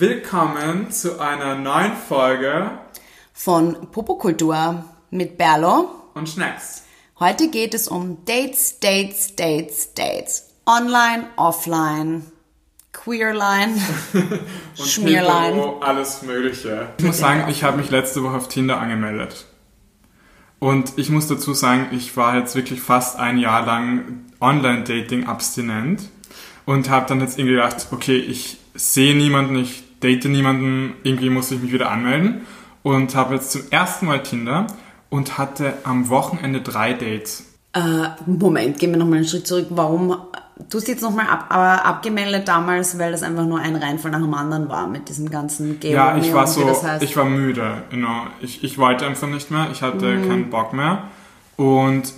Willkommen 0.00 0.90
zu 0.90 1.20
einer 1.20 1.56
neuen 1.56 1.92
Folge 1.94 2.70
von 3.34 3.90
Popokultur 3.92 4.82
mit 5.10 5.36
Berlo. 5.36 5.90
und 6.14 6.26
Schnacks. 6.26 6.84
Heute 7.18 7.50
geht 7.50 7.74
es 7.74 7.86
um 7.86 8.24
Dates, 8.24 8.80
Dates, 8.80 9.36
Dates, 9.36 9.92
Dates. 9.92 10.54
Online, 10.64 11.26
offline, 11.36 12.22
Queerline, 12.94 13.74
Und 14.78 14.88
Schmierlein. 14.88 15.52
hetero, 15.52 15.80
alles 15.80 16.22
Mögliche. 16.22 16.88
Ich 16.96 17.04
muss 17.04 17.18
sagen, 17.18 17.50
ich 17.50 17.62
habe 17.62 17.76
mich 17.76 17.90
letzte 17.90 18.22
Woche 18.22 18.36
auf 18.38 18.48
Tinder 18.48 18.80
angemeldet. 18.80 19.44
Und 20.60 20.94
ich 20.96 21.10
muss 21.10 21.26
dazu 21.26 21.52
sagen, 21.52 21.88
ich 21.90 22.16
war 22.16 22.38
jetzt 22.38 22.56
wirklich 22.56 22.80
fast 22.80 23.18
ein 23.18 23.36
Jahr 23.36 23.66
lang 23.66 24.24
Online-Dating 24.40 25.26
abstinent 25.26 26.08
und 26.64 26.88
habe 26.88 27.04
dann 27.06 27.20
jetzt 27.20 27.38
irgendwie 27.38 27.56
gedacht, 27.56 27.88
okay, 27.90 28.16
ich 28.16 28.56
sehe 28.72 29.14
niemanden, 29.14 29.56
ich 29.56 29.84
date 30.02 30.26
niemanden, 30.26 30.94
irgendwie 31.02 31.30
muss 31.30 31.50
ich 31.50 31.60
mich 31.60 31.72
wieder 31.72 31.90
anmelden 31.90 32.42
und 32.82 33.14
habe 33.14 33.34
jetzt 33.34 33.52
zum 33.52 33.62
ersten 33.70 34.06
Mal 34.06 34.22
Tinder 34.22 34.66
und 35.08 35.38
hatte 35.38 35.74
am 35.84 36.08
Wochenende 36.08 36.60
drei 36.60 36.92
Dates. 36.94 37.46
Äh, 37.72 38.08
Moment, 38.26 38.78
gehen 38.78 38.90
wir 38.90 38.98
nochmal 38.98 39.18
einen 39.18 39.26
Schritt 39.26 39.46
zurück. 39.46 39.66
Warum? 39.70 40.16
Du 40.68 40.78
hast 40.78 40.88
jetzt 40.88 41.02
nochmal 41.02 41.26
ab, 41.26 41.46
abgemeldet 41.50 42.46
damals, 42.46 42.98
weil 42.98 43.12
das 43.12 43.22
einfach 43.22 43.46
nur 43.46 43.60
ein 43.60 43.76
Reinfall 43.76 44.10
nach 44.10 44.20
dem 44.20 44.34
anderen 44.34 44.68
war 44.68 44.86
mit 44.86 45.08
diesem 45.08 45.30
ganzen 45.30 45.80
Geo 45.80 45.92
Ja, 45.92 46.16
ich 46.16 46.34
war 46.34 46.46
so, 46.46 46.66
das 46.66 46.82
heißt. 46.82 47.02
ich 47.02 47.16
war 47.16 47.24
müde, 47.24 47.82
genau. 47.90 48.26
Ich, 48.40 48.62
ich 48.62 48.76
wollte 48.76 49.06
einfach 49.06 49.28
nicht 49.28 49.50
mehr, 49.50 49.68
ich 49.72 49.82
hatte 49.82 50.20
keinen 50.20 50.50
Bock 50.50 50.72
mehr. 50.72 51.04
Und 51.56 52.12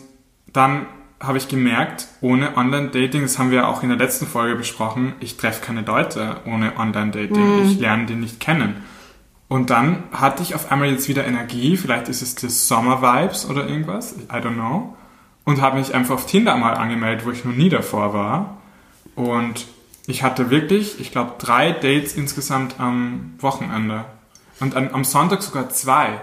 dann 0.52 0.86
habe 1.22 1.38
ich 1.38 1.48
gemerkt, 1.48 2.08
ohne 2.20 2.56
Online-Dating, 2.56 3.22
das 3.22 3.38
haben 3.38 3.50
wir 3.50 3.68
auch 3.68 3.82
in 3.82 3.88
der 3.88 3.98
letzten 3.98 4.26
Folge 4.26 4.56
besprochen, 4.56 5.14
ich 5.20 5.36
treffe 5.36 5.64
keine 5.64 5.82
Leute 5.82 6.38
ohne 6.46 6.76
Online-Dating. 6.76 7.64
Ich 7.64 7.78
lerne 7.78 8.06
die 8.06 8.14
nicht 8.14 8.40
kennen. 8.40 8.82
Und 9.48 9.70
dann 9.70 10.04
hatte 10.12 10.42
ich 10.42 10.54
auf 10.54 10.72
einmal 10.72 10.88
jetzt 10.90 11.08
wieder 11.08 11.24
Energie, 11.24 11.76
vielleicht 11.76 12.08
ist 12.08 12.22
es 12.22 12.34
das 12.34 12.68
Sommer-Vibes 12.68 13.48
oder 13.48 13.68
irgendwas, 13.68 14.14
I 14.30 14.36
don't 14.36 14.54
know. 14.54 14.96
Und 15.44 15.60
habe 15.60 15.78
mich 15.78 15.94
einfach 15.94 16.14
auf 16.14 16.26
Tinder 16.26 16.56
mal 16.56 16.74
angemeldet, 16.74 17.26
wo 17.26 17.30
ich 17.30 17.44
noch 17.44 17.54
nie 17.54 17.68
davor 17.68 18.14
war. 18.14 18.58
Und 19.14 19.66
ich 20.06 20.22
hatte 20.22 20.50
wirklich, 20.50 21.00
ich 21.00 21.12
glaube, 21.12 21.34
drei 21.38 21.72
Dates 21.72 22.14
insgesamt 22.14 22.80
am 22.80 23.34
Wochenende. 23.38 24.04
Und 24.60 24.74
an, 24.76 24.90
am 24.92 25.04
Sonntag 25.04 25.42
sogar 25.42 25.68
zwei. 25.68 26.20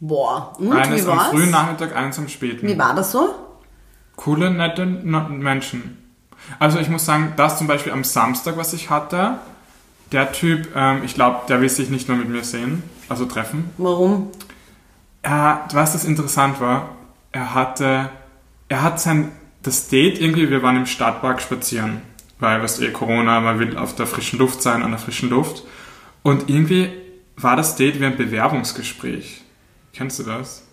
Boah, 0.00 0.52
und 0.58 0.72
eines 0.72 1.06
wie 1.06 1.10
am 1.10 1.18
war's? 1.18 1.28
frühen 1.28 1.50
Nachmittag, 1.50 1.94
eines 1.94 2.18
am 2.18 2.28
späten. 2.28 2.66
Wie 2.66 2.78
war 2.78 2.94
das 2.94 3.12
so? 3.12 3.45
Coole, 4.16 4.50
nette 4.50 4.86
Menschen. 4.86 5.98
Also 6.58 6.78
ich 6.78 6.88
muss 6.88 7.04
sagen, 7.04 7.34
das 7.36 7.58
zum 7.58 7.66
Beispiel 7.66 7.92
am 7.92 8.04
Samstag, 8.04 8.56
was 8.56 8.72
ich 8.72 8.90
hatte, 8.90 9.38
der 10.12 10.32
Typ, 10.32 10.68
ähm, 10.74 11.02
ich 11.04 11.14
glaube, 11.14 11.40
der 11.48 11.60
will 11.60 11.68
sich 11.68 11.90
nicht 11.90 12.08
nur 12.08 12.16
mit 12.16 12.28
mir 12.28 12.44
sehen, 12.44 12.82
also 13.08 13.26
treffen. 13.26 13.70
Warum? 13.78 14.30
Er, 15.22 15.66
was 15.72 15.92
das 15.92 16.04
interessant 16.04 16.60
war, 16.60 16.90
er 17.32 17.54
hatte, 17.54 18.10
er 18.68 18.82
hat 18.82 19.00
sein, 19.00 19.32
das 19.62 19.88
Date 19.88 20.20
irgendwie, 20.20 20.48
wir 20.48 20.62
waren 20.62 20.76
im 20.76 20.86
Stadtpark 20.86 21.42
spazieren, 21.42 22.02
weil, 22.38 22.62
was 22.62 22.80
eh 22.80 22.90
Corona, 22.92 23.40
man 23.40 23.58
will 23.58 23.76
auf 23.76 23.96
der 23.96 24.06
frischen 24.06 24.38
Luft 24.38 24.62
sein, 24.62 24.82
an 24.82 24.90
der 24.90 25.00
frischen 25.00 25.30
Luft. 25.30 25.64
Und 26.22 26.48
irgendwie 26.48 26.90
war 27.36 27.56
das 27.56 27.76
Date 27.76 28.00
wie 28.00 28.06
ein 28.06 28.16
Bewerbungsgespräch. 28.16 29.42
Kennst 29.92 30.18
du 30.18 30.22
das? 30.22 30.65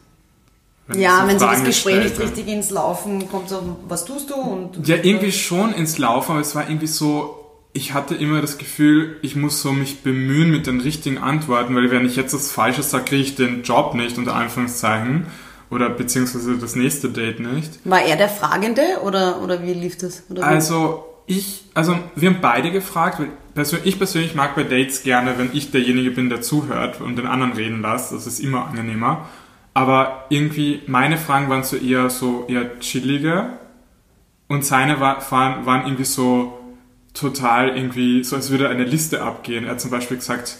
Wenn 0.87 0.99
Ja, 0.99 1.21
so 1.21 1.27
wenn 1.27 1.39
so 1.39 1.45
das 1.45 1.55
Fragen 1.55 1.65
Gespräch 1.65 2.03
nicht 2.03 2.19
richtig 2.19 2.47
ins 2.47 2.69
Laufen 2.69 3.29
kommt, 3.29 3.49
so, 3.49 3.77
was 3.87 4.05
tust 4.05 4.29
du? 4.29 4.35
Und 4.35 4.87
Ja, 4.87 4.97
irgendwie 5.01 5.31
schon 5.31 5.73
ins 5.73 5.97
Laufen, 5.97 6.31
aber 6.33 6.41
es 6.41 6.55
war 6.55 6.67
irgendwie 6.67 6.87
so, 6.87 7.39
ich 7.71 7.93
hatte 7.93 8.15
immer 8.15 8.41
das 8.41 8.57
Gefühl, 8.57 9.17
ich 9.21 9.35
muss 9.35 9.61
so 9.61 9.71
mich 9.71 10.01
bemühen 10.01 10.51
mit 10.51 10.67
den 10.67 10.81
richtigen 10.81 11.17
Antworten, 11.17 11.75
weil 11.75 11.89
wenn 11.89 12.05
ich 12.05 12.15
jetzt 12.15 12.33
das 12.33 12.51
Falsche 12.51 12.83
sage, 12.83 13.05
kriege 13.05 13.21
ich 13.23 13.35
den 13.35 13.63
Job 13.63 13.95
nicht, 13.95 14.17
unter 14.17 14.35
Anführungszeichen, 14.35 15.27
oder 15.69 15.89
beziehungsweise 15.89 16.57
das 16.57 16.75
nächste 16.75 17.09
Date 17.09 17.39
nicht. 17.39 17.79
War 17.85 18.01
er 18.03 18.15
der 18.15 18.29
Fragende 18.29 18.81
oder, 19.03 19.41
oder 19.41 19.63
wie 19.63 19.73
lief 19.73 19.97
das? 19.97 20.23
Oder? 20.29 20.43
Also, 20.43 21.05
ich, 21.25 21.63
also 21.73 21.97
wir 22.15 22.29
haben 22.29 22.41
beide 22.41 22.71
gefragt, 22.71 23.19
weil 23.19 23.29
persö- 23.63 23.79
ich 23.83 23.97
persönlich 23.97 24.35
mag 24.35 24.55
bei 24.55 24.63
Dates 24.63 25.01
gerne, 25.03 25.35
wenn 25.37 25.49
ich 25.53 25.71
derjenige 25.71 26.11
bin, 26.11 26.29
der 26.29 26.41
zuhört 26.41 27.01
und 27.01 27.15
den 27.15 27.25
anderen 27.25 27.53
reden 27.53 27.81
lässt, 27.81 28.11
das 28.11 28.27
ist 28.27 28.39
immer 28.39 28.67
angenehmer. 28.67 29.29
Aber 29.73 30.25
irgendwie, 30.29 30.81
meine 30.87 31.17
Fragen 31.17 31.49
waren 31.49 31.63
so 31.63 31.75
eher 31.75 32.09
so 32.09 32.45
eher 32.47 32.79
chillige 32.79 33.57
und 34.47 34.63
seine 34.63 34.99
war, 34.99 35.19
waren, 35.31 35.65
waren 35.65 35.85
irgendwie 35.85 36.05
so 36.05 36.59
total 37.13 37.75
irgendwie, 37.75 38.23
so 38.23 38.35
als 38.35 38.49
würde 38.51 38.69
eine 38.69 38.83
Liste 38.83 39.21
abgehen. 39.21 39.65
Er 39.65 39.71
hat 39.71 39.81
zum 39.81 39.91
Beispiel 39.91 40.17
gesagt, 40.17 40.57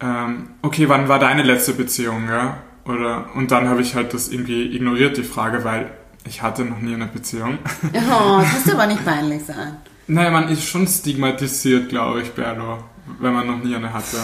ähm, 0.00 0.50
okay, 0.62 0.88
wann 0.88 1.08
war 1.08 1.18
deine 1.18 1.42
letzte 1.42 1.72
Beziehung, 1.72 2.28
ja? 2.28 2.58
Oder, 2.86 3.26
und 3.34 3.50
dann 3.50 3.68
habe 3.68 3.80
ich 3.80 3.94
halt 3.94 4.14
das 4.14 4.28
irgendwie 4.28 4.74
ignoriert, 4.74 5.16
die 5.16 5.24
Frage, 5.24 5.64
weil 5.64 5.90
ich 6.24 6.42
hatte 6.42 6.64
noch 6.64 6.80
nie 6.80 6.94
eine 6.94 7.06
Beziehung. 7.06 7.58
Oh, 7.94 8.40
das 8.40 8.64
muss 8.64 8.74
aber 8.74 8.86
nicht 8.86 9.04
peinlich 9.04 9.44
sein. 9.44 9.76
Naja, 10.06 10.30
man 10.30 10.48
ist 10.48 10.64
schon 10.64 10.86
stigmatisiert, 10.86 11.88
glaube 11.88 12.22
ich, 12.22 12.32
Berlo, 12.32 12.78
wenn 13.18 13.32
man 13.32 13.46
noch 13.46 13.58
nie 13.58 13.74
eine 13.74 13.92
hatte. 13.92 14.18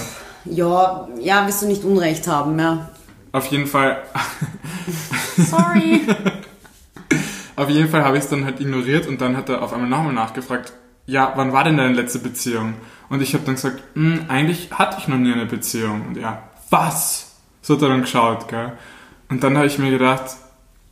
Ja, 0.44 1.08
ja, 1.20 1.46
wirst 1.46 1.62
du 1.62 1.66
nicht 1.66 1.84
Unrecht 1.84 2.26
haben, 2.28 2.58
ja. 2.58 2.90
Auf 3.32 3.46
jeden 3.46 3.66
Fall, 3.66 4.02
Sorry. 5.36 6.02
auf 7.56 7.68
jeden 7.70 7.88
Fall 7.88 8.04
habe 8.04 8.18
ich 8.18 8.24
es 8.24 8.30
dann 8.30 8.44
halt 8.44 8.60
ignoriert 8.60 9.06
und 9.06 9.20
dann 9.20 9.36
hat 9.36 9.48
er 9.48 9.62
auf 9.62 9.72
einmal 9.72 9.88
nochmal 9.88 10.12
nachgefragt, 10.12 10.72
ja, 11.06 11.32
wann 11.36 11.52
war 11.52 11.64
denn 11.64 11.76
deine 11.76 11.94
letzte 11.94 12.18
Beziehung? 12.18 12.74
Und 13.08 13.22
ich 13.22 13.34
habe 13.34 13.44
dann 13.44 13.56
gesagt, 13.56 13.82
hm, 13.94 14.26
eigentlich 14.28 14.70
hatte 14.72 14.98
ich 15.00 15.08
noch 15.08 15.18
nie 15.18 15.32
eine 15.32 15.46
Beziehung. 15.46 16.06
Und 16.06 16.16
er, 16.16 16.42
was? 16.70 17.36
So 17.60 17.74
hat 17.74 17.82
er 17.82 17.88
dann 17.88 18.02
geschaut, 18.02 18.48
gell? 18.48 18.72
Und 19.28 19.42
dann 19.42 19.56
habe 19.56 19.66
ich 19.66 19.78
mir 19.78 19.90
gedacht, 19.90 20.36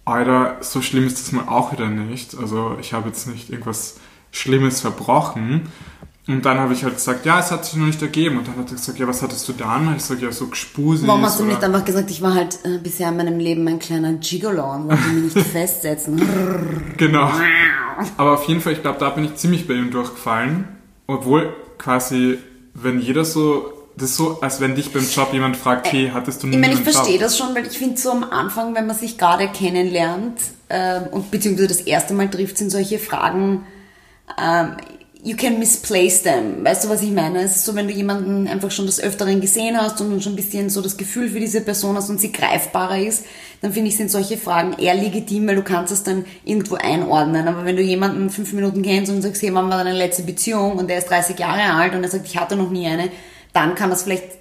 Alter, 0.05 0.57
so 0.61 0.83
schlimm 0.83 1.07
ist 1.07 1.19
das 1.19 1.33
mal 1.33 1.49
auch 1.49 1.73
wieder 1.73 1.89
nicht. 1.89 2.37
Also 2.37 2.77
ich 2.81 2.93
habe 2.93 3.09
jetzt 3.09 3.29
nicht 3.29 3.51
irgendwas 3.51 4.01
Schlimmes 4.33 4.81
verbrochen. 4.81 5.71
Und 6.31 6.47
dann 6.47 6.59
habe 6.59 6.73
ich 6.73 6.85
halt 6.85 6.95
gesagt, 6.95 7.27
ja, 7.27 7.41
es 7.41 7.51
hat 7.51 7.65
sich 7.65 7.75
noch 7.75 7.87
nicht 7.87 8.01
ergeben. 8.01 8.39
Und 8.39 8.47
dann 8.47 8.57
hat 8.57 8.69
er 8.69 8.77
gesagt, 8.77 8.99
ja, 9.01 9.09
was 9.09 9.21
hattest 9.21 9.49
du 9.49 9.53
dann? 9.53 9.89
Und 9.89 9.97
ich 9.97 10.05
sage, 10.05 10.25
ja, 10.25 10.31
so 10.31 10.47
Gespusi. 10.47 11.05
Warum 11.05 11.25
hast 11.25 11.41
du 11.41 11.45
nicht 11.45 11.63
einfach 11.65 11.85
gesagt, 11.85 12.09
ich 12.09 12.23
war 12.23 12.35
halt 12.35 12.57
äh, 12.65 12.79
bisher 12.79 13.09
in 13.09 13.17
meinem 13.17 13.41
Leben 13.41 13.67
ein 13.67 13.81
kleiner 13.81 14.13
Gigolo 14.13 14.73
und 14.73 14.89
wollte 14.89 15.09
mich 15.09 15.35
nicht 15.35 15.47
festsetzen? 15.53 16.23
Genau. 16.97 17.33
Aber 18.17 18.35
auf 18.35 18.45
jeden 18.45 18.61
Fall, 18.61 18.75
ich 18.75 18.83
glaube, 18.83 19.01
da 19.01 19.11
bin 19.11 19.25
ich 19.25 19.35
ziemlich 19.35 19.67
bei 19.67 19.75
ihm 19.75 19.91
durchgefallen. 19.91 20.69
Obwohl 21.09 21.53
quasi, 21.79 22.39
wenn 22.75 23.01
jeder 23.01 23.25
so, 23.25 23.73
das 23.97 24.11
ist 24.11 24.17
so, 24.17 24.41
als 24.41 24.61
wenn 24.61 24.77
dich 24.77 24.93
beim 24.93 25.09
Job 25.11 25.33
jemand 25.33 25.57
fragt, 25.57 25.93
hey, 25.93 26.13
hattest 26.15 26.45
du 26.45 26.47
nie 26.47 26.55
Ich 26.55 26.61
meine, 26.61 26.75
ich 26.75 26.81
verstehe 26.81 27.19
das 27.19 27.37
schon, 27.37 27.57
weil 27.57 27.67
ich 27.67 27.77
finde 27.77 28.01
so 28.01 28.13
am 28.13 28.23
Anfang, 28.23 28.77
wenn 28.77 28.87
man 28.87 28.95
sich 28.95 29.19
gerade 29.19 29.49
kennenlernt 29.49 30.41
ähm, 30.69 31.09
und 31.11 31.33
beziehungsweise 31.33 31.67
das 31.67 31.81
erste 31.81 32.15
Mal 32.15 32.31
trifft, 32.31 32.57
sind 32.57 32.71
solche 32.71 33.01
Fragen, 33.01 33.65
ähm, 34.41 34.77
you 35.23 35.37
can 35.37 35.59
misplace 35.59 36.23
them. 36.23 36.65
Weißt 36.65 36.85
du, 36.85 36.89
was 36.89 37.03
ich 37.03 37.11
meine? 37.11 37.43
Es 37.43 37.57
ist 37.57 37.65
so, 37.65 37.75
wenn 37.75 37.89
du 37.89 37.93
jemanden 37.93 38.49
einfach 38.49 38.71
schon 38.71 38.87
des 38.87 39.01
Öfteren 39.01 39.41
gesehen 39.41 39.77
hast 39.77 40.01
und 40.01 40.23
schon 40.23 40.33
ein 40.33 40.37
bisschen 40.37 40.71
so 40.71 40.81
das 40.81 40.97
Gefühl 40.97 41.29
für 41.29 41.41
diese 41.41 41.61
Person 41.61 41.97
hast 41.97 42.09
und 42.11 42.21
sie 42.21 42.33
greifbarer 42.33 42.99
ist, 42.99 43.25
dann 43.61 43.73
finde 43.73 43.89
ich, 43.89 43.97
sind 43.97 44.11
solche 44.11 44.39
Fragen 44.39 44.73
eher 44.79 44.95
legitim, 44.95 45.47
weil 45.47 45.57
du 45.57 45.63
kannst 45.63 45.93
es 45.93 46.03
dann 46.03 46.25
irgendwo 46.45 46.77
einordnen. 46.77 47.47
Aber 47.49 47.65
wenn 47.65 47.77
du 47.77 47.83
jemanden 47.83 48.31
fünf 48.31 48.53
Minuten 48.53 48.83
kennst 48.83 49.13
und 49.13 49.21
sagst, 49.21 49.43
hey, 49.43 49.53
wann 49.53 49.69
war 49.69 49.85
deine 49.85 49.97
letzte 49.97 50.23
Beziehung 50.23 50.79
und 50.79 50.89
der 50.89 50.99
ist 50.99 51.11
30 51.11 51.39
Jahre 51.39 51.75
alt 51.75 51.95
und 51.95 52.03
er 52.03 52.11
sagt, 52.11 52.27
ich 52.27 52.39
hatte 52.39 52.57
noch 52.57 52.71
nie 52.71 52.87
eine, 52.87 53.11
dann 53.53 53.75
kann 53.75 53.91
das 53.91 54.05
vielleicht 54.05 54.41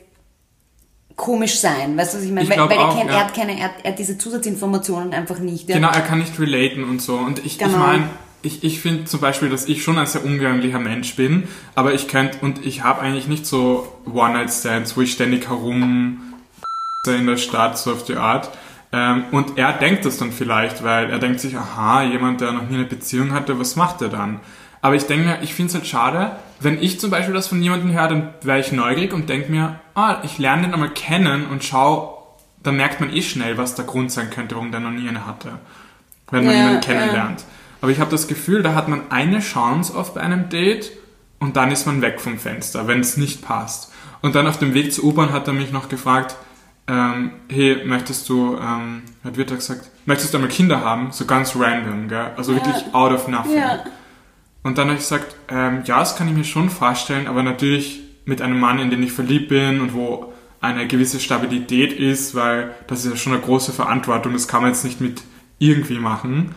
komisch 1.17 1.59
sein. 1.59 1.97
Weißt 1.97 2.13
du, 2.13 2.17
was 2.17 2.23
ich 2.23 2.31
meine? 2.31 2.44
Ich 2.44 2.50
weil 2.50 2.57
er, 2.57 2.88
auch, 2.88 2.97
kennt, 2.97 3.09
ja. 3.09 3.17
er 3.17 3.25
hat 3.25 3.34
keine, 3.34 3.57
er 3.59 3.66
hat, 3.66 3.72
er 3.84 3.91
hat 3.91 4.00
diese 4.00 4.17
Zusatzinformationen 4.17 5.13
einfach 5.13 5.40
nicht. 5.40 5.67
Ja. 5.67 5.75
Genau, 5.75 5.90
er 5.90 6.01
kann 6.01 6.19
nicht 6.19 6.40
relaten 6.40 6.85
und 6.85 7.01
so. 7.01 7.17
Und 7.17 7.40
ich, 7.40 7.46
ich 7.46 7.57
Genau. 7.57 7.78
meine, 7.78 8.09
ich, 8.41 8.63
ich 8.63 8.79
finde 8.81 9.05
zum 9.05 9.19
Beispiel, 9.19 9.50
dass 9.50 9.67
ich 9.67 9.83
schon 9.83 9.97
ein 9.97 10.05
sehr 10.05 10.23
umgänglicher 10.23 10.79
Mensch 10.79 11.16
bin, 11.16 11.47
aber 11.75 11.94
ich 11.94 12.07
könnte, 12.07 12.38
und 12.41 12.66
ich 12.66 12.83
habe 12.83 13.01
eigentlich 13.01 13.27
nicht 13.27 13.45
so 13.45 14.01
One-Night-Stands, 14.05 14.96
wo 14.96 15.02
ich 15.02 15.11
ständig 15.11 15.49
herum 15.49 16.22
in 17.08 17.28
der 17.28 17.37
Stadt, 17.37 17.78
so 17.78 17.91
auf 17.91 18.05
die 18.05 18.16
Art. 18.16 18.49
Ähm, 18.91 19.25
und 19.31 19.58
er 19.58 19.73
denkt 19.73 20.05
das 20.05 20.17
dann 20.17 20.31
vielleicht, 20.31 20.84
weil 20.84 21.09
er 21.09 21.19
denkt 21.19 21.40
sich, 21.40 21.55
aha, 21.58 22.03
jemand, 22.03 22.41
der 22.41 22.52
noch 22.52 22.67
nie 22.69 22.75
eine 22.75 22.85
Beziehung 22.85 23.34
hatte, 23.34 23.59
was 23.59 23.75
macht 23.75 24.02
er 24.02 24.09
dann? 24.09 24.40
Aber 24.81 24.96
ich 24.96 25.05
denke 25.05 25.25
mir, 25.25 25.41
ich 25.41 25.53
finde 25.53 25.69
es 25.69 25.75
halt 25.75 25.87
schade, 25.87 26.31
wenn 26.61 26.81
ich 26.81 26.99
zum 26.99 27.11
Beispiel 27.11 27.34
das 27.34 27.47
von 27.47 27.61
jemandem 27.61 27.91
höre, 27.91 28.08
dann 28.08 28.34
wäre 28.41 28.59
ich 28.59 28.72
neugierig 28.72 29.14
und 29.14 29.29
denke 29.29 29.52
mir, 29.52 29.79
ah, 29.93 30.17
ich 30.23 30.37
lerne 30.37 30.64
den 30.64 30.73
einmal 30.73 30.90
kennen 30.90 31.47
und 31.47 31.64
schau, 31.64 32.37
dann 32.64 32.78
merkt 32.78 32.99
man 32.99 33.14
eh 33.14 33.22
schnell, 33.22 33.58
was 33.58 33.75
der 33.75 33.85
Grund 33.85 34.11
sein 34.11 34.29
könnte, 34.29 34.55
warum 34.55 34.72
der 34.72 34.79
noch 34.79 34.91
nie 34.91 35.08
eine 35.08 35.25
hatte. 35.25 35.52
Wenn 36.31 36.46
man 36.46 36.53
Ja, 36.53 36.61
jemanden 36.61 36.81
kennenlernt. 36.81 37.43
Aber 37.81 37.91
ich 37.91 37.99
habe 37.99 38.11
das 38.11 38.28
Gefühl, 38.28 38.61
da 38.64 38.73
hat 38.76 38.87
man 38.87 39.09
eine 39.09 39.40
Chance 39.40 39.96
oft 39.96 40.16
bei 40.16 40.22
einem 40.22 40.49
Date 40.49 40.91
und 41.40 41.55
dann 41.55 41.72
ist 41.72 41.85
man 41.85 42.02
weg 42.02 42.20
vom 42.20 42.37
Fenster, 42.37 42.87
wenn 42.87 42.99
es 42.99 43.17
nicht 43.17 43.41
passt. 43.41 43.91
Und 44.22 44.35
dann 44.35 44.47
auf 44.47 44.59
dem 44.59 44.73
Weg 44.73 44.93
zur 44.93 45.05
U-Bahn 45.05 45.31
hat 45.31 45.47
er 45.47 45.53
mich 45.53 45.72
noch 45.72 45.87
gefragt, 45.87 46.35
ähm, 46.87 47.31
hey, 47.49 47.85
möchtest 47.85 48.28
du, 48.29 48.58
ähm, 48.58 49.03
hat 49.23 49.37
wird 49.37 49.52
er 49.52 49.58
gesagt, 49.58 49.90
möchtest 50.05 50.34
du 50.34 50.37
einmal 50.37 50.49
Kinder 50.49 50.84
haben? 50.84 51.11
So 51.11 51.26
ganz 51.26 51.55
random, 51.55 52.08
gell? 52.09 52.31
Also 52.35 52.53
wirklich 52.53 52.76
out 52.93 53.14
of 53.14 53.28
nothing. 53.28 53.58
Ja. 53.58 53.84
Und 54.64 54.78
dann 54.78 54.87
habe 54.87 54.96
ich 54.96 55.03
gesagt, 55.03 55.35
ähm, 55.47 55.84
ja, 55.85 55.99
das 55.99 56.16
kann 56.16 56.28
ich 56.28 56.34
mir 56.34 56.43
schon 56.43 56.70
vorstellen, 56.70 57.28
aber 57.28 57.43
natürlich 57.43 58.02
mit 58.26 58.41
einem 58.41 58.59
Mann, 58.59 58.79
in 58.79 58.90
den 58.90 59.03
ich 59.03 59.11
verliebt 59.11 59.49
bin 59.49 59.79
und 59.81 59.93
wo 59.93 60.34
eine 60.61 60.87
gewisse 60.87 61.20
Stabilität 61.20 61.93
ist, 61.93 62.35
weil 62.35 62.72
das 62.87 63.05
ist 63.05 63.11
ja 63.11 63.17
schon 63.17 63.34
eine 63.34 63.41
große 63.41 63.72
Verantwortung, 63.72 64.34
das 64.34 64.47
kann 64.47 64.61
man 64.61 64.72
jetzt 64.72 64.84
nicht 64.84 64.99
mit 64.99 65.22
irgendwie 65.59 65.99
machen. 65.99 66.53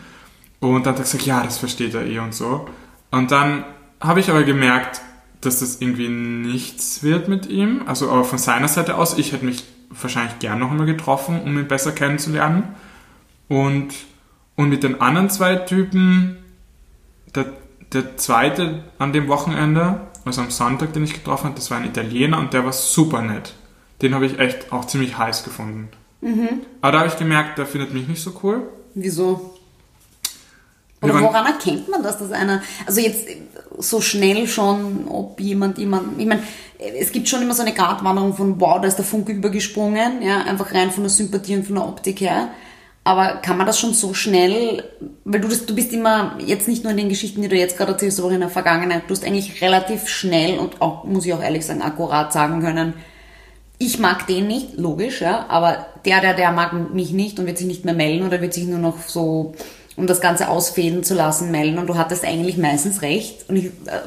Und 0.69 0.85
dann 0.85 0.93
hat 0.93 0.99
er 0.99 1.03
gesagt, 1.03 1.25
ja, 1.25 1.43
das 1.43 1.57
versteht 1.57 1.93
er 1.93 2.05
eh 2.05 2.19
und 2.19 2.33
so. 2.33 2.67
Und 3.11 3.31
dann 3.31 3.65
habe 3.99 4.19
ich 4.19 4.29
aber 4.29 4.43
gemerkt, 4.43 5.01
dass 5.41 5.59
das 5.59 5.81
irgendwie 5.81 6.07
nichts 6.07 7.03
wird 7.03 7.27
mit 7.27 7.47
ihm. 7.47 7.81
Also 7.85 8.09
aber 8.09 8.23
von 8.23 8.37
seiner 8.37 8.67
Seite 8.67 8.97
aus, 8.97 9.17
ich 9.17 9.33
hätte 9.33 9.45
mich 9.45 9.65
wahrscheinlich 9.89 10.39
gern 10.39 10.59
noch 10.59 10.71
einmal 10.71 10.85
getroffen, 10.85 11.41
um 11.43 11.57
ihn 11.57 11.67
besser 11.67 11.91
kennenzulernen. 11.91 12.75
Und, 13.49 13.93
und 14.55 14.69
mit 14.69 14.83
den 14.83 15.01
anderen 15.01 15.29
zwei 15.29 15.55
Typen, 15.55 16.37
der, 17.35 17.45
der 17.91 18.17
zweite 18.17 18.83
an 18.99 19.13
dem 19.13 19.27
Wochenende, 19.27 20.01
also 20.25 20.41
am 20.41 20.49
Sonntag, 20.49 20.93
den 20.93 21.03
ich 21.03 21.13
getroffen 21.13 21.45
habe, 21.45 21.55
das 21.55 21.69
war 21.69 21.77
ein 21.77 21.85
Italiener 21.85 22.39
und 22.39 22.53
der 22.53 22.63
war 22.63 22.71
super 22.71 23.21
nett. 23.21 23.53
Den 24.01 24.15
habe 24.15 24.25
ich 24.25 24.39
echt 24.39 24.71
auch 24.71 24.85
ziemlich 24.85 25.17
heiß 25.17 25.43
gefunden. 25.43 25.89
Mhm. 26.21 26.61
Aber 26.81 26.93
da 26.93 26.99
habe 26.99 27.09
ich 27.09 27.17
gemerkt, 27.17 27.57
der 27.57 27.65
findet 27.65 27.93
mich 27.93 28.07
nicht 28.07 28.21
so 28.21 28.39
cool. 28.43 28.63
Wieso? 28.95 29.52
Oder 31.03 31.21
woran 31.21 31.45
erkennt 31.45 31.89
man 31.89 32.01
das, 32.01 32.17
dass 32.17 32.31
einer, 32.31 32.61
also 32.85 33.01
jetzt 33.01 33.27
so 33.77 34.01
schnell 34.01 34.47
schon, 34.47 35.07
ob 35.07 35.39
jemand 35.39 35.77
jemand, 35.77 36.19
ich 36.19 36.25
meine, 36.25 36.43
es 36.99 37.11
gibt 37.11 37.29
schon 37.29 37.41
immer 37.41 37.53
so 37.53 37.61
eine 37.61 37.73
Gratwanderung 37.73 38.33
von, 38.33 38.59
wow, 38.59 38.79
da 38.81 38.87
ist 38.87 38.97
der 38.97 39.05
Funke 39.05 39.31
übergesprungen, 39.31 40.21
ja, 40.21 40.43
einfach 40.43 40.73
rein 40.73 40.91
von 40.91 41.03
der 41.03 41.09
Sympathie 41.09 41.55
und 41.55 41.65
von 41.65 41.75
der 41.75 41.87
Optik 41.87 42.21
her. 42.21 42.49
Aber 43.05 43.35
kann 43.41 43.57
man 43.57 43.67
das 43.67 43.79
schon 43.79 43.93
so 43.93 44.13
schnell, 44.13 44.83
weil 45.25 45.41
du, 45.41 45.49
das, 45.49 45.65
du 45.65 45.75
bist 45.75 45.91
immer, 45.91 46.37
jetzt 46.39 46.69
nicht 46.69 46.83
nur 46.83 46.91
in 46.91 46.97
den 46.97 47.09
Geschichten, 47.09 47.41
die 47.41 47.49
du 47.49 47.57
jetzt 47.57 47.77
gerade 47.77 47.91
erzählst, 47.91 48.19
aber 48.19 48.29
auch 48.29 48.33
in 48.33 48.39
der 48.39 48.49
Vergangenheit, 48.49 49.03
du 49.07 49.11
hast 49.13 49.25
eigentlich 49.25 49.61
relativ 49.61 50.07
schnell 50.07 50.57
und 50.57 50.81
auch, 50.81 51.03
muss 51.03 51.25
ich 51.25 51.33
auch 51.33 51.43
ehrlich 51.43 51.65
sagen, 51.65 51.81
akkurat 51.81 52.31
sagen 52.31 52.61
können, 52.61 52.93
ich 53.77 53.99
mag 53.99 54.27
den 54.27 54.47
nicht, 54.47 54.77
logisch, 54.77 55.19
ja, 55.19 55.45
aber 55.49 55.85
der, 56.05 56.21
der, 56.21 56.33
der 56.33 56.51
mag 56.53 56.93
mich 56.93 57.11
nicht 57.11 57.39
und 57.39 57.45
wird 57.45 57.57
sich 57.57 57.67
nicht 57.67 57.83
mehr 57.83 57.93
melden 57.93 58.25
oder 58.25 58.39
wird 58.39 58.53
sich 58.53 58.65
nur 58.65 58.79
noch 58.79 59.01
so 59.05 59.53
um 59.95 60.07
das 60.07 60.21
Ganze 60.21 60.49
ausfäden 60.49 61.03
zu 61.03 61.13
lassen, 61.13 61.51
melden 61.51 61.77
und 61.77 61.87
du 61.87 61.95
hattest 61.95 62.25
eigentlich 62.25 62.57
meistens 62.57 63.01
recht. 63.01 63.47
Und 63.47 63.57
ich, 63.57 63.65
äh, 63.65 64.01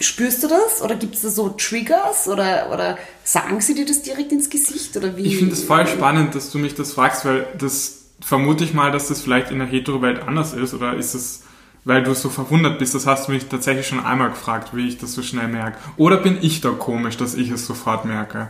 spürst 0.00 0.42
du 0.42 0.48
das? 0.48 0.82
Oder 0.82 0.96
gibt 0.96 1.14
es 1.14 1.22
da 1.22 1.30
so 1.30 1.50
Triggers? 1.50 2.28
Oder, 2.28 2.70
oder 2.72 2.98
sagen 3.22 3.60
sie 3.60 3.74
dir 3.74 3.86
das 3.86 4.02
direkt 4.02 4.32
ins 4.32 4.50
Gesicht? 4.50 4.96
Oder 4.96 5.16
wie? 5.16 5.22
Ich 5.22 5.38
finde 5.38 5.54
es 5.54 5.64
voll 5.64 5.86
spannend, 5.86 6.34
dass 6.34 6.50
du 6.50 6.58
mich 6.58 6.74
das 6.74 6.92
fragst, 6.92 7.24
weil 7.24 7.46
das 7.58 8.04
vermute 8.20 8.64
ich 8.64 8.74
mal, 8.74 8.92
dass 8.92 9.08
das 9.08 9.20
vielleicht 9.20 9.50
in 9.50 9.58
der 9.58 9.68
Hetero-Welt 9.68 10.22
anders 10.26 10.52
ist. 10.52 10.74
Oder 10.74 10.94
ist 10.94 11.14
es, 11.14 11.44
weil 11.84 12.02
du 12.02 12.14
so 12.14 12.28
verwundert 12.28 12.78
bist, 12.78 12.94
das 12.94 13.06
hast 13.06 13.28
du 13.28 13.32
mich 13.32 13.46
tatsächlich 13.46 13.86
schon 13.86 14.04
einmal 14.04 14.30
gefragt, 14.30 14.70
wie 14.74 14.86
ich 14.86 14.98
das 14.98 15.14
so 15.14 15.22
schnell 15.22 15.48
merke. 15.48 15.78
Oder 15.96 16.18
bin 16.18 16.38
ich 16.42 16.60
da 16.60 16.70
komisch, 16.70 17.16
dass 17.16 17.34
ich 17.34 17.50
es 17.50 17.66
sofort 17.66 18.04
merke? 18.04 18.48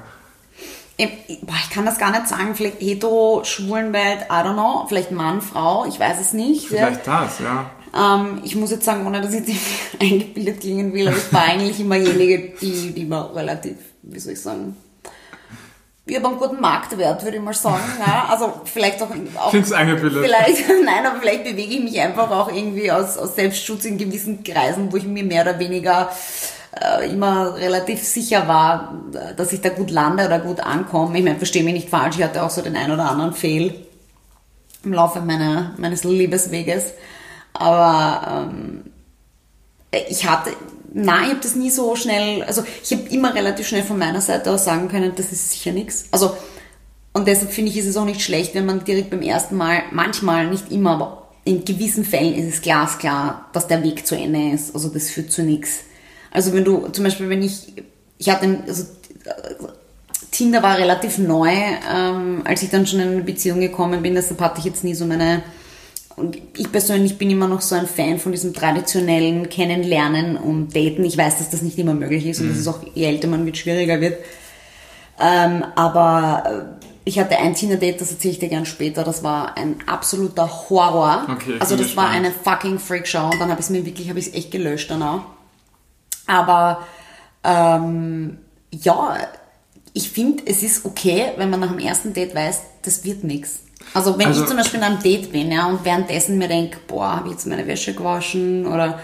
Ich 0.97 1.71
kann 1.71 1.85
das 1.85 1.99
gar 1.99 2.11
nicht 2.11 2.29
sagen, 2.29 2.55
vielleicht 2.55 2.81
hetero, 2.81 3.43
Schwulenwelt, 3.45 4.23
I 4.31 4.33
don't 4.33 4.55
know, 4.55 4.87
vielleicht 4.89 5.11
Mann, 5.11 5.41
Frau, 5.41 5.87
ich 5.87 5.99
weiß 5.99 6.21
es 6.21 6.33
nicht. 6.33 6.69
Vielleicht 6.69 7.07
ja. 7.07 7.25
das, 7.25 7.39
ja. 7.41 7.71
Ähm, 7.95 8.41
ich 8.45 8.55
muss 8.57 8.71
jetzt 8.71 8.85
sagen, 8.85 9.07
ohne 9.07 9.21
dass 9.21 9.33
ich 9.33 9.47
jetzt 9.47 9.61
eingebildet 10.01 10.61
klingen 10.61 10.93
will, 10.93 11.09
aber 11.09 11.17
ich 11.17 11.33
war 11.33 11.45
eigentlich 11.45 11.81
immer 11.81 11.99
diejenige, 11.99 12.55
die, 12.61 12.93
die 12.93 13.11
war 13.11 13.35
relativ, 13.35 13.77
wie 14.03 14.19
soll 14.19 14.35
ich 14.35 14.41
sagen, 14.41 14.77
wir 16.07 16.19
haben 16.19 16.27
einen 16.27 16.39
guten 16.39 16.61
Marktwert, 16.61 17.25
würde 17.25 17.39
ich 17.39 17.43
mal 17.43 17.55
sagen. 17.55 17.83
Ja, 17.99 18.27
also 18.29 18.61
vielleicht 18.65 19.01
auch, 19.01 19.09
auch 19.39 19.51
Find's 19.51 19.73
eingebildet. 19.73 20.23
Vielleicht, 20.23 20.69
nein, 20.85 21.07
aber 21.07 21.19
vielleicht 21.19 21.45
bewege 21.45 21.77
ich 21.77 21.83
mich 21.83 21.99
einfach 21.99 22.31
auch 22.31 22.53
irgendwie 22.53 22.93
aus, 22.93 23.17
aus 23.17 23.35
Selbstschutz 23.37 23.87
in 23.87 23.97
gewissen 23.97 24.45
Kreisen, 24.45 24.93
wo 24.93 24.99
ich 24.99 25.05
mir 25.05 25.25
mehr 25.25 25.43
oder 25.43 25.59
weniger 25.59 26.11
äh, 26.81 27.11
immer 27.11 27.55
relativ 27.57 28.03
sicher 28.03 28.49
war, 28.49 28.95
dass 29.37 29.53
ich 29.53 29.61
da 29.61 29.69
gut 29.69 29.91
lande 29.91 30.27
oder 30.27 30.39
gut 30.39 30.61
ankomme. 30.61 31.19
Ich 31.19 31.25
meine, 31.25 31.37
verstehe 31.37 31.65
mich 31.65 31.75
nicht 31.75 31.91
falsch, 31.91 32.17
ich 32.17 32.25
hatte 32.25 32.43
auch 32.43 32.51
so 32.51 32.63
den 32.63 32.77
ein 32.77 32.91
oder 32.91 33.11
anderen 33.11 33.33
Fehl 33.33 33.75
im 34.85 34.93
Laufe 34.93 35.21
meiner, 35.21 35.75
meines 35.79 36.05
Liebesweges. 36.05 36.93
Aber 37.53 38.51
ähm, 38.51 38.85
ich 40.09 40.29
hatte, 40.29 40.51
nein, 40.93 41.25
ich 41.25 41.31
habe 41.31 41.41
das 41.43 41.55
nie 41.55 41.71
so 41.71 41.97
schnell, 41.97 42.43
also 42.43 42.65
ich 42.83 42.93
habe 42.93 43.09
immer 43.11 43.35
relativ 43.35 43.69
schnell 43.69 43.83
von 43.83 43.99
meiner 43.99 44.21
Seite 44.21 44.51
aus 44.51 44.65
sagen 44.65 44.89
können, 44.89 45.13
das 45.17 45.33
ist 45.33 45.51
sicher 45.51 45.73
nichts. 45.73 46.07
Also 46.11 46.37
und 47.17 47.29
deshalb 47.29 47.53
finde 47.53 47.71
ich, 47.71 47.79
ist 47.79 47.87
es 47.87 47.97
auch 47.97 48.05
nicht 48.05 48.23
schlecht, 48.23 48.57
wenn 48.57 48.67
man 48.67 48.85
direkt 48.85 49.11
beim 49.11 49.23
ersten 49.23 49.57
Mal, 49.57 49.85
manchmal, 49.93 50.49
nicht 50.49 50.73
immer, 50.73 50.91
aber 50.91 51.29
in 51.45 51.65
gewissen 51.65 52.05
Fällen 52.05 52.35
ist 52.35 52.55
es 52.55 52.61
glasklar, 52.61 53.49
dass 53.53 53.69
der 53.69 53.85
Weg 53.85 54.05
zu 54.05 54.17
Ende 54.17 54.51
ist. 54.51 54.75
Also 54.75 54.89
das 54.89 55.11
führt 55.11 55.31
zu 55.31 55.43
nichts. 55.43 55.85
Also 56.35 56.53
wenn 56.53 56.65
du, 56.65 56.89
zum 56.89 57.05
Beispiel, 57.05 57.31
wenn 57.31 57.43
ich, 57.43 57.73
ich 58.19 58.29
hatte, 58.29 58.59
also 58.67 58.85
Tinder 60.33 60.63
war 60.65 60.77
relativ 60.77 61.19
neu, 61.19 61.49
ähm, 61.49 62.43
als 62.45 62.63
ich 62.63 62.71
dann 62.71 62.87
schon 62.87 63.01
in 63.01 63.09
eine 63.09 63.23
Beziehung 63.23 63.61
gekommen 63.61 64.03
bin, 64.03 64.15
deshalb 64.15 64.41
hatte 64.41 64.59
ich 64.59 64.65
jetzt 64.65 64.83
nie 64.83 64.95
so 64.95 65.07
meine, 65.07 65.45
und 66.17 66.37
ich 66.57 66.71
persönlich 66.71 67.19
bin 67.19 67.31
immer 67.31 67.47
noch 67.47 67.61
so 67.61 67.77
ein 67.77 67.87
Fan 67.87 68.19
von 68.19 68.33
diesem 68.33 68.53
traditionellen 68.53 69.49
Kennenlernen 69.49 70.37
und 70.37 70.75
Daten. 70.75 71.05
Ich 71.05 71.17
weiß, 71.17 71.39
dass 71.39 71.51
das 71.51 71.63
nicht 71.63 71.79
immer 71.79 71.95
möglich 71.95 72.27
ist 72.27 72.41
und 72.41 72.47
mhm. 72.47 72.51
dass 72.51 72.59
es 72.59 72.69
auch, 72.69 72.81
je 72.95 73.07
älter 73.07 73.29
man 73.29 73.47
wird, 73.47 73.57
schwieriger 73.57 74.01
wird. 74.01 74.19
Ähm, 75.21 75.65
aber 75.77 76.77
äh, 76.81 76.87
ich 77.05 77.21
hatte 77.21 77.39
ein 77.39 77.55
Tinder-Date, 77.55 78.01
das 78.01 78.11
erzähle 78.11 78.33
ich 78.33 78.39
dir 78.41 78.49
gern 78.49 78.67
später, 78.67 79.05
das 79.05 79.23
war 79.23 79.57
ein 79.57 79.77
absoluter 79.87 80.69
Horror. 80.69 81.27
Okay, 81.31 81.55
also 81.61 81.77
das 81.77 81.97
war 81.97 82.09
eine 82.09 82.33
fucking 82.33 82.81
Freakshow 82.81 83.31
und 83.31 83.41
dann 83.41 83.51
habe 83.51 83.61
ich 83.61 83.67
es 83.67 83.71
mir 83.71 83.87
wirklich, 83.87 84.09
habe 84.09 84.19
ich 84.19 84.29
es 84.29 84.35
echt 84.35 84.51
gelöscht 84.51 84.91
danach. 84.91 85.23
Aber 86.27 86.87
ähm, 87.43 88.39
ja, 88.71 89.17
ich 89.93 90.11
finde, 90.11 90.43
es 90.47 90.63
ist 90.63 90.85
okay, 90.85 91.33
wenn 91.37 91.51
man 91.51 91.61
nach 91.61 91.71
dem 91.71 91.79
ersten 91.79 92.13
Date 92.13 92.35
weiß, 92.35 92.61
das 92.83 93.05
wird 93.05 93.25
nichts. 93.25 93.61
Also 93.93 94.19
wenn 94.19 94.29
also, 94.29 94.43
ich 94.43 94.49
zum 94.49 94.57
Beispiel 94.57 94.83
an 94.83 94.95
einem 94.95 95.03
Date 95.03 95.31
bin 95.31 95.53
ja, 95.53 95.67
und 95.67 95.85
währenddessen 95.85 96.39
mir 96.39 96.49
denke, 96.49 96.79
boah, 96.87 97.17
habe 97.17 97.29
ich 97.29 97.35
jetzt 97.35 97.47
meine 97.47 97.67
Wäsche 97.67 97.95
gewaschen 97.95 98.67
oder, 98.67 98.99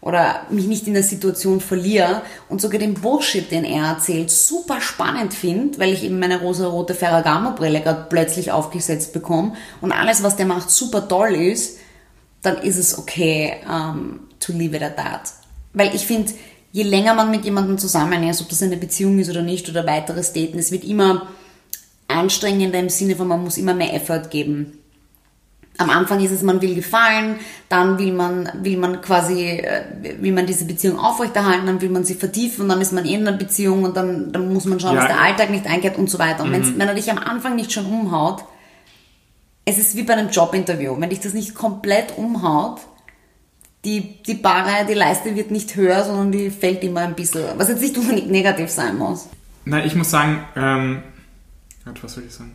oder 0.00 0.42
mich 0.50 0.66
nicht 0.66 0.86
in 0.86 0.94
der 0.94 1.02
Situation 1.02 1.60
verliere 1.60 2.22
und 2.48 2.60
sogar 2.60 2.78
den 2.78 2.94
Bullshit, 2.94 3.50
den 3.50 3.64
er 3.64 3.86
erzählt, 3.86 4.30
super 4.30 4.80
spannend 4.80 5.34
finde, 5.34 5.78
weil 5.78 5.92
ich 5.92 6.04
eben 6.04 6.20
meine 6.20 6.40
rosa-rote 6.40 6.94
Ferragamo-Brille 6.94 7.80
gerade 7.80 8.06
plötzlich 8.08 8.52
aufgesetzt 8.52 9.12
bekomme 9.12 9.54
und 9.80 9.92
alles, 9.92 10.22
was 10.22 10.36
der 10.36 10.46
macht, 10.46 10.70
super 10.70 11.08
toll 11.08 11.34
ist, 11.34 11.78
dann 12.42 12.58
ist 12.58 12.76
es 12.76 12.96
okay 12.96 13.56
um, 13.66 13.72
ähm, 13.72 14.20
to 14.38 14.52
leave 14.52 14.76
it 14.76 14.82
at 14.82 14.96
that. 14.96 15.22
Weil 15.72 15.94
ich 15.94 16.06
finde, 16.06 16.32
je 16.72 16.82
länger 16.82 17.14
man 17.14 17.30
mit 17.30 17.44
jemandem 17.44 17.78
zusammen 17.78 18.22
ist, 18.28 18.40
ob 18.40 18.48
das 18.48 18.62
eine 18.62 18.76
Beziehung 18.76 19.18
ist 19.18 19.30
oder 19.30 19.42
nicht 19.42 19.68
oder 19.68 19.86
weiteres 19.86 20.32
Daten, 20.32 20.58
es 20.58 20.72
wird 20.72 20.84
immer 20.84 21.28
anstrengender 22.08 22.78
im 22.78 22.88
Sinne 22.88 23.16
von, 23.16 23.28
man 23.28 23.44
muss 23.44 23.58
immer 23.58 23.74
mehr 23.74 23.94
Effort 23.94 24.30
geben. 24.30 24.78
Am 25.80 25.90
Anfang 25.90 26.20
ist 26.24 26.32
es, 26.32 26.42
man 26.42 26.60
will 26.60 26.74
gefallen, 26.74 27.36
dann 27.68 27.98
will 28.00 28.12
man, 28.12 28.50
will 28.62 28.78
man 28.78 29.00
quasi, 29.00 29.58
äh, 29.58 29.84
will 30.20 30.32
man 30.32 30.44
diese 30.44 30.64
Beziehung 30.64 30.98
aufrechterhalten, 30.98 31.66
dann 31.66 31.80
will 31.80 31.90
man 31.90 32.02
sie 32.02 32.14
vertiefen 32.14 32.62
und 32.62 32.68
dann 32.70 32.80
ist 32.80 32.92
man 32.92 33.04
eh 33.04 33.14
in 33.14 33.28
einer 33.28 33.36
Beziehung 33.36 33.84
und 33.84 33.96
dann, 33.96 34.32
dann 34.32 34.52
muss 34.52 34.64
man 34.64 34.80
schauen, 34.80 34.96
ja. 34.96 35.02
dass 35.02 35.12
der 35.12 35.20
Alltag 35.20 35.50
nicht 35.50 35.66
einkehrt 35.66 35.96
und 35.96 36.10
so 36.10 36.18
weiter. 36.18 36.42
Und 36.42 36.50
mhm. 36.50 36.74
wenn 36.78 36.88
er 36.88 36.94
dich 36.94 37.10
am 37.12 37.18
Anfang 37.18 37.54
nicht 37.54 37.70
schon 37.70 37.86
umhaut, 37.86 38.42
es 39.66 39.78
ist 39.78 39.94
wie 39.94 40.02
bei 40.02 40.14
einem 40.14 40.30
Jobinterview. 40.30 40.96
Wenn 40.98 41.10
dich 41.10 41.20
das 41.20 41.34
nicht 41.34 41.54
komplett 41.54 42.18
umhaut, 42.18 42.80
die, 43.88 44.22
die 44.22 44.34
Barre, 44.34 44.84
die 44.86 44.94
Leiste 44.94 45.34
wird 45.34 45.50
nicht 45.50 45.74
höher, 45.74 46.04
sondern 46.04 46.30
die 46.30 46.50
fällt 46.50 46.82
immer 46.84 47.00
ein 47.00 47.14
bisschen. 47.14 47.44
Was 47.56 47.68
jetzt 47.68 47.80
nicht 47.80 47.96
unbedingt 47.96 48.30
negativ 48.30 48.68
sein 48.68 48.98
muss. 48.98 49.28
Nein, 49.64 49.86
ich 49.86 49.94
muss 49.94 50.10
sagen, 50.10 50.44
ähm, 50.56 51.02
was 52.02 52.14
soll 52.14 52.24
ich 52.26 52.34
sagen? 52.34 52.52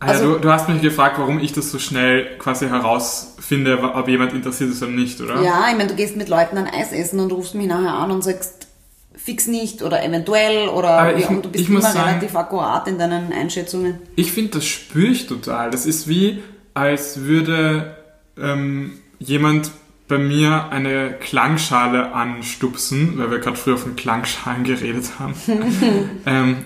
Ah, 0.00 0.06
also, 0.06 0.24
ja, 0.24 0.34
du, 0.34 0.40
du, 0.40 0.52
hast 0.52 0.68
mich 0.68 0.82
gefragt, 0.82 1.18
warum 1.18 1.38
ich 1.38 1.52
das 1.52 1.70
so 1.70 1.78
schnell 1.78 2.36
quasi 2.38 2.66
herausfinde, 2.66 3.78
ob 3.94 4.08
jemand 4.08 4.32
interessiert 4.32 4.70
ist 4.70 4.82
oder 4.82 4.90
nicht, 4.90 5.20
oder? 5.20 5.40
Ja, 5.42 5.68
ich 5.70 5.76
meine, 5.76 5.88
du 5.88 5.94
gehst 5.94 6.16
mit 6.16 6.28
Leuten 6.28 6.58
ein 6.58 6.66
Eis 6.66 6.92
essen 6.92 7.20
und 7.20 7.32
rufst 7.32 7.54
mich 7.54 7.68
nachher 7.68 7.94
an 7.94 8.10
und 8.10 8.22
sagst, 8.22 8.66
fix 9.14 9.46
nicht 9.46 9.82
oder 9.82 10.04
eventuell 10.04 10.68
oder 10.68 11.16
ich, 11.16 11.28
und 11.28 11.44
du 11.44 11.50
bist 11.50 11.68
immer 11.68 11.80
sagen, 11.80 12.00
relativ 12.00 12.34
akkurat 12.34 12.88
in 12.88 12.98
deinen 12.98 13.32
Einschätzungen. 13.32 14.00
Ich 14.16 14.32
finde, 14.32 14.58
das 14.58 14.66
spüre 14.66 15.12
ich 15.12 15.26
total. 15.28 15.70
Das 15.70 15.86
ist 15.86 16.08
wie, 16.08 16.42
als 16.74 17.20
würde 17.20 17.96
ähm, 18.36 18.98
jemand 19.20 19.70
bei 20.08 20.18
mir 20.18 20.68
eine 20.70 21.14
Klangschale 21.14 22.12
anstupsen, 22.12 23.18
weil 23.18 23.30
wir 23.30 23.38
gerade 23.38 23.56
früher 23.56 23.78
von 23.78 23.96
Klangschalen 23.96 24.64
geredet 24.64 25.18
haben. 25.18 25.34
ähm, 26.26 26.64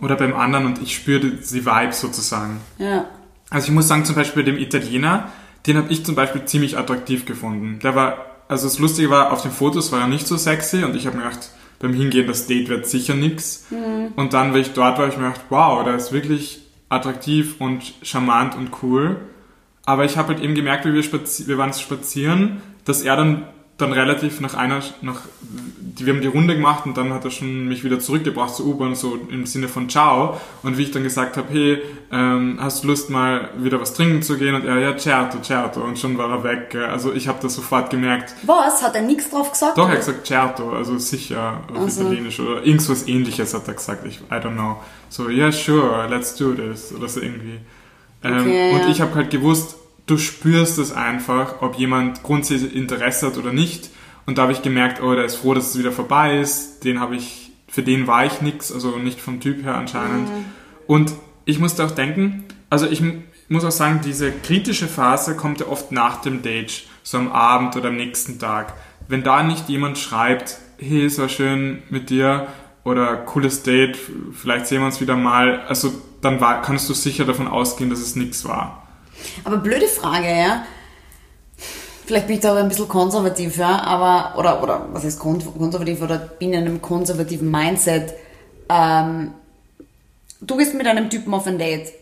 oder 0.00 0.16
beim 0.16 0.34
anderen 0.34 0.66
und 0.66 0.82
ich 0.82 0.94
spüre 0.94 1.20
die 1.20 1.66
Vibes 1.66 2.00
sozusagen. 2.00 2.60
Ja. 2.78 3.06
Also 3.50 3.68
ich 3.68 3.72
muss 3.72 3.88
sagen, 3.88 4.04
zum 4.04 4.14
Beispiel 4.14 4.42
bei 4.42 4.50
dem 4.50 4.58
Italiener, 4.58 5.30
den 5.66 5.76
habe 5.76 5.92
ich 5.92 6.04
zum 6.04 6.14
Beispiel 6.14 6.44
ziemlich 6.44 6.76
attraktiv 6.76 7.24
gefunden. 7.24 7.78
Der 7.82 7.94
war, 7.94 8.26
also 8.48 8.66
das 8.66 8.78
Lustige 8.78 9.10
war, 9.10 9.32
auf 9.32 9.42
den 9.42 9.50
Fotos 9.50 9.92
war 9.92 10.00
er 10.00 10.06
nicht 10.06 10.26
so 10.26 10.36
sexy 10.36 10.84
und 10.84 10.94
ich 10.94 11.06
habe 11.06 11.16
mir 11.16 11.24
gedacht, 11.24 11.50
beim 11.80 11.94
Hingehen, 11.94 12.26
das 12.26 12.46
Date 12.46 12.68
wird 12.68 12.86
sicher 12.86 13.14
nix. 13.14 13.66
Mhm. 13.70 14.12
Und 14.16 14.32
dann, 14.32 14.52
weil 14.52 14.60
ich 14.60 14.72
dort 14.72 14.98
war, 14.98 15.06
habe 15.06 15.08
ich 15.08 15.18
mir 15.18 15.28
gedacht, 15.28 15.46
wow, 15.48 15.84
der 15.84 15.96
ist 15.96 16.12
wirklich 16.12 16.62
attraktiv 16.88 17.56
und 17.60 17.94
charmant 18.02 18.54
und 18.54 18.70
cool. 18.82 19.16
Aber 19.86 20.04
ich 20.04 20.16
habe 20.16 20.34
halt 20.34 20.42
eben 20.42 20.54
gemerkt, 20.54 20.86
wie 20.86 20.94
wir, 20.94 21.02
spazi 21.02 21.46
wir 21.46 21.58
waren 21.58 21.72
spazieren, 21.72 22.62
dass 22.84 23.02
er 23.02 23.16
dann, 23.16 23.44
dann 23.76 23.92
relativ 23.92 24.40
nach 24.40 24.54
einer, 24.54 24.80
nach 25.02 25.22
wir 25.96 26.12
haben 26.12 26.22
die 26.22 26.28
Runde 26.28 26.54
gemacht 26.54 26.86
und 26.86 26.96
dann 26.96 27.12
hat 27.12 27.24
er 27.24 27.30
schon 27.30 27.68
mich 27.68 27.84
wieder 27.84 28.00
zurückgebracht 28.00 28.54
zur 28.54 28.66
U-Bahn, 28.66 28.94
so 28.94 29.18
im 29.28 29.46
Sinne 29.46 29.68
von 29.68 29.88
Ciao. 29.88 30.40
Und 30.62 30.78
wie 30.78 30.82
ich 30.82 30.90
dann 30.90 31.02
gesagt 31.02 31.36
habe, 31.36 31.52
hey, 31.52 31.82
ähm, 32.10 32.58
hast 32.60 32.82
du 32.82 32.88
Lust 32.88 33.10
mal 33.10 33.50
wieder 33.58 33.80
was 33.80 33.94
trinken 33.94 34.22
zu 34.22 34.36
gehen? 34.36 34.54
Und 34.54 34.64
er, 34.64 34.78
ja, 34.78 34.98
certo, 34.98 35.38
certo. 35.42 35.82
Und 35.82 35.98
schon 35.98 36.18
war 36.18 36.30
er 36.30 36.44
weg. 36.44 36.74
Also 36.74 37.12
ich 37.12 37.28
habe 37.28 37.38
das 37.42 37.54
sofort 37.54 37.90
gemerkt. 37.90 38.34
Was? 38.42 38.82
Hat 38.82 38.94
er 38.96 39.02
nichts 39.02 39.30
drauf 39.30 39.52
gesagt? 39.52 39.78
Doch, 39.78 39.88
er 39.88 39.92
hat 39.92 39.98
gesagt 40.00 40.26
certo, 40.26 40.72
also 40.72 40.98
sicher 40.98 41.60
auf 41.72 41.82
also. 41.82 42.02
Italienisch 42.02 42.40
oder 42.40 42.64
irgendwas 42.64 43.06
ähnliches 43.06 43.54
hat 43.54 43.68
er 43.68 43.74
gesagt. 43.74 44.06
Ich, 44.06 44.20
I 44.30 44.34
don't 44.34 44.54
know. 44.54 44.80
So, 45.08 45.28
yeah, 45.28 45.52
sure, 45.52 46.08
let's 46.08 46.34
do 46.34 46.54
this. 46.54 46.92
Oder 46.92 47.08
so 47.08 47.20
irgendwie. 47.20 47.60
Ähm, 48.24 48.40
okay, 48.40 48.72
und 48.72 48.80
ja. 48.80 48.88
ich 48.88 49.00
habe 49.00 49.14
halt 49.14 49.30
gewusst, 49.30 49.76
du 50.06 50.18
spürst 50.18 50.78
es 50.78 50.92
einfach, 50.92 51.62
ob 51.62 51.76
jemand 51.76 52.22
grundsätzlich 52.22 52.74
Interesse 52.74 53.26
hat 53.26 53.36
oder 53.36 53.52
nicht. 53.52 53.90
Und 54.26 54.38
da 54.38 54.42
habe 54.42 54.52
ich 54.52 54.62
gemerkt, 54.62 55.02
oh, 55.02 55.14
der 55.14 55.24
ist 55.24 55.36
froh, 55.36 55.54
dass 55.54 55.70
es 55.70 55.78
wieder 55.78 55.92
vorbei 55.92 56.38
ist. 56.38 56.84
Den 56.84 57.00
habe 57.00 57.16
ich, 57.16 57.52
für 57.68 57.82
den 57.82 58.06
war 58.06 58.24
ich 58.24 58.40
nix, 58.40 58.72
also 58.72 58.96
nicht 58.96 59.20
vom 59.20 59.40
Typ 59.40 59.62
her 59.62 59.74
anscheinend. 59.74 60.28
Mhm. 60.28 60.44
Und 60.86 61.12
ich 61.44 61.58
musste 61.58 61.84
auch 61.84 61.90
denken, 61.90 62.44
also 62.70 62.86
ich 62.86 63.02
muss 63.48 63.64
auch 63.64 63.70
sagen, 63.70 64.00
diese 64.02 64.32
kritische 64.32 64.88
Phase 64.88 65.36
kommt 65.36 65.60
ja 65.60 65.66
oft 65.66 65.92
nach 65.92 66.22
dem 66.22 66.42
Date, 66.42 66.84
so 67.02 67.18
am 67.18 67.30
Abend 67.30 67.76
oder 67.76 67.88
am 67.88 67.96
nächsten 67.96 68.38
Tag. 68.38 68.74
Wenn 69.08 69.22
da 69.22 69.42
nicht 69.42 69.68
jemand 69.68 69.98
schreibt, 69.98 70.58
hey, 70.78 71.04
es 71.04 71.18
war 71.18 71.28
schön 71.28 71.82
mit 71.90 72.08
dir 72.08 72.48
oder 72.84 73.16
cooles 73.16 73.62
Date, 73.62 73.98
vielleicht 74.32 74.66
sehen 74.66 74.80
wir 74.80 74.86
uns 74.86 75.00
wieder 75.00 75.16
mal, 75.16 75.62
also 75.62 75.92
dann 76.20 76.40
war, 76.40 76.62
kannst 76.62 76.88
du 76.88 76.94
sicher 76.94 77.24
davon 77.24 77.48
ausgehen, 77.48 77.90
dass 77.90 78.00
es 78.00 78.14
nichts 78.14 78.44
war. 78.44 78.86
Aber 79.44 79.56
blöde 79.56 79.86
Frage, 79.86 80.28
ja. 80.28 80.64
Vielleicht 82.06 82.26
bin 82.26 82.36
ich 82.36 82.42
da 82.42 82.52
auch 82.52 82.56
ein 82.56 82.68
bisschen 82.68 82.88
konservativ, 82.88 83.56
ja, 83.56 83.80
aber, 83.82 84.38
oder, 84.38 84.62
oder, 84.62 84.88
was 84.92 85.04
heißt 85.04 85.18
konservativ, 85.18 86.02
oder 86.02 86.18
bin 86.18 86.52
in 86.52 86.66
einem 86.66 86.82
konservativen 86.82 87.50
Mindset. 87.50 88.12
Ähm, 88.68 89.32
du 90.42 90.56
gehst 90.56 90.74
mit 90.74 90.86
einem 90.86 91.08
Typen 91.08 91.32
auf 91.32 91.46
ein 91.46 91.58
Date. 91.58 91.92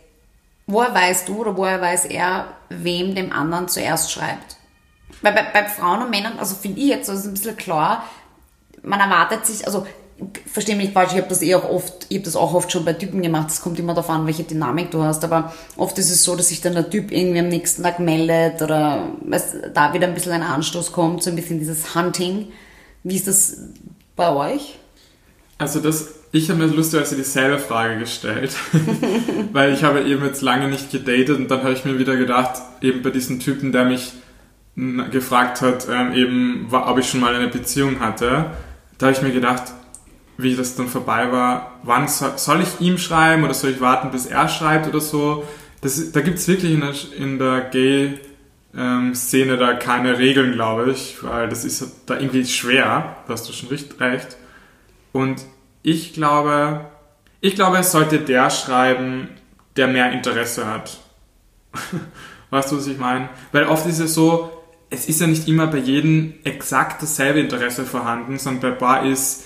Woher 0.67 0.93
weißt 0.93 1.29
du 1.29 1.37
oder 1.41 1.57
woher 1.57 1.81
weiß 1.81 2.07
er, 2.07 2.49
wem 2.69 3.15
dem 3.15 3.33
anderen 3.33 3.69
zuerst 3.69 4.11
schreibt? 4.11 4.57
Weil 5.21 5.35
bei, 5.35 5.45
bei 5.53 5.65
Frauen 5.67 6.03
und 6.03 6.11
Männern, 6.11 6.39
also 6.39 6.57
finde 6.57 6.81
ich 6.81 6.89
jetzt, 6.89 7.07
so 7.07 7.13
ist 7.13 7.27
ein 7.27 7.35
bisschen 7.35 7.57
klar, 7.57 8.05
man 8.83 8.99
erwartet 8.99 9.47
sich, 9.47 9.65
also 9.67 9.87
verstehe 10.47 10.77
mich 10.77 10.87
nicht 10.87 10.95
falsch, 10.95 11.13
ich 11.13 11.19
habe 11.19 11.29
das 11.29 11.43
eh 11.43 11.55
auch 11.55 11.69
oft, 11.69 12.07
ich 12.09 12.19
habe 12.19 12.25
das 12.25 12.37
auch 12.37 12.55
oft 12.55 12.71
schon 12.71 12.85
bei 12.85 12.93
Typen 12.93 13.23
gemacht, 13.23 13.51
es 13.51 13.61
kommt 13.61 13.79
immer 13.79 13.95
darauf 13.95 14.11
an, 14.11 14.27
welche 14.27 14.45
Dynamik 14.45 14.91
du 14.91 15.03
hast, 15.03 15.25
aber 15.25 15.53
oft 15.77 15.99
ist 15.99 16.11
es 16.11 16.23
so, 16.23 16.37
dass 16.37 16.49
sich 16.49 16.61
dann 16.61 16.75
der 16.75 16.91
Typ 16.91 17.11
irgendwie 17.11 17.41
am 17.41 17.49
nächsten 17.49 17.83
Tag 17.83 17.99
meldet 17.99 18.63
oder 18.63 19.09
weißt, 19.25 19.57
da 19.75 19.93
wieder 19.95 20.07
ein 20.07 20.15
bisschen 20.15 20.33
ein 20.33 20.43
Anstoß 20.43 20.93
kommt, 20.93 21.23
so 21.23 21.31
ein 21.31 21.37
bisschen 21.37 21.59
dieses 21.59 21.95
Hunting. 21.95 22.49
Wie 23.03 23.17
ist 23.17 23.27
das 23.27 23.57
bei 24.15 24.33
euch? 24.35 24.79
Also 25.59 25.81
das, 25.81 26.15
ich 26.33 26.51
habe 26.51 26.61
mir 26.61 26.67
lustigerweise 26.67 27.17
dieselbe 27.17 27.59
Frage 27.59 27.99
gestellt, 27.99 28.55
weil 29.53 29.73
ich 29.73 29.83
habe 29.83 30.03
eben 30.03 30.25
jetzt 30.25 30.43
lange 30.43 30.69
nicht 30.69 30.91
gedatet 30.91 31.37
und 31.37 31.51
dann 31.51 31.63
habe 31.63 31.73
ich 31.73 31.85
mir 31.85 31.99
wieder 31.99 32.17
gedacht, 32.17 32.63
eben 32.81 33.03
bei 33.03 33.11
diesem 33.11 33.41
Typen, 33.41 33.73
der 33.73 33.85
mich 33.85 34.13
gefragt 34.75 35.61
hat, 35.61 35.87
ähm, 35.91 36.15
eben, 36.15 36.69
ob 36.71 36.99
ich 36.99 37.09
schon 37.09 37.21
mal 37.21 37.35
eine 37.35 37.49
Beziehung 37.49 38.01
hatte, 38.01 38.53
da 38.97 39.07
habe 39.07 39.17
ich 39.17 39.23
mir 39.23 39.33
gedacht, 39.33 39.65
wie 40.43 40.57
das 40.57 40.77
dann 40.77 40.89
vorbei 40.89 41.31
war, 41.33 41.79
wann 41.83 42.09
soll, 42.09 42.37
soll 42.37 42.63
ich 42.63 42.81
ihm 42.81 42.99
schreiben 42.99 43.45
oder 43.45 43.55
soll 43.55 43.71
ich 43.71 43.81
warten, 43.81 44.11
bis 44.11 44.27
er 44.27 44.49
schreibt 44.49 44.87
oder 44.87 45.01
so. 45.01 45.45
Das, 45.81 46.13
da 46.13 46.21
gibt 46.21 46.39
es 46.39 46.49
wirklich 46.49 46.73
in 46.73 46.81
der, 46.81 46.95
in 47.17 47.39
der 47.39 47.61
Gay-Szene 47.71 49.57
da 49.57 49.75
keine 49.75 50.19
Regeln, 50.19 50.53
glaube 50.53 50.91
ich, 50.91 51.23
weil 51.23 51.49
das 51.49 51.65
ist 51.65 51.85
da 52.07 52.19
irgendwie 52.19 52.45
schwer, 52.45 53.17
da 53.27 53.33
hast 53.33 53.49
du 53.49 53.53
schon 53.53 53.69
recht. 53.69 54.37
Und 55.13 55.43
ich 55.83 56.13
glaube, 56.13 56.87
ich 57.41 57.55
glaube, 57.55 57.79
es 57.79 57.93
sollte 57.93 58.19
der 58.19 58.51
schreiben, 58.51 59.29
der 59.77 59.89
mehr 59.89 60.13
Interesse 60.13 60.67
hat. 60.67 61.01
weißt 62.51 62.71
du, 62.71 62.77
was 62.77 62.87
ich 62.87 62.99
meine? 62.99 63.29
Weil 63.51 63.65
oft 63.65 63.87
ist 63.87 63.99
es 63.99 64.15
so, 64.15 64.51
es 64.91 65.09
ist 65.09 65.21
ja 65.21 65.27
nicht 65.27 65.49
immer 65.49 65.67
bei 65.67 65.79
jedem 65.79 66.35
exakt 66.45 67.03
dasselbe 67.03 67.41
Interesse 67.41 67.85
vorhanden, 67.85 68.39
sondern 68.39 68.73
bei 68.73 68.79
Bar 68.79 69.07
ist 69.07 69.45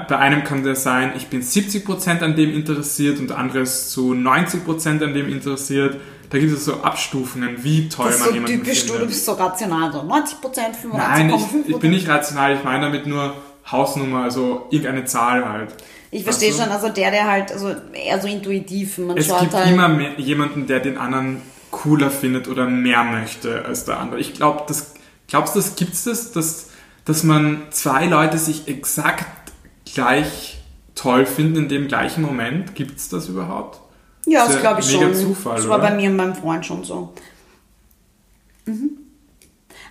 bei 0.00 0.18
einem 0.18 0.44
kann 0.44 0.62
der 0.64 0.76
sein, 0.76 1.12
ich 1.16 1.28
bin 1.28 1.42
70% 1.42 2.20
an 2.20 2.36
dem 2.36 2.52
interessiert 2.54 3.18
und 3.18 3.30
der 3.30 3.38
andere 3.38 3.60
ist 3.60 3.90
zu 3.90 4.12
90% 4.12 5.04
an 5.04 5.14
dem 5.14 5.28
interessiert. 5.28 6.00
Da 6.30 6.38
gibt 6.38 6.52
es 6.52 6.64
so 6.64 6.82
Abstufungen, 6.82 7.62
wie 7.62 7.88
toll 7.88 8.06
das 8.06 8.20
man 8.20 8.28
so 8.28 8.34
jemanden 8.34 8.58
typisch, 8.58 8.82
findet. 8.82 9.02
Du 9.02 9.06
bist 9.06 9.24
so 9.24 9.32
rational, 9.32 9.92
so 9.92 10.00
90%, 10.00 10.08
95,5%. 10.82 10.96
Nein, 10.96 11.30
ich, 11.30 11.70
ich 11.70 11.78
bin 11.78 11.90
nicht 11.90 12.08
rational, 12.08 12.54
ich 12.56 12.64
meine 12.64 12.86
damit 12.86 13.06
nur 13.06 13.34
Hausnummer, 13.70 14.22
also 14.24 14.66
irgendeine 14.70 15.04
Zahl 15.04 15.48
halt. 15.48 15.74
Ich 16.10 16.24
verstehe 16.24 16.52
schon, 16.52 16.68
also 16.68 16.88
der, 16.88 17.10
der 17.10 17.28
halt, 17.28 17.52
also 17.52 17.74
eher 17.92 18.20
so 18.20 18.28
intuitiv, 18.28 18.98
man 18.98 19.16
es 19.16 19.26
gibt 19.26 19.52
halt 19.52 19.70
immer 19.70 19.88
mehr, 19.88 20.18
jemanden, 20.18 20.66
der 20.66 20.80
den 20.80 20.96
anderen 20.96 21.42
cooler 21.70 22.10
findet 22.10 22.46
oder 22.46 22.66
mehr 22.66 23.02
möchte 23.02 23.64
als 23.64 23.84
der 23.84 23.98
andere. 23.98 24.20
Ich 24.20 24.34
glaube, 24.34 24.62
das, 24.68 24.94
glaubst 25.26 25.56
du, 25.56 25.60
das 25.60 25.74
gibt's 25.74 26.04
das, 26.04 26.32
dass, 26.32 26.70
dass 27.04 27.24
man 27.24 27.62
zwei 27.70 28.06
Leute 28.06 28.38
sich 28.38 28.68
exakt 28.68 29.43
gleich 29.94 30.58
toll 30.94 31.26
finden 31.26 31.64
in 31.64 31.68
dem 31.68 31.88
gleichen 31.88 32.22
Moment? 32.22 32.74
Gibt 32.74 32.98
es 32.98 33.08
das 33.08 33.28
überhaupt? 33.28 33.80
Ja, 34.26 34.44
das, 34.44 34.52
das 34.52 34.60
glaube 34.60 34.80
ich 34.80 34.92
mega 34.92 35.02
schon. 35.06 35.14
Zufall, 35.14 35.56
das 35.56 35.68
war 35.68 35.78
oder? 35.78 35.88
bei 35.88 35.94
mir 35.94 36.10
und 36.10 36.16
meinem 36.16 36.34
Freund 36.34 36.64
schon 36.64 36.84
so. 36.84 37.12
Mhm. 38.66 38.98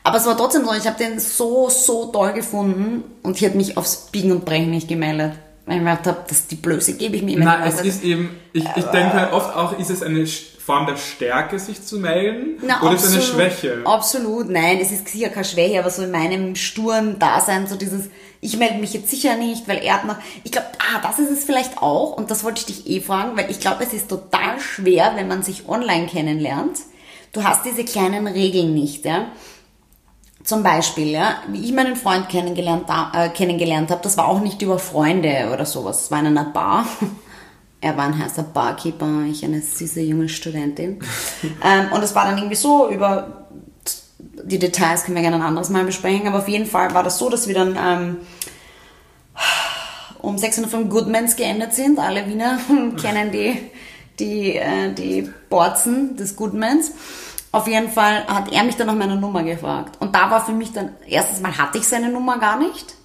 Aber 0.04 0.18
es 0.18 0.26
war 0.26 0.36
trotzdem 0.36 0.66
so, 0.66 0.74
ich 0.74 0.86
habe 0.86 0.98
den 0.98 1.20
so, 1.20 1.70
so 1.70 2.08
toll 2.08 2.34
gefunden 2.34 3.04
und 3.22 3.38
ich 3.38 3.42
hätte 3.42 3.56
mich 3.56 3.78
aufs 3.78 4.08
Biegen 4.12 4.32
und 4.32 4.44
Brechen 4.44 4.70
nicht 4.70 4.88
gemeldet. 4.88 5.34
Weil 5.66 5.78
ich 5.78 5.84
mir 5.84 5.92
gedacht 5.92 6.08
habe, 6.08 6.26
die 6.52 6.56
Blöße 6.56 6.98
gebe 6.98 7.16
ich 7.16 7.24
mir 7.24 7.38
immer. 7.38 7.46
Nein, 7.46 7.70
es 7.70 7.80
ist 7.82 8.04
eben, 8.04 8.32
ich, 8.52 8.66
ich 8.76 8.84
denke 8.86 9.14
halt 9.14 9.32
oft 9.32 9.56
auch, 9.56 9.80
ist 9.80 9.90
es 9.90 10.04
eine 10.04 10.28
Form 10.65 10.86
der 10.86 10.96
Stärke, 10.96 11.60
sich 11.60 11.84
zu 11.84 12.00
melden? 12.00 12.58
Na, 12.62 12.82
oder 12.82 12.96
ist 12.96 13.03
es 13.03 13.13
eine 13.13 13.22
Schwäche? 13.22 13.82
Absolut, 13.84 14.50
nein, 14.50 14.79
es 14.79 14.91
ist 14.91 15.10
sicher 15.10 15.27
keine 15.27 15.43
Schwäche, 15.43 15.79
aber 15.79 15.89
so 15.89 16.03
in 16.03 16.12
meinem 16.12 16.55
sturen 16.55 17.20
Dasein, 17.20 17.67
so 17.67 17.75
dieses, 17.75 18.10
ich 18.39 18.55
melde 18.55 18.79
mich 18.79 18.93
jetzt 18.93 19.10
sicher 19.10 19.36
nicht, 19.36 19.67
weil 19.67 19.79
er 19.79 19.96
hat 19.96 20.05
noch, 20.05 20.15
ich 20.46 20.53
glaube, 20.53 20.67
ah, 20.79 21.01
das 21.01 21.20
ist 21.20 21.32
es 21.32 21.43
vielleicht 21.43 21.79
auch, 21.79 22.15
und 22.15 22.32
das 22.32 22.46
wollte 22.46 22.62
ich 22.62 22.65
dich 22.65 22.89
eh 22.89 23.01
fragen, 23.01 23.36
weil 23.36 23.51
ich 23.51 23.60
glaube, 23.60 23.84
es 23.84 23.91
ist 23.91 24.08
total 24.08 24.58
schwer, 24.62 25.13
wenn 25.15 25.27
man 25.27 25.43
sich 25.43 25.67
online 25.67 26.08
kennenlernt. 26.08 26.77
Du 27.34 27.43
hast 27.43 27.65
diese 27.65 27.84
kleinen 27.84 28.27
Regeln 28.27 28.74
nicht, 28.74 29.03
ja. 29.03 29.27
Zum 30.46 30.63
Beispiel, 30.63 31.10
ja, 31.10 31.41
wie 31.50 31.63
ich 31.63 31.74
meinen 31.74 31.98
Freund 31.98 32.29
kennengelernt, 32.29 32.86
äh, 33.13 33.27
kennengelernt 33.29 33.91
habe, 33.91 34.01
das 34.01 34.17
war 34.17 34.29
auch 34.29 34.39
nicht 34.39 34.62
über 34.62 34.79
Freunde 34.79 35.50
oder 35.53 35.65
sowas, 35.65 36.03
es 36.03 36.12
war 36.12 36.20
in 36.20 36.27
einer 36.27 36.46
Bar. 36.46 36.86
Er 37.84 37.98
war 37.98 38.06
ein 38.06 38.18
heißer 38.18 38.44
Barkeeper, 38.44 39.24
ich 39.30 39.44
eine 39.44 39.62
süße 39.62 40.00
junge 40.00 40.30
Studentin. 40.30 41.00
ähm, 41.63 41.92
und 41.92 42.02
es 42.02 42.16
war 42.16 42.24
dann 42.24 42.38
irgendwie 42.38 42.56
so 42.56 42.90
über 42.90 43.46
die 44.46 44.58
Details 44.58 45.04
können 45.04 45.16
wir 45.16 45.22
gerne 45.22 45.36
ein 45.36 45.42
anderes 45.42 45.70
Mal 45.70 45.84
besprechen, 45.84 46.25
aber 46.28 46.40
auf 46.40 46.48
jeden 46.48 46.66
Fall 46.66 46.94
war 46.94 47.04
das 47.04 47.18
so, 47.18 47.30
dass 47.30 47.48
wir 47.48 47.56
dann 47.56 47.78
ähm, 47.78 48.18
um 50.22 50.38
605 50.38 50.90
Goodmans 50.90 51.36
geendet 51.36 51.74
sind. 51.74 52.00
Alle 52.00 52.25
Wiener 52.28 52.58
kennen 53.02 53.32
die, 53.34 53.60
die, 54.18 54.56
äh, 54.56 54.94
die 54.94 55.30
Borzen 55.50 56.16
des 56.16 56.38
Goodmans. 56.38 56.92
Auf 57.52 57.68
jeden 57.68 57.90
Fall 57.90 58.25
hat 58.28 58.50
er 58.52 58.63
mich 58.63 58.78
dann 58.78 58.88
nach 58.88 58.96
meiner 58.96 59.18
Nummer 59.18 59.44
gefragt. 59.44 59.98
Und 60.00 60.16
da 60.16 60.32
war 60.32 60.46
für 60.46 60.54
mich 60.54 60.72
dann, 60.72 60.92
erstens 61.06 61.42
mal 61.42 61.58
hatte 61.58 61.80
ich 61.80 61.88
seine 61.88 62.10
Nummer 62.10 62.40
gar 62.40 62.58
nicht. 62.58 62.96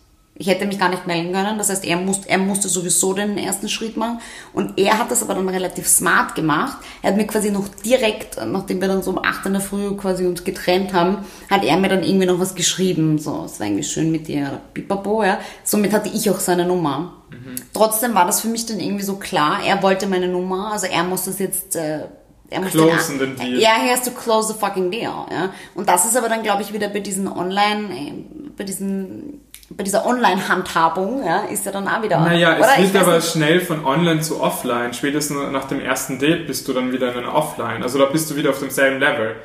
Ich 0.41 0.47
hätte 0.47 0.67
mich 0.67 0.79
gar 0.79 0.89
nicht 0.89 1.07
melden 1.07 1.33
können. 1.33 1.59
Das 1.59 1.69
heißt, 1.69 1.85
er, 1.85 1.97
muss, 1.97 2.21
er 2.25 2.39
musste 2.39 2.69
sowieso 2.69 3.13
den 3.13 3.37
ersten 3.37 3.69
Schritt 3.69 3.97
machen. 3.97 4.21
Und 4.53 4.79
er 4.79 4.97
hat 4.99 5.11
das 5.11 5.23
aber 5.23 5.35
dann 5.35 5.49
relativ 5.49 5.89
smart 5.89 6.37
gemacht. 6.37 6.79
Er 7.03 7.11
hat 7.11 7.17
mir 7.17 7.27
quasi 7.27 7.51
noch 7.51 7.67
direkt, 7.85 8.39
nachdem 8.47 8.81
wir 8.81 8.87
dann 8.87 9.03
so 9.03 9.11
um 9.11 9.19
8 9.19 9.47
in 9.47 9.53
der 9.55 9.63
Früh 9.63 9.97
quasi 9.97 10.27
uns 10.27 10.45
getrennt 10.45 10.93
haben, 10.93 11.19
hat 11.51 11.65
er 11.65 11.77
mir 11.77 11.89
dann 11.89 12.05
irgendwie 12.05 12.27
noch 12.27 12.39
was 12.39 12.55
geschrieben. 12.55 13.19
So, 13.19 13.45
es 13.47 13.59
war 13.59 13.67
irgendwie 13.67 13.83
schön 13.83 14.13
mit 14.13 14.29
dir, 14.29 14.61
pipapo, 14.75 15.25
ja. 15.25 15.41
Somit 15.65 15.93
hatte 15.93 16.09
ich 16.09 16.31
auch 16.31 16.39
seine 16.39 16.65
Nummer. 16.65 17.17
Mhm. 17.31 17.57
Trotzdem 17.73 18.15
war 18.15 18.25
das 18.25 18.41
für 18.41 18.49
mich 18.49 18.65
dann 18.65 18.79
irgendwie 18.79 19.05
so 19.05 19.17
klar. 19.17 19.59
Er 19.67 19.83
wollte 19.83 20.07
meine 20.07 20.29
Nummer. 20.29 20.71
Also 20.73 20.87
er 20.87 21.03
muss 21.03 21.25
das 21.25 21.41
jetzt, 21.41 21.75
äh, 21.75 22.03
er 22.51 22.61
muss 22.61 22.71
Closen 22.71 23.19
den, 23.19 23.37
den 23.37 23.45
Deal. 23.45 23.61
Ja, 23.61 23.75
he 23.83 23.91
has 23.91 24.03
to 24.03 24.13
close 24.13 24.53
the 24.53 24.59
fucking 24.59 24.91
deal, 24.91 25.27
ja. 25.31 25.53
Und 25.75 25.89
das 25.89 26.07
ist 26.07 26.17
aber 26.17 26.29
dann, 26.29 26.43
glaube 26.43 26.63
ich, 26.63 26.73
wieder 26.73 26.89
bei 26.89 27.01
diesen 27.01 27.27
Online, 27.27 27.93
äh, 27.93 28.13
bei 28.57 28.65
diesen 28.65 29.48
bei 29.71 29.85
dieser 29.85 30.07
Online-Handhabung 30.07 31.25
ja, 31.25 31.41
ist 31.41 31.67
ja 31.67 31.73
dann 31.73 31.89
auch 31.89 32.03
wieder. 32.03 32.21
Naja, 32.21 32.57
es 32.59 32.93
wird 32.93 33.03
aber 33.03 33.17
nicht. 33.17 33.31
schnell 33.31 33.61
von 33.61 33.85
Online 33.85 34.21
zu 34.21 34.41
Offline. 34.41 34.95
Spätestens 34.95 35.37
nach 35.53 35.65
dem 35.65 35.81
ersten 35.81 36.19
Date 36.19 36.47
bist 36.47 36.67
du 36.69 36.73
dann 36.73 36.93
wieder 36.93 37.13
in 37.13 37.19
einer 37.19 37.35
Offline. 37.35 37.83
Also 37.83 37.99
da 37.99 38.07
bist 38.07 38.31
du 38.31 38.37
wieder 38.37 38.51
auf 38.51 38.59
demselben 38.59 38.99
Level. 38.99 39.37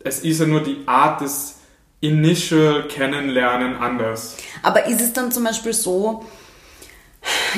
Es 0.00 0.20
ist 0.20 0.38
ja 0.38 0.46
nur 0.46 0.62
die 0.62 0.84
Art 0.86 1.20
des 1.20 1.56
Initial 2.00 2.86
Kennenlernen 2.86 3.76
anders. 3.76 4.36
Aber 4.62 4.86
ist 4.86 5.00
es 5.00 5.12
dann 5.12 5.32
zum 5.32 5.42
Beispiel 5.42 5.72
so, 5.72 6.24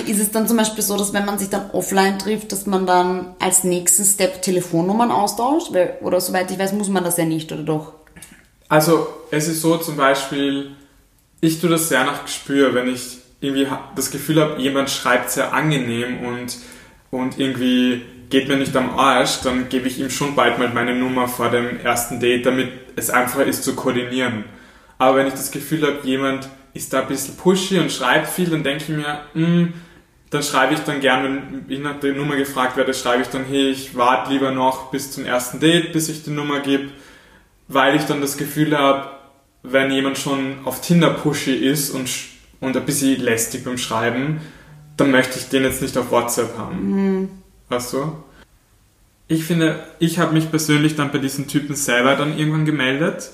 ist 0.06 0.18
es 0.18 0.30
dann 0.30 0.48
zum 0.48 0.56
Beispiel 0.56 0.82
so, 0.82 0.96
dass 0.96 1.12
wenn 1.12 1.26
man 1.26 1.38
sich 1.38 1.50
dann 1.50 1.70
offline 1.72 2.18
trifft, 2.18 2.52
dass 2.52 2.64
man 2.64 2.86
dann 2.86 3.34
als 3.38 3.64
nächsten 3.64 4.04
Step 4.04 4.40
Telefonnummern 4.40 5.10
austauscht? 5.10 5.72
Oder 6.00 6.20
soweit 6.22 6.50
ich 6.50 6.58
weiß, 6.58 6.72
muss 6.72 6.88
man 6.88 7.04
das 7.04 7.18
ja 7.18 7.26
nicht, 7.26 7.52
oder 7.52 7.62
doch? 7.62 7.92
Also 8.70 9.08
es 9.30 9.48
ist 9.48 9.60
so 9.60 9.76
zum 9.76 9.96
Beispiel, 9.96 10.76
ich 11.40 11.60
tue 11.60 11.70
das 11.70 11.88
sehr 11.88 12.04
nach 12.04 12.24
Gespür, 12.24 12.74
wenn 12.74 12.88
ich 12.88 13.18
irgendwie 13.40 13.66
das 13.94 14.10
Gefühl 14.10 14.40
habe, 14.40 14.60
jemand 14.60 14.90
schreibt 14.90 15.30
sehr 15.30 15.52
angenehm 15.52 16.24
und, 16.24 16.56
und 17.10 17.38
irgendwie 17.38 18.02
geht 18.30 18.48
mir 18.48 18.56
nicht 18.56 18.76
am 18.76 18.98
Arsch, 18.98 19.40
dann 19.42 19.68
gebe 19.68 19.88
ich 19.88 19.98
ihm 19.98 20.10
schon 20.10 20.34
bald 20.34 20.58
mal 20.58 20.68
meine 20.68 20.94
Nummer 20.94 21.28
vor 21.28 21.50
dem 21.50 21.80
ersten 21.80 22.20
Date, 22.20 22.44
damit 22.44 22.68
es 22.96 23.10
einfacher 23.10 23.44
ist 23.44 23.64
zu 23.64 23.74
koordinieren. 23.74 24.44
Aber 24.98 25.18
wenn 25.18 25.28
ich 25.28 25.34
das 25.34 25.50
Gefühl 25.50 25.82
habe, 25.82 26.00
jemand 26.02 26.48
ist 26.74 26.92
da 26.92 27.02
ein 27.02 27.08
bisschen 27.08 27.36
pushy 27.36 27.78
und 27.78 27.92
schreibt 27.92 28.28
viel, 28.28 28.50
dann 28.50 28.64
denke 28.64 28.82
ich 28.82 28.88
mir, 28.88 29.20
mh, 29.34 29.46
hm, 29.46 29.72
dann 30.30 30.42
schreibe 30.42 30.74
ich 30.74 30.80
dann 30.80 31.00
gern, 31.00 31.24
wenn 31.24 31.64
ich 31.68 31.80
nach 31.80 32.00
der 32.00 32.12
Nummer 32.12 32.36
gefragt 32.36 32.76
werde, 32.76 32.92
schreibe 32.92 33.22
ich 33.22 33.28
dann, 33.28 33.44
hey, 33.44 33.70
ich 33.70 33.96
warte 33.96 34.30
lieber 34.30 34.50
noch 34.50 34.90
bis 34.90 35.10
zum 35.12 35.24
ersten 35.24 35.58
Date, 35.58 35.92
bis 35.92 36.10
ich 36.10 36.22
die 36.22 36.30
Nummer 36.30 36.60
gebe, 36.60 36.90
weil 37.68 37.96
ich 37.96 38.04
dann 38.04 38.20
das 38.20 38.36
Gefühl 38.36 38.76
habe, 38.76 39.08
wenn 39.62 39.90
jemand 39.90 40.18
schon 40.18 40.64
auf 40.64 40.80
Tinder 40.80 41.10
pushy 41.10 41.54
ist 41.54 41.90
und, 41.90 42.10
und 42.60 42.76
ein 42.76 42.84
bisschen 42.84 43.20
lästig 43.20 43.64
beim 43.64 43.78
Schreiben, 43.78 44.40
dann 44.96 45.10
möchte 45.10 45.38
ich 45.38 45.48
den 45.48 45.64
jetzt 45.64 45.82
nicht 45.82 45.96
auf 45.96 46.10
WhatsApp 46.10 46.56
haben. 46.56 47.18
Mhm. 47.20 47.28
Weißt 47.68 47.92
du? 47.92 48.12
Ich 49.28 49.44
finde, 49.44 49.84
ich 49.98 50.18
habe 50.18 50.32
mich 50.32 50.50
persönlich 50.50 50.96
dann 50.96 51.12
bei 51.12 51.18
diesen 51.18 51.48
Typen 51.48 51.76
selber 51.76 52.16
dann 52.16 52.38
irgendwann 52.38 52.64
gemeldet, 52.64 53.30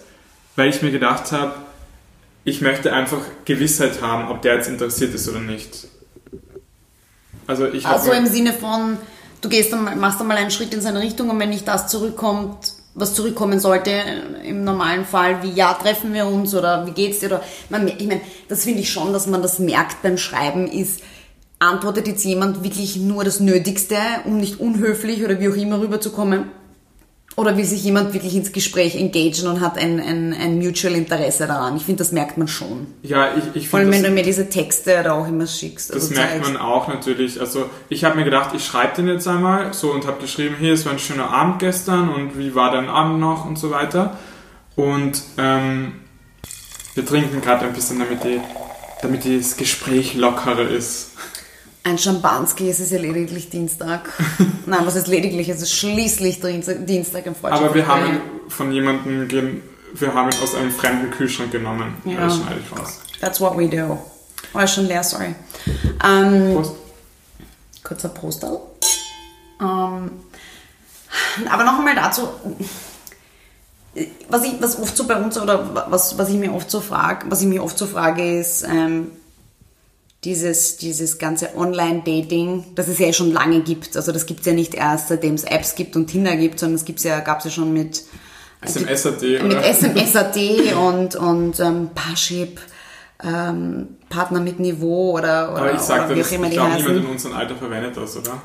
weil 0.56 0.68
ich 0.68 0.82
mir 0.82 0.90
gedacht 0.90 1.30
habe, 1.32 1.54
ich 2.44 2.60
möchte 2.60 2.92
einfach 2.92 3.22
Gewissheit 3.44 4.02
haben, 4.02 4.28
ob 4.28 4.42
der 4.42 4.56
jetzt 4.56 4.68
interessiert 4.68 5.14
ist 5.14 5.28
oder 5.28 5.40
nicht. 5.40 5.86
Also, 7.46 7.66
ich 7.68 7.86
also 7.86 8.12
im 8.12 8.26
Sinne 8.26 8.52
von, 8.52 8.98
du 9.40 9.48
gehst 9.48 9.72
dann, 9.72 9.98
machst 9.98 10.20
dann 10.20 10.26
mal 10.26 10.36
einen 10.36 10.50
Schritt 10.50 10.74
in 10.74 10.80
seine 10.80 11.00
Richtung 11.00 11.30
und 11.30 11.38
wenn 11.38 11.50
nicht 11.50 11.68
das 11.68 11.88
zurückkommt, 11.88 12.72
was 12.94 13.14
zurückkommen 13.14 13.58
sollte, 13.58 13.90
im 14.44 14.62
normalen 14.62 15.04
Fall, 15.04 15.42
wie 15.42 15.50
ja, 15.50 15.74
treffen 15.74 16.14
wir 16.14 16.26
uns 16.26 16.54
oder 16.54 16.86
wie 16.86 16.92
geht's 16.92 17.20
dir? 17.20 17.26
Oder, 17.26 17.42
man, 17.68 17.88
ich 17.88 18.06
meine, 18.06 18.20
das 18.48 18.64
finde 18.64 18.80
ich 18.80 18.92
schon, 18.92 19.12
dass 19.12 19.26
man 19.26 19.42
das 19.42 19.58
merkt 19.58 20.02
beim 20.02 20.16
Schreiben, 20.16 20.68
ist, 20.68 21.00
antwortet 21.58 22.06
jetzt 22.06 22.24
jemand 22.24 22.62
wirklich 22.62 22.96
nur 22.96 23.24
das 23.24 23.40
Nötigste, 23.40 23.96
um 24.24 24.36
nicht 24.36 24.60
unhöflich 24.60 25.24
oder 25.24 25.40
wie 25.40 25.48
auch 25.48 25.56
immer 25.56 25.80
rüberzukommen? 25.80 26.50
Oder 27.36 27.56
will 27.56 27.64
sich 27.64 27.82
jemand 27.82 28.14
wirklich 28.14 28.36
ins 28.36 28.52
Gespräch 28.52 28.94
engagieren 28.94 29.48
und 29.48 29.60
hat 29.60 29.76
ein, 29.76 29.98
ein, 29.98 30.32
ein 30.32 30.58
Mutual 30.58 30.94
Interesse 30.94 31.48
daran? 31.48 31.76
Ich 31.76 31.82
finde, 31.82 31.98
das 31.98 32.12
merkt 32.12 32.38
man 32.38 32.46
schon. 32.46 32.86
Ja, 33.02 33.34
ich, 33.36 33.56
ich 33.56 33.68
Vor 33.68 33.80
allem, 33.80 33.90
wenn 33.90 34.04
du 34.04 34.10
mir 34.10 34.22
diese 34.22 34.48
Texte 34.48 35.02
da 35.02 35.14
auch 35.14 35.26
immer 35.26 35.48
schickst. 35.48 35.90
Das 35.90 35.96
also 35.96 36.14
merkt 36.14 36.32
zeigst. 36.32 36.52
man 36.52 36.60
auch 36.60 36.86
natürlich. 36.86 37.40
Also 37.40 37.68
ich 37.88 38.04
habe 38.04 38.16
mir 38.16 38.24
gedacht, 38.24 38.54
ich 38.54 38.64
schreibe 38.64 38.94
den 38.96 39.08
jetzt 39.08 39.26
einmal 39.26 39.74
so 39.74 39.90
und 39.90 40.06
habe 40.06 40.20
geschrieben, 40.20 40.54
hey, 40.58 40.70
es 40.70 40.86
war 40.86 40.92
ein 40.92 41.00
schöner 41.00 41.30
Abend 41.30 41.58
gestern 41.58 42.08
und 42.08 42.38
wie 42.38 42.54
war 42.54 42.70
dein 42.70 42.88
Abend 42.88 43.18
noch 43.18 43.44
und 43.44 43.58
so 43.58 43.72
weiter. 43.72 44.16
Und 44.76 45.20
ähm, 45.36 45.94
wir 46.94 47.04
trinken 47.04 47.40
gerade 47.40 47.66
ein 47.66 47.72
bisschen, 47.72 47.98
damit, 47.98 48.22
die, 48.22 48.40
damit 49.02 49.24
das 49.24 49.56
Gespräch 49.56 50.14
lockerer 50.14 50.68
ist. 50.68 51.10
Ein 51.86 51.98
Schampanski, 51.98 52.70
es 52.70 52.80
ist 52.80 52.92
ja 52.92 52.98
lediglich 52.98 53.50
Dienstag. 53.50 54.08
Nein, 54.66 54.86
was 54.86 54.96
ist 54.96 55.06
lediglich? 55.06 55.50
Es 55.50 55.60
ist 55.60 55.74
schließlich 55.74 56.40
Dienstag 56.40 57.26
im 57.26 57.34
Freundschaft. 57.34 57.62
Aber 57.62 57.74
wir 57.74 57.86
haben 57.86 58.06
ihn 58.06 58.20
von 58.48 58.72
jemandem, 58.72 59.62
wir 59.92 60.14
haben 60.14 60.30
ihn 60.30 60.42
aus 60.42 60.54
einem 60.54 60.70
fremden 60.70 61.10
Kühlschrank 61.10 61.52
genommen. 61.52 61.94
Ja. 62.06 62.20
Das 62.20 62.36
schneide 62.36 62.60
ich 62.60 62.78
raus. 62.78 63.00
That's 63.20 63.38
what 63.38 63.58
we 63.58 63.68
do. 63.68 63.98
Oh, 64.54 64.66
schon 64.66 64.86
leer, 64.86 65.04
sorry. 65.04 65.34
Ähm, 66.02 66.54
Prost. 66.54 66.74
Kurzer 67.82 68.08
Prostal. 68.08 68.60
Ähm, 69.60 70.10
aber 71.50 71.64
noch 71.64 71.78
einmal 71.78 71.94
dazu, 71.94 72.28
was 74.30 74.44
ich, 74.44 74.54
was 74.60 74.80
oft 74.80 74.96
so 74.96 75.04
bei 75.06 75.16
uns 75.16 75.38
oder 75.38 75.90
was, 75.90 76.16
was 76.16 76.30
ich 76.30 76.36
mir 76.36 76.54
oft 76.54 76.70
so 76.70 76.80
frage, 76.80 77.26
was 77.28 77.42
ich 77.42 77.46
mir 77.46 77.62
oft 77.62 77.76
so 77.76 77.86
frage 77.86 78.38
ist, 78.40 78.64
ähm, 78.64 79.10
dieses, 80.24 80.76
dieses 80.76 81.18
ganze 81.18 81.56
Online-Dating, 81.56 82.64
das 82.74 82.88
es 82.88 82.98
ja 82.98 83.12
schon 83.12 83.32
lange 83.32 83.60
gibt. 83.60 83.96
Also 83.96 84.12
das 84.12 84.26
gibt 84.26 84.40
es 84.40 84.46
ja 84.46 84.52
nicht 84.52 84.74
erst, 84.74 85.08
seitdem 85.08 85.34
es 85.34 85.44
Apps 85.44 85.74
gibt 85.74 85.96
und 85.96 86.06
Tinder 86.06 86.36
gibt, 86.36 86.58
sondern 86.58 86.76
es 86.76 86.84
gibt's 86.84 87.04
ja, 87.04 87.20
gab 87.20 87.38
es 87.38 87.44
ja 87.44 87.50
schon 87.50 87.72
mit 87.72 88.04
SMS.at 88.62 89.22
mit 89.22 89.62
SMS.at 89.62 90.36
und, 90.76 91.16
und 91.16 91.60
ähm, 91.60 91.90
Parship, 91.94 92.58
ähm, 93.22 93.96
Partner 94.08 94.40
mit 94.40 94.58
Niveau 94.60 95.12
oder, 95.12 95.52
oder, 95.52 95.62
Aber 95.62 95.74
ich 95.74 95.80
sag 95.80 96.06
oder 96.06 96.16
wie 96.16 96.22
auch 96.22 96.32
immer 96.32 96.46
ich 96.48 96.52
glaube, 96.52 96.74
niemand 96.74 96.96
in 96.96 97.06
unserem 97.06 97.36
Alter 97.36 97.54
verwendet 97.54 97.96
das, 97.96 98.16
oder? 98.16 98.42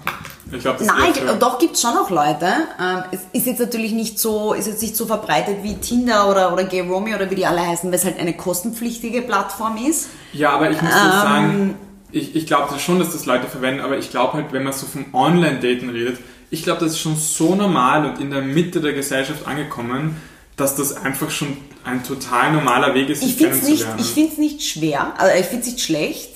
Ich 0.51 0.61
glaub, 0.61 0.77
das 0.77 0.87
Nein, 0.87 1.13
doch 1.39 1.59
gibt 1.59 1.75
es 1.75 1.81
schon 1.81 1.91
auch 1.91 2.09
Leute. 2.09 2.47
Ähm, 2.79 3.03
es 3.11 3.21
ist 3.33 3.45
jetzt 3.45 3.59
natürlich 3.59 3.91
nicht 3.91 4.19
so, 4.19 4.53
ist 4.53 4.67
jetzt 4.67 4.81
nicht 4.81 4.95
so 4.95 5.05
verbreitet 5.05 5.57
wie 5.63 5.75
Tinder 5.75 6.29
oder, 6.29 6.53
oder 6.53 6.63
Gay 6.63 6.81
Romeo 6.81 7.15
oder 7.15 7.29
wie 7.29 7.35
die 7.35 7.45
alle 7.45 7.65
heißen, 7.65 7.89
weil 7.89 7.97
es 7.97 8.05
halt 8.05 8.19
eine 8.19 8.33
kostenpflichtige 8.33 9.21
Plattform 9.21 9.77
ist. 9.77 10.09
Ja, 10.33 10.51
aber 10.51 10.71
ich 10.71 10.81
muss 10.81 10.91
ähm, 10.91 11.11
sagen, 11.11 11.75
ich, 12.11 12.35
ich 12.35 12.47
glaube 12.47 12.79
schon, 12.79 12.99
dass 12.99 13.11
das 13.11 13.25
Leute 13.25 13.47
verwenden, 13.47 13.81
aber 13.81 13.97
ich 13.97 14.09
glaube 14.09 14.33
halt, 14.33 14.51
wenn 14.51 14.63
man 14.63 14.73
so 14.73 14.85
vom 14.85 15.13
Online-Daten 15.13 15.89
redet, 15.89 16.19
ich 16.51 16.63
glaube, 16.63 16.79
das 16.79 16.93
ist 16.93 16.99
schon 16.99 17.15
so 17.15 17.53
normal 17.55 18.05
und 18.05 18.19
in 18.19 18.31
der 18.31 18.41
Mitte 18.41 18.81
der 18.81 18.93
Gesellschaft 18.93 19.47
angekommen, 19.47 20.17
dass 20.55 20.75
das 20.75 20.95
einfach 20.95 21.29
schon 21.29 21.57
ein 21.83 22.03
total 22.03 22.53
normaler 22.53 22.93
Weg 22.93 23.09
ist, 23.09 23.21
sich 23.21 23.37
kennenzulernen. 23.37 23.99
Ich 23.99 24.07
finde 24.07 24.31
es 24.33 24.37
nicht 24.37 24.63
schwer, 24.63 25.13
also 25.17 25.37
ich 25.39 25.45
finde 25.45 25.65
es 25.65 25.73
nicht 25.73 25.81
schlecht, 25.81 26.31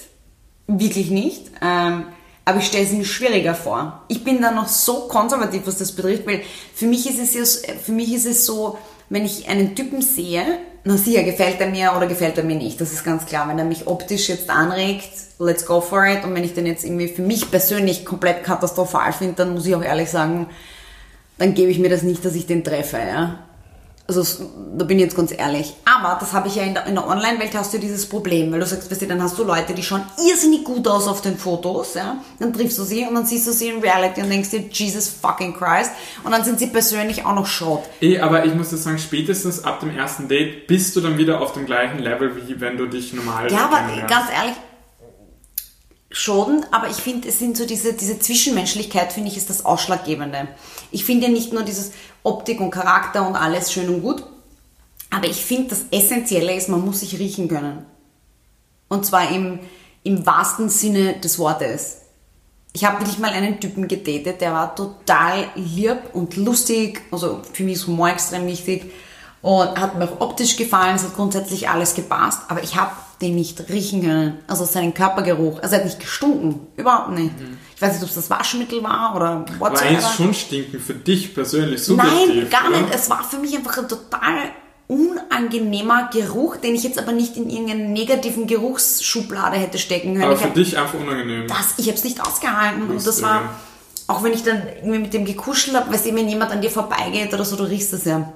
wirklich 0.68 1.10
nicht. 1.10 1.52
Ähm, 1.62 2.06
aber 2.46 2.60
ich 2.60 2.66
stelle 2.66 2.84
es 2.84 2.92
mir 2.92 3.06
schwieriger 3.06 3.56
vor. 3.56 4.04
Ich 4.10 4.24
bin 4.24 4.42
da 4.42 4.52
noch 4.52 4.68
so 4.68 5.08
konservativ, 5.08 5.62
was 5.66 5.78
das 5.78 5.94
betrifft, 5.94 6.28
weil 6.28 6.42
für 6.76 6.88
mich 6.88 7.10
ist 7.10 7.20
es 7.20 7.34
ja, 7.34 7.74
für 7.74 7.94
mich 7.94 8.14
ist 8.14 8.26
es 8.26 8.46
so, 8.46 8.78
wenn 9.10 9.26
ich 9.26 9.48
einen 9.48 9.76
Typen 9.76 10.02
sehe, 10.02 10.44
na 10.84 10.98
sicher, 10.98 11.24
gefällt 11.24 11.62
er 11.62 11.70
mir 11.70 11.94
oder 11.96 12.08
gefällt 12.08 12.38
er 12.38 12.44
mir 12.44 12.58
nicht. 12.58 12.82
Das 12.82 12.92
ist 12.92 13.06
ganz 13.06 13.26
klar. 13.26 13.48
Wenn 13.48 13.58
er 13.58 13.64
mich 13.64 13.88
optisch 13.88 14.28
jetzt 14.28 14.50
anregt, 14.50 15.10
let's 15.40 15.66
go 15.66 15.80
for 15.80 16.06
it. 16.06 16.26
Und 16.26 16.36
wenn 16.36 16.44
ich 16.44 16.54
den 16.54 16.66
jetzt 16.66 16.84
irgendwie 16.84 17.08
für 17.08 17.22
mich 17.22 17.50
persönlich 17.50 18.06
komplett 18.06 18.44
katastrophal 18.44 19.14
finde, 19.14 19.36
dann 19.36 19.54
muss 19.54 19.66
ich 19.66 19.76
auch 19.76 19.84
ehrlich 19.84 20.10
sagen, 20.10 20.48
dann 21.38 21.54
gebe 21.54 21.72
ich 21.72 21.80
mir 21.80 21.90
das 21.90 22.04
nicht, 22.04 22.26
dass 22.26 22.36
ich 22.36 22.48
den 22.48 22.66
treffe, 22.66 22.98
ja. 22.98 23.40
Also 24.18 24.50
da 24.78 24.86
bin 24.86 24.98
ich 24.98 25.04
jetzt 25.04 25.16
ganz 25.16 25.32
ehrlich. 25.32 25.74
Aber 25.86 26.18
das 26.20 26.34
habe 26.34 26.48
ich 26.48 26.56
ja 26.56 26.64
in 26.64 26.74
der, 26.74 26.86
in 26.88 26.96
der 26.96 27.08
Online-Welt 27.08 27.56
hast 27.56 27.74
du 27.74 27.80
dieses 27.80 28.08
Problem, 28.08 28.52
weil 28.52 28.60
du 28.60 28.66
sagst, 28.66 28.90
weißt 28.90 29.02
du, 29.02 29.08
dann 29.08 29.22
hast 29.22 29.38
du 29.38 29.44
Leute, 29.44 29.74
die 29.74 29.84
schauen 29.84 30.04
irrsinnig 30.18 30.64
gut 30.64 30.88
aus 30.88 31.08
auf 31.08 31.22
den 31.22 31.38
Fotos, 31.38 31.94
ja. 31.96 32.18
Dann 32.40 32.54
triffst 32.54 32.78
du 32.80 32.84
sie 32.84 33.06
und 33.06 33.16
dann 33.16 33.26
siehst 33.26 33.48
du 33.48 33.52
sie 33.52 33.70
in 33.70 33.82
Reality 33.82 34.22
und 34.22 34.30
denkst 34.30 34.50
dir, 34.50 34.64
Jesus 34.72 35.10
fucking 35.10 35.54
Christ. 35.54 35.92
Und 36.24 36.32
dann 36.32 36.44
sind 36.44 36.60
sie 36.60 36.68
persönlich 36.68 37.26
auch 37.26 37.36
noch 37.36 37.46
Schrott. 37.46 37.84
Eh, 38.02 38.20
aber 38.20 38.46
ich 38.46 38.54
muss 38.56 38.70
dir 38.70 38.78
sagen, 38.78 38.98
spätestens 38.98 39.64
ab 39.64 39.80
dem 39.80 39.96
ersten 39.96 40.28
Date 40.28 40.68
bist 40.68 40.96
du 40.96 41.02
dann 41.02 41.18
wieder 41.18 41.42
auf 41.42 41.54
dem 41.54 41.66
gleichen 41.66 42.00
Level, 42.00 42.36
wie 42.36 42.60
wenn 42.60 42.78
du 42.78 42.88
dich 42.88 43.14
normal 43.14 43.52
Ja, 43.52 43.66
aber 43.66 43.82
ganz 44.08 44.26
ehrlich, 44.36 44.56
schon, 46.14 46.64
aber 46.72 46.90
ich 46.90 46.98
finde, 46.98 47.28
es 47.28 47.40
sind 47.40 47.58
so 47.58 47.66
diese, 47.66 47.94
diese 47.94 48.20
Zwischenmenschlichkeit, 48.20 49.12
finde 49.12 49.30
ich, 49.30 49.36
ist 49.36 49.50
das 49.50 49.66
Ausschlaggebende. 49.66 50.48
Ich 50.92 51.04
finde 51.04 51.26
ja 51.26 51.34
nicht 51.34 51.52
nur 51.52 51.64
dieses 51.64 51.92
Optik 52.22 52.62
und 52.62 52.70
Charakter 52.70 53.28
und 53.28 53.36
alles 53.36 53.74
schön 53.74 53.90
und 53.90 54.04
gut, 54.04 54.24
aber 55.10 55.28
ich 55.28 55.44
finde, 55.44 55.70
das 55.70 55.86
Essentielle 55.92 56.56
ist, 56.56 56.70
man 56.70 56.86
muss 56.86 57.02
sich 57.02 57.20
riechen 57.20 57.48
können. 57.48 57.86
Und 58.90 59.06
zwar 59.06 59.32
im, 59.32 59.60
im 60.04 60.26
wahrsten 60.26 60.70
Sinne 60.70 61.20
des 61.20 61.40
Wortes. 61.40 61.98
Ich 62.74 62.86
habe 62.86 63.00
wirklich 63.00 63.20
mal 63.20 63.32
einen 63.32 63.60
Typen 63.60 63.88
gedatet, 63.88 64.40
der 64.40 64.54
war 64.54 64.76
total 64.76 65.48
lieb 65.56 65.98
und 66.14 66.38
lustig, 66.38 67.02
also 67.12 67.42
für 67.54 67.64
mich 67.64 67.74
ist 67.76 67.88
Humor 67.88 68.10
extrem 68.10 68.46
wichtig 68.46 68.92
und 69.44 69.80
hat 69.80 70.00
mir 70.00 70.06
auch 70.06 70.22
optisch 70.22 70.56
gefallen, 70.56 70.96
es 70.96 71.04
hat 71.04 71.16
grundsätzlich 71.16 71.70
alles 71.70 71.94
gepasst, 71.94 72.40
aber 72.48 72.64
ich 72.64 72.78
habe 72.78 72.92
den 73.22 73.36
nicht 73.36 73.70
riechen 73.70 74.02
können. 74.02 74.40
Also 74.48 74.64
seinen 74.64 74.94
Körpergeruch. 74.94 75.62
Also 75.62 75.76
er 75.76 75.80
hat 75.80 75.86
nicht 75.86 76.00
gestunken. 76.00 76.68
Überhaupt 76.78 77.12
nicht. 77.12 77.38
Mhm. 77.38 77.58
Ich 77.76 77.82
weiß 77.82 77.94
nicht, 77.94 78.04
ob 78.04 78.10
es 78.10 78.16
das 78.16 78.30
Waschmittel 78.30 78.82
war 78.84 79.16
oder 79.16 79.46
whatsoever. 79.60 80.02
War 80.02 80.10
es 80.10 80.16
schon 80.16 80.34
stinken 80.34 80.80
für 80.80 80.94
dich 80.94 81.36
persönlich 81.36 81.84
subjektiv? 81.84 82.28
Nein, 82.28 82.50
gar 82.50 82.70
oder? 82.70 82.82
nicht. 82.82 82.96
Es 82.96 83.10
war 83.10 83.24
für 83.24 83.38
mich 83.38 83.56
einfach 83.56 83.78
ein 83.78 83.90
total 83.90 84.52
unangenehmer 84.88 86.10
Geruch, 86.12 86.56
den 86.58 86.76
ich 86.76 86.84
jetzt 86.84 86.98
aber 86.98 87.12
nicht 87.12 87.36
in 87.36 87.50
irgendeine 87.50 87.90
negativen 87.90 88.48
Geruchsschublade 88.48 89.58
hätte 89.58 89.78
stecken 89.78 90.14
können. 90.14 90.24
Aber 90.24 90.38
für 90.38 90.46
hab, 90.46 90.54
dich 90.54 90.78
einfach 90.78 91.00
unangenehm. 91.00 91.48
Das, 91.48 91.74
ich 91.78 91.88
habe 91.88 91.98
es 91.98 92.06
nicht 92.06 92.22
ausgehalten. 92.22 92.90
und 92.90 93.06
das 93.06 93.22
war, 93.22 93.56
auch 94.08 94.24
wenn 94.24 94.32
ich 94.32 94.44
dann 94.44 94.62
irgendwie 94.82 95.00
mit 95.00 95.14
dem 95.14 95.26
gekuschelt 95.26 95.76
habe, 95.76 95.92
weißt 95.92 96.06
du, 96.06 96.16
wenn 96.16 96.30
jemand 96.30 96.52
an 96.52 96.62
dir 96.62 96.72
vorbeigeht 96.72 97.34
oder 97.34 97.44
so, 97.44 97.58
du 97.58 97.64
riechst 97.64 97.92
das 97.92 98.06
ja. 98.06 98.34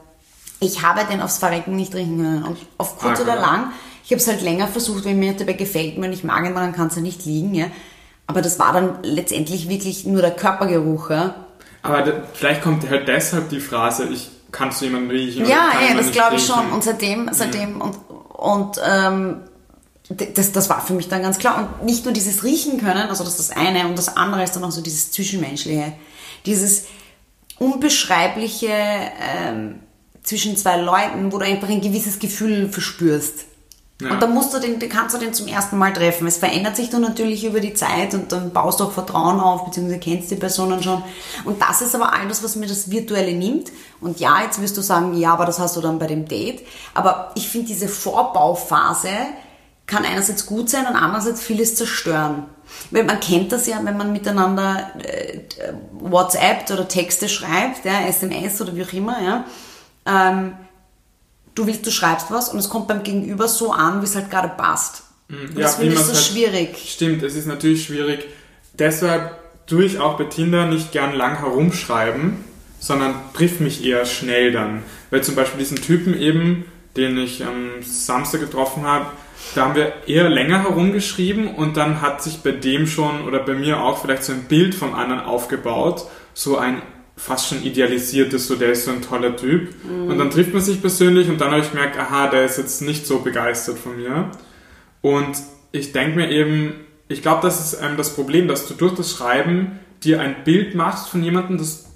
Ich 0.59 0.81
habe 0.81 1.01
den 1.09 1.21
aufs 1.21 1.37
Verrecken 1.37 1.75
nicht 1.75 1.93
riechen 1.93 2.17
können. 2.17 2.43
Und 2.43 2.57
auf 2.77 2.97
kurz 2.97 3.19
ah, 3.19 3.23
oder 3.23 3.35
lang 3.35 3.71
ich 4.07 4.11
habe 4.13 4.21
es 4.21 4.27
halt 4.29 4.41
länger 4.41 4.69
versucht, 4.69 5.03
wenn 5.03 5.19
mir 5.19 5.33
dabei 5.33 5.51
gefällt 5.51 5.97
mir 5.97 6.07
und 6.07 6.13
ich 6.13 6.23
mag 6.23 6.45
ihn, 6.45 6.55
dann 6.55 6.71
kann 6.71 6.87
es 6.87 6.95
ja 6.95 7.01
nicht 7.01 7.25
liegen. 7.25 7.53
Ja. 7.53 7.65
Aber 8.25 8.41
das 8.41 8.57
war 8.57 8.71
dann 8.71 8.99
letztendlich 9.03 9.67
wirklich 9.67 10.05
nur 10.05 10.21
der 10.21 10.31
Körpergeruch. 10.31 11.09
Ja. 11.09 11.35
Aber 11.81 12.03
da, 12.03 12.13
vielleicht 12.33 12.61
kommt 12.61 12.89
halt 12.89 13.09
deshalb 13.09 13.49
die 13.49 13.59
Phrase, 13.59 14.05
ich 14.05 14.29
kannst 14.53 14.79
du 14.79 14.85
jemanden 14.85 15.11
riechen? 15.11 15.45
Ja, 15.45 15.71
ja 15.85 15.93
das 15.93 16.13
glaube 16.13 16.37
ich 16.37 16.45
schon. 16.45 16.71
Und 16.71 16.85
seitdem, 16.85 17.29
seitdem 17.33 17.73
mhm. 17.73 17.81
und, 17.81 17.97
und 18.31 18.81
ähm, 18.89 19.41
das, 20.07 20.53
das 20.53 20.69
war 20.69 20.79
für 20.79 20.93
mich 20.93 21.09
dann 21.09 21.21
ganz 21.21 21.37
klar. 21.37 21.57
Und 21.57 21.85
nicht 21.85 22.05
nur 22.05 22.13
dieses 22.13 22.45
Riechen 22.45 22.79
können, 22.79 23.09
also 23.09 23.25
das 23.25 23.37
ist 23.37 23.49
das 23.49 23.57
eine, 23.57 23.89
und 23.89 23.97
das 23.97 24.15
andere 24.15 24.41
ist 24.41 24.55
dann 24.55 24.63
auch 24.63 24.71
so 24.71 24.79
dieses 24.79 25.11
Zwischenmenschliche. 25.11 25.91
Dieses 26.45 26.85
unbeschreibliche 27.59 28.71
ähm, 28.71 29.79
zwischen 30.27 30.57
zwei 30.57 30.75
Leuten, 30.75 31.31
wo 31.31 31.37
du 31.37 31.45
einfach 31.45 31.69
ein 31.69 31.79
gewisses 31.79 32.19
Gefühl 32.19 32.67
verspürst. 32.67 33.45
Ja. 34.01 34.11
Und 34.11 34.21
dann 34.21 34.33
musst 34.33 34.53
du 34.53 34.59
den, 34.59 34.77
kannst 34.89 35.15
du 35.15 35.19
den 35.19 35.33
zum 35.33 35.47
ersten 35.47 35.77
Mal 35.77 35.93
treffen. 35.93 36.27
Es 36.27 36.37
verändert 36.37 36.75
sich 36.75 36.89
dann 36.89 37.01
natürlich 37.01 37.45
über 37.45 37.61
die 37.61 37.73
Zeit 37.73 38.13
und 38.13 38.31
dann 38.31 38.51
baust 38.51 38.79
du 38.79 38.83
auch 38.83 38.91
Vertrauen 38.91 39.39
auf, 39.39 39.63
beziehungsweise 39.63 39.99
kennst 39.99 40.29
die 40.29 40.35
Personen 40.35 40.83
schon. 40.83 41.01
Und 41.45 41.61
das 41.61 41.81
ist 41.81 41.95
aber 41.95 42.13
alles, 42.13 42.43
was 42.43 42.57
mir 42.57 42.67
das 42.67 42.91
Virtuelle 42.91 43.33
nimmt. 43.33 43.71
Und 44.01 44.19
ja, 44.19 44.43
jetzt 44.43 44.61
wirst 44.61 44.75
du 44.75 44.81
sagen, 44.81 45.15
ja, 45.15 45.31
aber 45.31 45.45
das 45.45 45.59
hast 45.59 45.77
du 45.77 45.81
dann 45.81 45.97
bei 45.97 46.07
dem 46.07 46.27
Date. 46.27 46.67
Aber 46.93 47.31
ich 47.35 47.47
finde 47.47 47.67
diese 47.67 47.87
Vorbauphase 47.87 49.09
kann 49.87 50.03
einerseits 50.03 50.45
gut 50.45 50.69
sein 50.69 50.85
und 50.85 50.97
andererseits 50.97 51.41
vieles 51.41 51.75
zerstören. 51.75 52.43
Weil 52.91 53.05
man 53.05 53.21
kennt 53.21 53.53
das 53.53 53.65
ja, 53.65 53.79
wenn 53.81 53.95
man 53.95 54.11
miteinander 54.11 54.91
äh, 55.01 55.39
WhatsApp 55.93 56.69
oder 56.69 56.89
Texte 56.89 57.29
schreibt, 57.29 57.85
ja, 57.85 58.01
SMS 58.05 58.59
oder 58.59 58.75
wie 58.75 58.83
auch 58.83 58.91
immer, 58.91 59.23
ja. 59.23 59.45
Ähm, 60.07 60.53
du 61.55 61.67
willst, 61.67 61.85
du 61.85 61.91
schreibst 61.91 62.31
was 62.31 62.49
und 62.49 62.59
es 62.59 62.69
kommt 62.69 62.87
beim 62.87 63.03
Gegenüber 63.03 63.47
so 63.47 63.71
an, 63.71 64.01
wie 64.01 64.05
es 64.05 64.15
halt 64.15 64.29
gerade 64.31 64.49
passt. 64.49 65.03
Und 65.29 65.55
Ja, 65.55 65.63
das 65.63 65.75
finde 65.75 65.93
ich 65.95 65.99
so 65.99 66.13
halt- 66.13 66.23
schwierig. 66.23 66.77
Stimmt, 66.91 67.23
es 67.23 67.35
ist 67.35 67.47
natürlich 67.47 67.83
schwierig. 67.85 68.25
Deshalb 68.73 69.37
tue 69.67 69.83
ich 69.83 69.99
auch 69.99 70.17
bei 70.17 70.23
Tinder 70.25 70.65
nicht 70.67 70.91
gern 70.91 71.13
lang 71.13 71.39
herumschreiben, 71.39 72.43
sondern 72.79 73.15
triff 73.33 73.59
mich 73.59 73.83
eher 73.83 74.05
schnell 74.05 74.51
dann. 74.51 74.83
Weil 75.09 75.23
zum 75.23 75.35
Beispiel 75.35 75.59
diesen 75.59 75.77
Typen 75.81 76.17
eben, 76.17 76.65
den 76.95 77.17
ich 77.17 77.43
am 77.43 77.81
Samstag 77.83 78.39
getroffen 78.39 78.83
habe, 78.85 79.07
da 79.55 79.65
haben 79.65 79.75
wir 79.75 79.93
eher 80.07 80.29
länger 80.29 80.63
herumgeschrieben 80.63 81.47
und 81.55 81.75
dann 81.77 82.01
hat 82.01 82.23
sich 82.23 82.37
bei 82.43 82.51
dem 82.51 82.87
schon 82.87 83.23
oder 83.27 83.39
bei 83.39 83.53
mir 83.53 83.81
auch 83.81 84.01
vielleicht 84.01 84.23
so 84.23 84.33
ein 84.33 84.43
Bild 84.43 84.73
vom 84.75 84.93
anderen 84.93 85.21
aufgebaut, 85.21 86.05
so 86.33 86.57
ein 86.57 86.81
fast 87.17 87.49
schon 87.49 87.63
idealisiertes, 87.63 88.47
so 88.47 88.55
der 88.55 88.71
ist 88.71 88.85
so 88.85 88.91
ein 88.91 89.01
toller 89.01 89.35
Typ. 89.35 89.69
Und 90.07 90.17
dann 90.17 90.29
trifft 90.29 90.53
man 90.53 90.61
sich 90.61 90.79
persönlich 90.79 91.27
und 91.27 91.41
dann 91.41 91.51
habe 91.51 91.61
ich 91.61 91.71
gemerkt, 91.71 91.97
aha, 91.97 92.27
der 92.27 92.45
ist 92.45 92.57
jetzt 92.57 92.81
nicht 92.81 93.05
so 93.05 93.19
begeistert 93.19 93.79
von 93.79 93.97
mir. 93.97 94.31
Und 95.01 95.37
ich 95.71 95.91
denke 95.91 96.15
mir 96.15 96.29
eben, 96.29 96.73
ich 97.07 97.21
glaube, 97.21 97.41
das 97.41 97.59
ist 97.59 97.81
ähm, 97.81 97.97
das 97.97 98.13
Problem, 98.13 98.47
dass 98.47 98.67
du 98.67 98.75
durch 98.75 98.93
das 98.93 99.11
Schreiben 99.11 99.79
dir 100.03 100.21
ein 100.21 100.43
Bild 100.43 100.75
machst 100.75 101.09
von 101.09 101.23
jemandem, 101.23 101.57
das, 101.57 101.87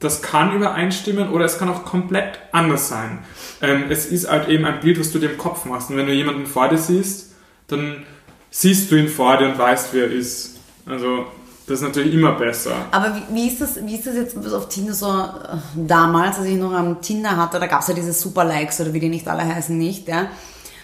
das 0.00 0.22
kann 0.22 0.54
übereinstimmen 0.54 1.30
oder 1.30 1.44
es 1.44 1.58
kann 1.58 1.68
auch 1.68 1.84
komplett 1.84 2.40
anders 2.52 2.88
sein. 2.88 3.20
Ähm, 3.62 3.84
es 3.90 4.06
ist 4.06 4.28
halt 4.28 4.48
eben 4.48 4.64
ein 4.64 4.80
Bild, 4.80 4.98
was 4.98 5.12
du 5.12 5.18
dir 5.18 5.30
im 5.30 5.38
Kopf 5.38 5.64
machst. 5.66 5.90
Und 5.90 5.96
wenn 5.96 6.06
du 6.06 6.12
jemanden 6.12 6.46
vor 6.46 6.68
dir 6.68 6.78
siehst, 6.78 7.34
dann 7.68 8.04
siehst 8.50 8.90
du 8.90 8.96
ihn 8.96 9.08
vor 9.08 9.36
dir 9.36 9.46
und 9.46 9.58
weißt, 9.58 9.90
wer 9.92 10.04
er 10.04 10.12
ist. 10.12 10.58
Also, 10.86 11.26
das 11.66 11.80
ist 11.80 11.82
natürlich 11.82 12.14
immer 12.14 12.32
besser. 12.32 12.72
Aber 12.90 13.14
wie, 13.14 13.34
wie, 13.34 13.48
ist 13.48 13.60
das, 13.60 13.86
wie 13.86 13.94
ist 13.94 14.06
das 14.06 14.14
jetzt 14.14 14.36
auf 14.52 14.68
Tinder 14.68 14.92
so 14.92 15.06
äh, 15.08 15.56
damals, 15.74 16.38
als 16.38 16.46
ich 16.46 16.56
noch 16.56 16.72
am 16.72 17.00
Tinder 17.00 17.36
hatte, 17.36 17.58
da 17.58 17.66
gab 17.66 17.80
es 17.80 17.88
ja 17.88 17.94
diese 17.94 18.12
Super-Likes 18.12 18.80
oder 18.80 18.92
wie 18.92 19.00
die 19.00 19.08
nicht 19.08 19.26
alle 19.26 19.44
heißen, 19.44 19.76
nicht, 19.76 20.06
ja. 20.08 20.28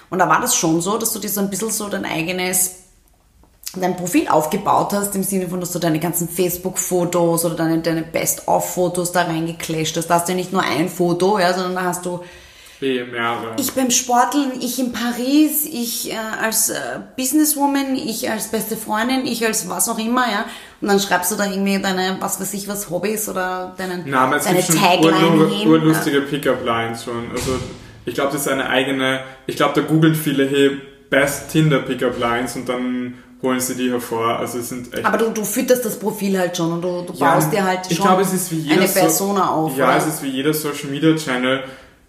Und 0.09 0.19
da 0.19 0.29
war 0.29 0.41
das 0.41 0.57
schon 0.57 0.81
so, 0.81 0.97
dass 0.97 1.13
du 1.13 1.19
dir 1.19 1.29
so 1.29 1.41
ein 1.41 1.51
bisschen 1.51 1.71
so 1.71 1.89
dein 1.89 2.07
eigenes, 2.07 2.77
dein 3.77 3.95
Profil 3.95 4.29
aufgebaut 4.29 4.95
hast, 4.95 5.15
im 5.15 5.23
Sinne 5.23 5.49
von, 5.49 5.61
dass 5.61 5.73
du 5.73 5.79
deine 5.79 6.01
ganzen 6.01 6.29
Facebook-Fotos 6.29 7.45
oder 7.45 7.57
deine, 7.57 7.81
deine 7.81 8.03
Best-of-Fotos 8.03 9.13
da 9.13 9.23
reingeclasht 9.23 9.99
hast. 9.99 10.07
Da 10.07 10.15
hast 10.15 10.29
du 10.29 10.33
ja 10.33 10.37
nicht 10.37 10.53
nur 10.53 10.63
ein 10.63 10.89
Foto, 10.89 11.39
ja, 11.39 11.53
sondern 11.53 11.75
da 11.75 11.83
hast 11.83 12.07
du 12.07 12.21
mehrere. 12.81 13.57
ich 13.59 13.73
beim 13.73 13.91
Sporteln, 13.91 14.53
ich 14.61 14.79
in 14.79 14.93
Paris, 14.93 15.67
ich 15.71 16.11
äh, 16.13 16.17
als 16.43 16.71
äh, 16.71 16.75
Businesswoman, 17.17 17.95
ich 17.95 18.31
als 18.31 18.49
beste 18.49 18.77
Freundin, 18.77 19.27
ich 19.27 19.45
als 19.47 19.69
was 19.69 19.89
auch 19.89 19.99
immer, 19.99 20.25
ja. 20.31 20.45
Und 20.81 20.89
dann 20.89 20.99
schreibst 20.99 21.31
du 21.31 21.37
da 21.37 21.45
irgendwie 21.45 21.79
deine, 21.81 22.17
was 22.21 22.41
weiß 22.41 22.55
ich, 22.55 22.67
was 22.69 22.89
Hobbys 22.91 23.29
oder 23.29 23.75
deinen, 23.77 24.05
Na, 24.07 24.35
es 24.35 24.45
deine 24.45 24.61
Tagline 24.61 25.49
hin. 25.49 25.69
urlustige 25.69 26.23
Pickup-Lines 26.23 27.05
schon. 27.05 27.31
Also 27.33 27.53
ich 28.07 28.15
glaube, 28.15 28.33
das 28.33 28.43
ist 28.43 28.49
eine 28.49 28.69
eigene, 28.69 29.21
ich 29.47 29.57
glaube, 29.57 29.79
da 29.79 29.87
googeln 29.87 30.15
viele, 30.15 30.49
hey, 30.49 30.71
Best 31.11 31.51
Tinder 31.51 31.81
Pickup-Lines 31.81 32.57
und 32.57 32.69
dann 32.69 33.15
holen 33.43 33.61
sie 33.61 33.75
die 33.75 33.91
hervor. 33.91 34.39
Also 34.39 34.59
es 34.59 34.69
sind 34.71 34.95
echt... 34.95 35.05
Aber 35.05 35.19
du, 35.19 35.31
du 35.31 35.45
fütterst 35.45 35.85
das 35.85 35.99
Profil 35.99 36.39
halt 36.39 36.57
schon 36.57 36.73
und 36.73 36.83
du, 36.83 37.03
du 37.07 37.13
Ja, 37.19 37.35
baust 37.35 37.53
dir 37.53 37.65
halt 37.65 37.81
schon 37.87 38.07
jeder 38.59 38.77
eine 38.77 38.89
so- 38.89 39.01
Persona 39.01 39.49
auf. 39.51 39.77
Ja, 39.77 39.89
oder? 39.89 39.97
es 39.97 40.07
ist 40.07 40.23
wie 40.23 40.29
jeder 40.29 40.55
Social 40.55 40.89
Media 40.91 41.15
Channel, 41.17 41.65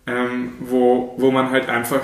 ähm, 0.08 0.54
wo, 0.60 1.14
wo 1.18 1.32
man 1.32 1.52
halt 1.52 1.70
einfach 1.70 2.02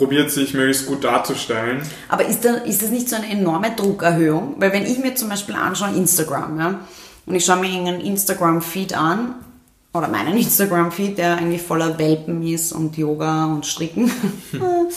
probiert, 0.00 0.30
sich 0.30 0.54
möglichst 0.54 0.86
gut 0.86 1.04
darzustellen. 1.04 1.82
Aber 2.08 2.24
ist, 2.24 2.44
da, 2.44 2.54
ist 2.54 2.82
das 2.82 2.90
nicht 2.90 3.08
so 3.08 3.16
eine 3.16 3.30
enorme 3.30 3.72
Druckerhöhung? 3.76 4.54
Weil 4.58 4.72
wenn 4.72 4.86
ich 4.86 4.98
mir 4.98 5.14
zum 5.14 5.28
Beispiel 5.28 5.54
anschaue 5.54 5.94
Instagram, 5.94 6.58
ja, 6.58 6.80
und 7.26 7.34
ich 7.34 7.44
schaue 7.44 7.58
mir 7.58 7.68
irgendeinen 7.68 8.00
Instagram-Feed 8.00 8.96
an, 8.96 9.34
oder 9.92 10.08
meinen 10.08 10.36
Instagram-Feed, 10.38 11.18
der 11.18 11.36
eigentlich 11.36 11.62
voller 11.62 11.98
Welpen 11.98 12.42
ist 12.42 12.72
und 12.72 12.96
Yoga 12.96 13.46
und 13.46 13.66
Stricken. 13.66 14.10
ähm, 14.54 14.90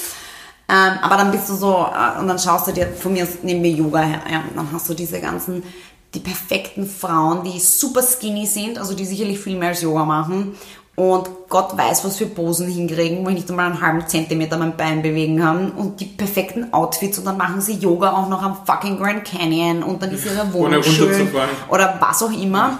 aber 0.67 1.17
dann 1.17 1.31
bist 1.31 1.49
du 1.49 1.55
so, 1.55 1.85
äh, 1.93 2.19
und 2.19 2.27
dann 2.27 2.39
schaust 2.39 2.67
du 2.67 2.71
dir 2.71 2.87
von 2.87 3.11
mir 3.11 3.27
nehmen 3.43 3.61
wir 3.61 3.71
Yoga 3.71 3.99
her, 3.99 4.21
ja, 4.31 4.43
und 4.49 4.55
dann 4.55 4.71
hast 4.71 4.87
du 4.87 4.93
diese 4.93 5.19
ganzen, 5.19 5.63
die 6.13 6.19
perfekten 6.19 6.85
Frauen, 6.85 7.43
die 7.43 7.59
super 7.59 8.03
skinny 8.03 8.45
sind, 8.45 8.77
also 8.77 8.93
die 8.93 9.03
sicherlich 9.03 9.39
viel 9.39 9.57
mehr 9.57 9.69
als 9.69 9.81
Yoga 9.81 10.05
machen 10.05 10.55
und 10.95 11.27
Gott 11.49 11.75
weiß, 11.75 12.05
was 12.05 12.17
für 12.17 12.27
Posen 12.27 12.67
hinkriegen, 12.67 13.25
wo 13.25 13.29
ich 13.29 13.35
nicht 13.35 13.49
einmal 13.49 13.71
einen 13.71 13.81
halben 13.81 14.07
Zentimeter 14.07 14.57
mein 14.57 14.77
Bein 14.77 15.01
bewegen 15.01 15.39
kann 15.39 15.71
und 15.71 15.99
die 15.99 16.05
perfekten 16.05 16.71
Outfits 16.71 17.17
und 17.17 17.25
dann 17.25 17.37
machen 17.37 17.61
sie 17.61 17.73
Yoga 17.73 18.11
auch 18.11 18.29
noch 18.29 18.43
am 18.43 18.57
fucking 18.65 18.99
Grand 18.99 19.25
Canyon 19.25 19.81
und 19.81 20.03
dann 20.03 20.11
ist 20.11 20.25
ihre 20.25 20.53
Wohnung 20.53 20.83
schön 20.83 21.29
oder 21.69 21.97
was 21.99 22.21
auch 22.21 22.31
immer. 22.31 22.79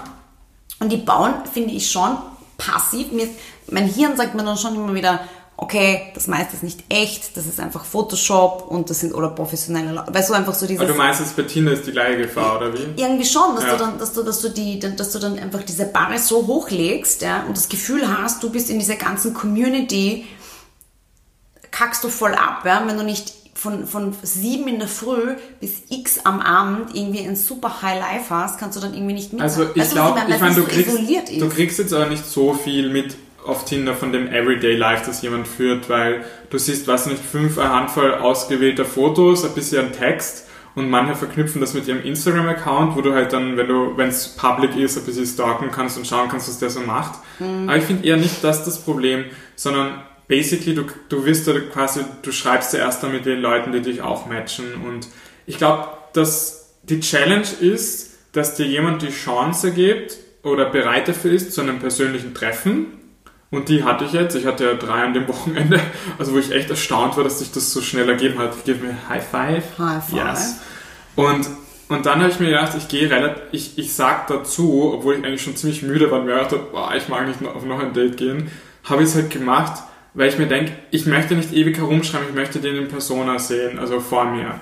Und 0.78 0.92
die 0.92 0.98
bauen, 0.98 1.34
finde 1.52 1.70
ich 1.70 1.90
schon 1.90 2.16
passiv. 2.56 3.10
Mir, 3.10 3.28
mein 3.70 3.86
Hirn 3.86 4.16
sagt 4.16 4.34
mir 4.34 4.44
dann 4.44 4.56
schon 4.56 4.74
immer 4.74 4.94
wieder, 4.94 5.20
okay, 5.64 6.02
das 6.14 6.26
meiste 6.26 6.54
ist 6.54 6.62
nicht 6.62 6.84
echt, 6.88 7.36
das 7.36 7.46
ist 7.46 7.58
einfach 7.58 7.84
Photoshop 7.84 8.66
und 8.68 8.90
das 8.90 9.00
sind 9.00 9.14
oder 9.14 9.30
professionelle 9.30 9.92
Leute. 9.92 10.12
Weißt 10.14 10.28
du, 10.28 10.34
einfach 10.34 10.54
so 10.54 10.66
dieses 10.66 10.82
Aber 10.82 10.92
du 10.92 10.98
meinst, 10.98 11.20
jetzt 11.20 11.36
bei 11.36 11.42
Tinder 11.42 11.72
ist 11.72 11.86
die 11.86 11.92
gleiche 11.92 12.18
Gefahr, 12.18 12.58
oder 12.58 12.72
wie? 12.74 13.00
irgendwie 13.00 13.24
schon, 13.24 13.54
dass 13.56 13.64
Ja. 13.64 13.72
du 13.72 13.78
dann, 13.78 13.98
dass 13.98 14.12
du, 14.12 14.22
dass 14.22 14.40
du 14.42 14.50
die, 14.50 14.78
dass 14.78 15.10
du 15.12 15.18
dann 15.18 15.38
einfach 15.38 15.62
diese 15.62 15.86
Barre 15.86 16.18
so 16.18 16.46
hochlegst, 16.46 17.22
ja, 17.22 17.44
und 17.48 17.56
das 17.56 17.68
Gefühl 17.68 18.02
hast, 18.06 18.42
du 18.42 18.50
bist 18.50 18.68
in 18.70 18.78
dieser 18.78 18.96
ganzen 18.96 19.32
Community, 19.32 20.26
kackst 21.70 22.04
du 22.04 22.08
voll 22.08 22.34
ab, 22.34 22.62
ja, 22.64 22.82
wenn 22.86 22.96
du 22.96 23.02
nicht 23.04 23.32
von, 23.54 23.86
von 23.86 24.14
sieben 24.22 24.68
in 24.68 24.78
der 24.78 24.88
Früh 24.88 25.36
bis 25.60 25.84
x 25.88 26.20
am 26.24 26.40
Abend 26.40 26.94
irgendwie 26.94 27.20
ein 27.26 27.36
super 27.36 27.80
High 27.80 27.98
Life 28.00 28.28
hast, 28.28 28.58
kannst 28.58 28.76
du 28.76 28.80
dann 28.82 28.92
irgendwie 28.92 29.14
nicht 29.14 29.32
mit. 29.32 29.40
Also 29.40 29.62
ich 29.74 29.90
glaube, 29.90 30.20
ich 30.28 30.40
meine, 30.40 30.54
du 30.54 30.64
kriegst, 30.64 30.98
du 31.40 31.48
kriegst 31.48 31.78
jetzt 31.78 31.94
aber 31.94 32.06
nicht 32.06 32.26
so 32.26 32.52
viel 32.52 32.90
mit 32.90 33.16
auf 33.44 33.64
Tinder 33.64 33.94
von 33.94 34.12
dem 34.12 34.28
Everyday 34.28 34.76
Life, 34.76 35.04
das 35.06 35.22
jemand 35.22 35.46
führt, 35.46 35.88
weil 35.88 36.24
du 36.50 36.58
siehst, 36.58 36.86
was 36.88 37.06
nicht, 37.06 37.22
fünf 37.22 37.58
eine 37.58 37.70
Handvoll 37.70 38.14
ausgewählter 38.14 38.84
Fotos, 38.84 39.44
ein 39.44 39.54
bisschen 39.54 39.92
Text 39.92 40.48
und 40.74 40.90
manche 40.90 41.14
verknüpfen 41.14 41.60
das 41.60 41.74
mit 41.74 41.86
ihrem 41.86 42.02
Instagram-Account, 42.02 42.96
wo 42.96 43.00
du 43.00 43.14
halt 43.14 43.32
dann, 43.32 43.56
wenn 43.56 43.68
du, 43.68 43.96
wenn 43.96 44.08
es 44.08 44.28
public 44.28 44.76
ist, 44.76 44.98
ein 44.98 45.04
bisschen 45.04 45.26
stalken 45.26 45.70
kannst 45.70 45.96
und 45.96 46.06
schauen 46.06 46.28
kannst, 46.28 46.48
was 46.48 46.58
der 46.58 46.70
so 46.70 46.80
macht. 46.80 47.20
Mhm. 47.38 47.68
Aber 47.68 47.78
ich 47.78 47.84
finde 47.84 48.06
eher 48.06 48.16
nicht 48.16 48.42
das 48.42 48.64
das 48.64 48.80
Problem, 48.80 49.24
sondern 49.54 50.02
basically, 50.26 50.74
du, 50.74 50.84
du 51.08 51.24
wirst 51.24 51.46
da 51.46 51.52
quasi, 51.60 52.00
du 52.22 52.32
schreibst 52.32 52.72
zuerst 52.72 53.02
dann 53.02 53.12
mit 53.12 53.24
den 53.24 53.40
Leuten, 53.40 53.72
die 53.72 53.82
dich 53.82 54.02
auch 54.02 54.26
matchen 54.26 54.64
und 54.86 55.06
ich 55.46 55.58
glaube, 55.58 55.88
dass 56.12 56.72
die 56.82 57.00
Challenge 57.00 57.46
ist, 57.60 58.14
dass 58.32 58.56
dir 58.56 58.66
jemand 58.66 59.02
die 59.02 59.10
Chance 59.10 59.72
gibt 59.72 60.16
oder 60.42 60.66
bereit 60.66 61.08
dafür 61.08 61.32
ist 61.32 61.52
zu 61.52 61.60
einem 61.60 61.78
persönlichen 61.78 62.34
Treffen. 62.34 62.86
Und 63.54 63.68
die 63.68 63.84
hatte 63.84 64.04
ich 64.04 64.12
jetzt. 64.12 64.34
Ich 64.34 64.46
hatte 64.46 64.64
ja 64.64 64.74
drei 64.74 65.04
an 65.04 65.14
dem 65.14 65.28
Wochenende, 65.28 65.78
also 66.18 66.32
wo 66.32 66.38
ich 66.38 66.50
echt 66.50 66.70
erstaunt 66.70 67.16
war, 67.16 67.24
dass 67.24 67.38
sich 67.38 67.52
das 67.52 67.72
so 67.72 67.80
schnell 67.80 68.08
ergeben 68.08 68.38
hat. 68.38 68.54
Ich 68.56 68.64
gebe 68.64 68.84
mir 68.84 69.08
High 69.08 69.24
Five. 69.24 69.78
High 69.78 70.04
five. 70.04 70.12
Yes. 70.12 70.60
Und, 71.14 71.48
und 71.88 72.04
dann 72.04 72.20
habe 72.20 72.30
ich 72.30 72.40
mir 72.40 72.48
gedacht, 72.48 72.72
ich 72.76 72.88
gehe 72.88 73.08
relativ, 73.08 73.42
ich, 73.52 73.78
ich 73.78 73.94
sag 73.94 74.26
dazu, 74.26 74.92
obwohl 74.94 75.14
ich 75.14 75.24
eigentlich 75.24 75.42
schon 75.42 75.54
ziemlich 75.54 75.82
müde 75.82 76.10
war 76.10 76.18
und 76.18 76.26
mir 76.26 76.34
gedacht 76.34 76.52
habe, 76.52 76.66
boah, 76.72 76.92
ich 76.96 77.08
mag 77.08 77.28
nicht 77.28 77.40
noch 77.40 77.54
auf 77.54 77.64
noch 77.64 77.78
ein 77.78 77.92
Date 77.92 78.16
gehen, 78.16 78.50
habe 78.82 79.02
ich 79.02 79.10
es 79.10 79.14
halt 79.14 79.30
gemacht, 79.30 79.82
weil 80.14 80.28
ich 80.28 80.38
mir 80.38 80.46
denke, 80.48 80.72
ich 80.90 81.06
möchte 81.06 81.36
nicht 81.36 81.52
ewig 81.52 81.76
herumschreiben, 81.76 82.28
ich 82.28 82.34
möchte 82.34 82.58
den 82.58 82.76
in 82.76 82.88
Persona 82.88 83.38
sehen, 83.38 83.78
also 83.78 84.00
vor 84.00 84.24
mir. 84.24 84.60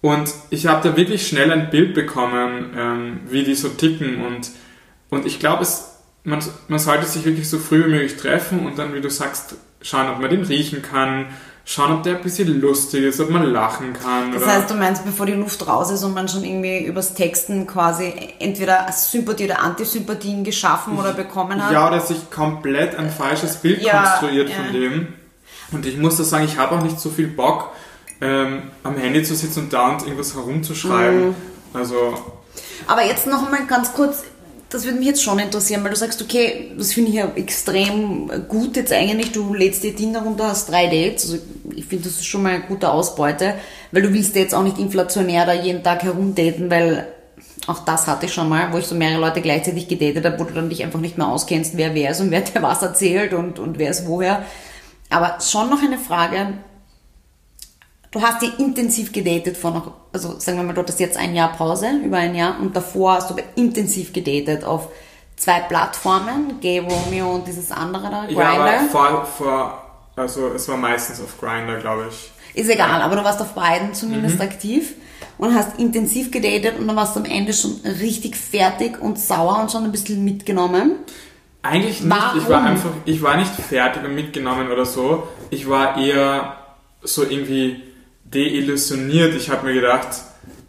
Und 0.00 0.32
ich 0.50 0.66
habe 0.66 0.88
da 0.88 0.96
wirklich 0.96 1.26
schnell 1.26 1.52
ein 1.52 1.70
Bild 1.70 1.94
bekommen, 1.94 2.74
ähm, 2.76 3.20
wie 3.28 3.44
die 3.44 3.54
so 3.54 3.68
ticken. 3.68 4.24
Und, 4.24 4.50
und 5.10 5.26
ich 5.26 5.38
glaube, 5.38 5.62
es, 5.62 5.95
man, 6.26 6.40
man 6.68 6.78
sollte 6.78 7.06
sich 7.06 7.24
wirklich 7.24 7.48
so 7.48 7.58
früh 7.58 7.84
wie 7.84 7.90
möglich 7.90 8.16
treffen 8.16 8.66
und 8.66 8.78
dann, 8.78 8.92
wie 8.94 9.00
du 9.00 9.08
sagst, 9.08 9.54
schauen, 9.80 10.10
ob 10.10 10.20
man 10.20 10.28
den 10.28 10.42
riechen 10.42 10.82
kann, 10.82 11.26
schauen, 11.64 11.92
ob 11.92 12.02
der 12.02 12.16
ein 12.16 12.22
bisschen 12.22 12.60
lustig 12.60 13.04
ist, 13.04 13.20
ob 13.20 13.30
man 13.30 13.44
lachen 13.44 13.92
kann. 13.92 14.32
Das 14.32 14.44
heißt, 14.44 14.68
du 14.68 14.74
meinst, 14.74 15.04
bevor 15.04 15.26
die 15.26 15.34
Luft 15.34 15.66
raus 15.68 15.90
ist 15.92 16.02
und 16.02 16.14
man 16.14 16.28
schon 16.28 16.44
irgendwie 16.44 16.84
übers 16.84 17.14
Texten 17.14 17.66
quasi 17.66 18.12
entweder 18.40 18.90
Sympathie 18.92 19.44
oder 19.44 19.62
Antisympathien 19.62 20.42
geschaffen 20.42 20.98
oder 20.98 21.12
bekommen 21.12 21.64
hat? 21.64 21.72
ja, 21.72 21.86
oder 21.86 22.00
sich 22.00 22.28
komplett 22.30 22.96
ein 22.96 23.10
falsches 23.10 23.56
Bild 23.56 23.82
Ja, 23.82 24.02
konstruiert 24.02 24.50
ja. 24.50 24.56
von 24.56 24.72
dem. 24.72 25.08
Und 25.70 25.86
ich 25.86 25.96
muss 25.96 26.16
da 26.16 26.24
sagen, 26.24 26.44
ich 26.44 26.58
habe 26.58 26.76
auch 26.76 26.82
nicht 26.82 26.98
so 26.98 27.08
viel 27.10 27.28
Bock, 27.28 27.70
ähm, 28.20 28.70
am 28.82 28.96
Handy 28.96 29.22
zu 29.22 29.36
sitzen 29.36 29.60
und 29.64 29.72
da 29.72 29.90
und 29.90 30.02
irgendwas 30.02 30.34
herumzuschreiben. 30.34 31.28
Mhm. 31.28 31.34
Also, 31.72 32.14
Aber 32.86 33.04
jetzt 33.04 33.26
noch 33.26 33.48
mal 33.50 33.64
ganz 33.66 33.92
kurz, 33.92 34.24
das 34.76 34.84
würde 34.84 34.98
mich 34.98 35.08
jetzt 35.08 35.22
schon 35.22 35.38
interessieren, 35.38 35.82
weil 35.82 35.90
du 35.90 35.96
sagst, 35.96 36.20
okay, 36.20 36.72
das 36.76 36.92
finde 36.92 37.10
ich 37.10 37.16
ja 37.16 37.32
extrem 37.34 38.30
gut 38.46 38.76
jetzt 38.76 38.92
eigentlich. 38.92 39.32
Du 39.32 39.54
lädst 39.54 39.82
dir 39.82 39.96
Tinder 39.96 40.20
runter, 40.20 40.48
hast 40.48 40.70
drei 40.70 40.84
Dates. 40.84 41.24
Also 41.24 41.38
ich 41.74 41.86
finde, 41.86 42.04
das 42.04 42.14
ist 42.14 42.26
schon 42.26 42.42
mal 42.42 42.54
eine 42.54 42.64
gute 42.64 42.90
Ausbeute, 42.90 43.54
weil 43.90 44.02
du 44.02 44.12
willst 44.12 44.36
jetzt 44.36 44.54
auch 44.54 44.62
nicht 44.62 44.78
inflationär 44.78 45.46
da 45.46 45.54
jeden 45.54 45.82
Tag 45.82 46.02
herumdaten, 46.02 46.70
weil 46.70 47.08
auch 47.66 47.84
das 47.86 48.06
hatte 48.06 48.26
ich 48.26 48.34
schon 48.34 48.50
mal, 48.50 48.70
wo 48.72 48.78
ich 48.78 48.86
so 48.86 48.94
mehrere 48.94 49.20
Leute 49.20 49.40
gleichzeitig 49.40 49.88
gedatet 49.88 50.24
habe, 50.26 50.38
wo 50.38 50.44
du 50.44 50.52
dann 50.52 50.68
dich 50.68 50.84
einfach 50.84 51.00
nicht 51.00 51.16
mehr 51.16 51.26
auskennst, 51.26 51.76
wer 51.76 51.94
wer 51.94 52.10
ist 52.10 52.20
und 52.20 52.30
wer 52.30 52.42
dir 52.42 52.62
was 52.62 52.82
erzählt 52.82 53.32
und, 53.32 53.58
und 53.58 53.78
wer 53.78 53.90
ist 53.90 54.06
woher. 54.06 54.44
Aber 55.08 55.38
schon 55.40 55.70
noch 55.70 55.82
eine 55.82 55.98
Frage. 55.98 56.54
Du 58.10 58.22
hast 58.22 58.40
dir 58.40 58.52
intensiv 58.58 59.12
gedatet 59.12 59.56
vor 59.56 59.72
noch, 59.72 59.92
also 60.12 60.38
sagen 60.38 60.58
wir 60.58 60.64
mal, 60.64 60.72
du 60.72 60.80
hattest 60.80 61.00
jetzt 61.00 61.16
ein 61.16 61.34
Jahr 61.34 61.52
Pause, 61.52 61.88
über 62.04 62.16
ein 62.18 62.34
Jahr, 62.34 62.58
und 62.60 62.74
davor 62.74 63.14
hast 63.14 63.30
du 63.30 63.34
aber 63.34 63.42
intensiv 63.56 64.12
gedatet 64.12 64.64
auf 64.64 64.88
zwei 65.36 65.60
Plattformen, 65.60 66.60
Gay 66.60 66.78
Romeo 66.78 67.34
und 67.34 67.46
dieses 67.46 67.70
andere 67.72 68.08
da, 68.10 68.24
Grindr. 68.24 68.40
Ja, 68.40 68.52
aber 68.52 68.78
vor, 68.90 69.24
vor, 69.26 69.82
also 70.16 70.48
es 70.54 70.68
war 70.68 70.76
meistens 70.76 71.20
auf 71.20 71.38
Grindr, 71.38 71.78
glaube 71.80 72.06
ich. 72.10 72.30
Ist 72.58 72.70
egal, 72.70 73.02
aber 73.02 73.16
du 73.16 73.24
warst 73.24 73.40
auf 73.42 73.52
beiden 73.52 73.92
zumindest 73.92 74.36
Mhm. 74.36 74.40
aktiv 74.42 74.94
und 75.36 75.54
hast 75.54 75.78
intensiv 75.78 76.30
gedatet 76.30 76.78
und 76.78 76.86
dann 76.88 76.96
warst 76.96 77.14
du 77.16 77.20
am 77.20 77.26
Ende 77.26 77.52
schon 77.52 77.80
richtig 77.84 78.34
fertig 78.36 78.98
und 79.00 79.18
sauer 79.18 79.58
und 79.60 79.70
schon 79.70 79.84
ein 79.84 79.92
bisschen 79.92 80.24
mitgenommen. 80.24 80.92
Eigentlich 81.60 82.00
nicht. 82.00 82.16
Ich 82.36 82.48
war 82.48 82.48
Warum? 82.48 82.66
einfach, 82.66 82.90
ich 83.04 83.20
war 83.20 83.36
nicht 83.36 83.52
fertig 83.52 84.04
und 84.04 84.14
mitgenommen 84.14 84.70
oder 84.70 84.86
so. 84.86 85.24
Ich 85.50 85.68
war 85.68 85.98
eher 85.98 86.56
so 87.02 87.24
irgendwie 87.24 87.82
deillusioniert. 88.36 89.34
Ich 89.34 89.50
habe 89.50 89.66
mir 89.66 89.74
gedacht, 89.74 90.08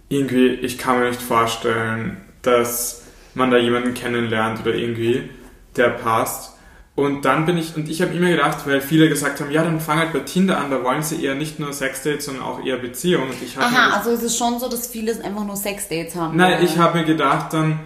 irgendwie, 0.10 0.48
ich 0.48 0.78
kann 0.78 1.00
mir 1.00 1.10
nicht 1.10 1.22
vorstellen, 1.22 2.18
dass 2.42 3.04
man 3.34 3.52
da 3.52 3.58
jemanden 3.58 3.94
kennenlernt 3.94 4.62
oder 4.62 4.74
irgendwie, 4.74 5.30
der 5.76 5.90
passt. 5.90 6.54
Und 6.96 7.26
dann 7.26 7.46
bin 7.46 7.60
ich, 7.60 7.76
und 7.76 7.90
ich 7.90 8.02
habe 8.02 8.16
immer 8.16 8.30
gedacht, 8.30 8.66
weil 8.66 8.82
viele 8.82 9.08
gesagt 9.08 9.40
haben, 9.40 9.52
ja, 9.52 9.64
dann 9.64 9.80
fang 9.80 10.00
halt 10.00 10.14
bei 10.14 10.20
Tinder 10.20 10.58
an, 10.58 10.72
da 10.72 10.84
wollen 10.84 11.04
sie 11.04 11.24
eher 11.24 11.36
nicht 11.36 11.60
nur 11.60 11.72
Sexdates, 11.72 12.26
sondern 12.26 12.44
auch 12.44 12.66
eher 12.66 12.78
Beziehungen. 12.78 13.30
Und 13.30 13.44
ich 13.44 13.56
hab 13.56 13.70
mir 13.70 13.78
Aha, 13.78 13.98
also 13.98 14.12
es 14.12 14.24
ist 14.24 14.38
schon 14.38 14.60
so, 14.60 14.68
dass 14.68 14.88
viele 14.88 15.12
einfach 15.24 15.46
nur 15.46 15.56
Sexdates 15.56 16.16
haben. 16.16 16.36
Nein, 16.36 16.56
oder? 16.56 16.64
ich 16.64 16.80
habe 16.80 16.98
mir 16.98 17.06
gedacht 17.06 17.54
dann, 17.54 17.80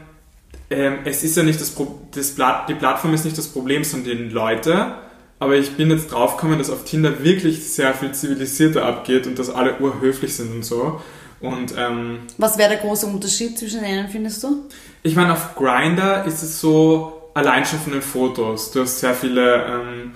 ähm, 0.70 1.00
es 1.04 1.24
ist 1.24 1.36
ja 1.36 1.44
nicht 1.44 1.60
das, 1.60 1.72
Pro 1.72 2.00
das 2.16 2.34
Plat 2.34 2.70
die 2.70 2.76
Plattform 2.76 3.14
ist 3.14 3.26
nicht 3.26 3.38
das 3.38 3.50
Problem, 3.50 3.84
sondern 3.84 4.18
die 4.18 4.34
Leute. 4.34 4.96
Aber 5.42 5.56
ich 5.56 5.72
bin 5.72 5.90
jetzt 5.90 6.12
draufgekommen, 6.12 6.60
dass 6.60 6.70
auf 6.70 6.84
Tinder 6.84 7.24
wirklich 7.24 7.68
sehr 7.68 7.96
viel 7.96 8.12
zivilisierter 8.12 8.86
abgeht 8.86 9.26
und 9.26 9.40
dass 9.40 9.50
alle 9.50 9.80
urhöflich 9.80 10.36
sind 10.36 10.54
und 10.54 10.64
so. 10.64 11.02
Und 11.40 11.74
ähm, 11.76 12.20
Was 12.38 12.60
wäre 12.60 12.70
der 12.70 12.78
große 12.78 13.08
Unterschied 13.08 13.58
zwischen 13.58 13.82
denen, 13.82 14.08
findest 14.08 14.44
du? 14.44 14.70
ich 15.02 15.16
meine, 15.16 15.34
auf 15.34 15.56
Grinder 15.56 16.26
ist 16.26 16.44
es 16.44 16.62
so 16.62 17.32
allein 17.34 17.66
schon 17.66 17.80
von 17.80 17.94
den 17.94 18.04
Fotos. 18.04 18.70
Du 18.70 18.82
hast 18.82 19.00
sehr 19.00 19.16
viele 19.16 19.66
ähm, 19.66 20.12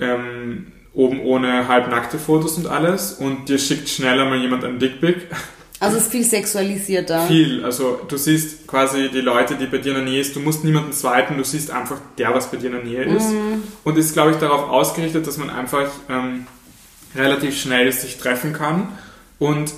ähm, 0.00 0.72
oben 0.94 1.20
ohne 1.20 1.68
halbnackte 1.68 2.18
Fotos 2.18 2.56
und 2.56 2.66
alles 2.66 3.12
und 3.12 3.50
dir 3.50 3.58
schickt 3.58 3.90
schneller 3.90 4.24
mal 4.24 4.38
jemand 4.38 4.64
ein 4.64 4.78
Dickpic. 4.78 5.16
Also 5.78 5.98
es 5.98 6.04
ist 6.04 6.12
viel 6.12 6.24
sexualisierter. 6.24 7.26
Viel, 7.26 7.64
also 7.64 8.00
du 8.08 8.16
siehst 8.16 8.66
quasi 8.66 9.10
die 9.10 9.20
Leute, 9.20 9.56
die 9.56 9.66
bei 9.66 9.78
dir 9.78 9.90
in 9.90 10.04
der 10.04 10.04
Nähe 10.04 10.20
ist, 10.20 10.34
du 10.34 10.40
musst 10.40 10.64
niemanden 10.64 10.92
zweiten, 10.92 11.36
du 11.36 11.44
siehst 11.44 11.70
einfach 11.70 11.98
der, 12.16 12.32
was 12.34 12.50
bei 12.50 12.56
dir 12.56 12.66
in 12.66 12.72
der 12.72 12.84
Nähe 12.84 13.04
ist. 13.04 13.30
Mhm. 13.30 13.62
Und 13.84 13.98
ist, 13.98 14.14
glaube 14.14 14.30
ich, 14.30 14.38
darauf 14.38 14.70
ausgerichtet, 14.70 15.26
dass 15.26 15.36
man 15.36 15.50
einfach 15.50 15.90
ähm, 16.08 16.46
relativ 17.14 17.60
schnell 17.60 17.92
sich 17.92 18.16
treffen 18.16 18.52
kann. 18.52 18.88
Und 19.38 19.74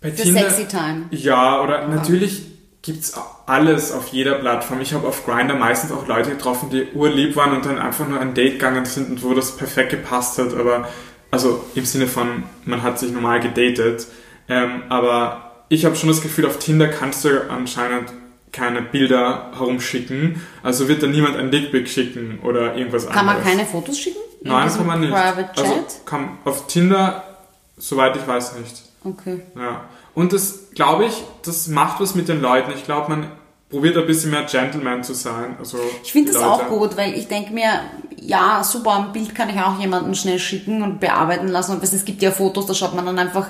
bei 0.00 0.10
Für 0.10 0.22
Tinder... 0.22 0.50
Sexy 0.50 0.66
Time. 0.66 1.06
Ja, 1.10 1.62
oder 1.62 1.88
natürlich 1.88 2.46
gibt's 2.80 3.12
alles 3.46 3.92
auf 3.92 4.08
jeder 4.08 4.34
Plattform. 4.34 4.80
Ich 4.80 4.94
habe 4.94 5.06
auf 5.06 5.26
Grindr 5.26 5.54
meistens 5.56 5.92
auch 5.92 6.06
Leute 6.06 6.30
getroffen, 6.30 6.70
die 6.70 6.86
urlieb 6.94 7.36
waren 7.36 7.54
und 7.54 7.66
dann 7.66 7.78
einfach 7.78 8.08
nur 8.08 8.20
ein 8.20 8.34
Date 8.34 8.54
gegangen 8.54 8.86
sind 8.86 9.10
und 9.10 9.22
wo 9.22 9.34
das 9.34 9.56
perfekt 9.56 9.90
gepasst 9.90 10.38
hat. 10.38 10.54
Aber 10.54 10.88
also 11.30 11.64
im 11.74 11.84
Sinne 11.84 12.06
von, 12.06 12.44
man 12.64 12.82
hat 12.82 12.98
sich 12.98 13.10
normal 13.10 13.40
gedatet. 13.40 14.06
Ähm, 14.48 14.82
aber 14.88 15.64
ich 15.68 15.84
habe 15.84 15.96
schon 15.96 16.08
das 16.08 16.22
Gefühl, 16.22 16.46
auf 16.46 16.58
Tinder 16.58 16.88
kannst 16.88 17.24
du 17.24 17.50
anscheinend 17.50 18.12
keine 18.52 18.82
Bilder 18.82 19.50
herumschicken. 19.56 20.40
Also 20.62 20.88
wird 20.88 21.02
da 21.02 21.06
niemand 21.06 21.36
ein 21.36 21.50
Dickpic 21.50 21.88
schicken 21.88 22.40
oder 22.42 22.74
irgendwas 22.76 23.06
Kann 23.08 23.26
man 23.26 23.36
anderes. 23.36 23.52
keine 23.52 23.66
Fotos 23.66 23.98
schicken? 23.98 24.18
In 24.42 24.50
Nein, 24.50 24.68
kann 24.68 24.86
man 24.86 25.00
nicht. 25.00 25.12
Private 25.12 25.52
Chat? 25.54 25.64
Also 25.64 25.84
kann, 26.06 26.38
auf 26.44 26.66
Tinder, 26.66 27.24
soweit 27.76 28.16
ich 28.16 28.26
weiß, 28.26 28.56
nicht. 28.58 28.82
okay. 29.04 29.40
Ja. 29.56 29.82
Und 30.14 30.32
das, 30.32 30.70
glaube 30.74 31.04
ich, 31.04 31.12
das 31.44 31.68
macht 31.68 32.00
was 32.00 32.14
mit 32.14 32.28
den 32.28 32.40
Leuten. 32.40 32.72
Ich 32.74 32.84
glaube, 32.84 33.10
man 33.10 33.30
probiert 33.70 33.96
ein 33.96 34.06
bisschen 34.06 34.30
mehr 34.30 34.44
Gentleman 34.44 35.04
zu 35.04 35.14
sein. 35.14 35.56
Also 35.58 35.78
Ich 36.02 36.10
finde 36.10 36.32
das 36.32 36.42
auch 36.42 36.66
gut, 36.68 36.96
weil 36.96 37.14
ich 37.14 37.28
denke 37.28 37.52
mir, 37.52 37.82
ja, 38.16 38.64
super, 38.64 38.96
ein 38.96 39.12
Bild 39.12 39.34
kann 39.34 39.50
ich 39.50 39.60
auch 39.60 39.78
jemanden 39.78 40.14
schnell 40.14 40.38
schicken 40.38 40.82
und 40.82 40.98
bearbeiten 41.00 41.48
lassen. 41.48 41.72
Und 41.72 41.84
es 41.84 42.04
gibt 42.04 42.22
ja 42.22 42.30
Fotos, 42.30 42.66
da 42.66 42.74
schaut 42.74 42.94
man 42.96 43.06
dann 43.06 43.18
einfach. 43.18 43.48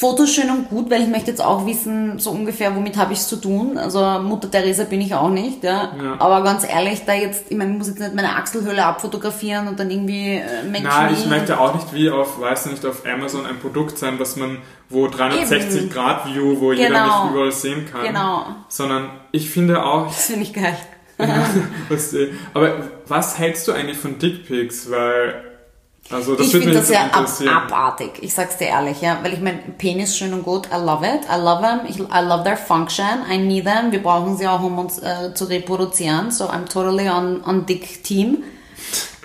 Fotos 0.00 0.32
schön 0.32 0.48
und 0.48 0.68
gut, 0.68 0.88
weil 0.92 1.02
ich 1.02 1.08
möchte 1.08 1.32
jetzt 1.32 1.44
auch 1.44 1.66
wissen, 1.66 2.20
so 2.20 2.30
ungefähr, 2.30 2.76
womit 2.76 2.96
habe 2.96 3.12
ich 3.12 3.18
es 3.18 3.26
zu 3.26 3.34
tun. 3.34 3.76
Also 3.76 3.98
Mutter 4.20 4.48
Teresa 4.48 4.84
bin 4.84 5.00
ich 5.00 5.12
auch 5.12 5.28
nicht, 5.28 5.64
ja. 5.64 5.92
Ja. 6.00 6.16
Aber 6.20 6.44
ganz 6.44 6.64
ehrlich, 6.64 7.04
da 7.04 7.14
jetzt, 7.14 7.46
ich 7.50 7.56
meine, 7.56 7.72
ich 7.72 7.78
muss 7.78 7.88
jetzt 7.88 7.98
nicht 7.98 8.14
meine 8.14 8.36
Achselhöhle 8.36 8.84
abfotografieren 8.84 9.66
und 9.66 9.80
dann 9.80 9.90
irgendwie 9.90 10.34
äh, 10.34 10.62
Menschen. 10.62 10.84
Nein, 10.88 11.14
ich 11.18 11.26
möchte 11.26 11.58
auch 11.58 11.74
nicht 11.74 11.92
wie 11.92 12.10
auf, 12.10 12.40
weiß 12.40 12.66
nicht, 12.66 12.86
auf 12.86 13.02
Amazon 13.12 13.44
ein 13.44 13.58
Produkt 13.58 13.98
sein, 13.98 14.20
was 14.20 14.36
man, 14.36 14.58
wo 14.88 15.08
360 15.08 15.80
Eben. 15.82 15.90
Grad 15.90 16.26
View, 16.26 16.60
wo 16.60 16.72
jeder 16.72 16.90
Genau. 16.90 17.24
nicht 17.24 17.32
überall 17.32 17.50
sehen 17.52 17.84
kann. 17.90 18.06
Genau. 18.06 18.46
Sondern 18.68 19.10
ich 19.32 19.50
finde 19.50 19.82
auch, 19.84 20.06
Das 20.06 20.26
finde 20.26 20.42
ich 20.44 20.52
geil. 20.54 20.76
aber 22.54 22.74
was 23.08 23.36
hältst 23.36 23.66
du 23.66 23.72
eigentlich 23.72 23.98
von 23.98 24.20
Dickpics? 24.20 24.88
Weil, 24.92 25.42
also 26.10 26.34
das 26.34 26.46
ich 26.46 26.52
finde 26.52 26.72
das 26.72 26.88
ja 26.90 27.06
ab, 27.06 27.28
abartig. 27.46 28.12
Ich 28.22 28.32
sag's 28.34 28.56
dir 28.56 28.68
ehrlich, 28.68 29.00
ja. 29.00 29.18
Weil 29.22 29.34
ich 29.34 29.40
mein 29.40 29.60
Penis 29.76 30.16
schön 30.16 30.32
und 30.32 30.42
gut. 30.44 30.66
I 30.72 30.76
love 30.76 31.06
it. 31.06 31.22
I 31.30 31.38
love 31.40 31.62
them. 31.62 31.80
Ich, 31.88 31.98
I 31.98 32.24
love 32.26 32.44
their 32.44 32.56
function. 32.56 33.04
I 33.30 33.38
need 33.38 33.64
them. 33.64 33.92
Wir 33.92 34.02
brauchen 34.02 34.36
sie 34.36 34.46
auch, 34.48 34.62
um 34.62 34.78
uns 34.78 34.98
äh, 34.98 35.34
zu 35.34 35.44
reproduzieren. 35.44 36.30
So 36.30 36.44
I'm 36.46 36.66
totally 36.72 37.08
on, 37.08 37.42
on 37.44 37.66
dick 37.66 38.02
team. 38.04 38.42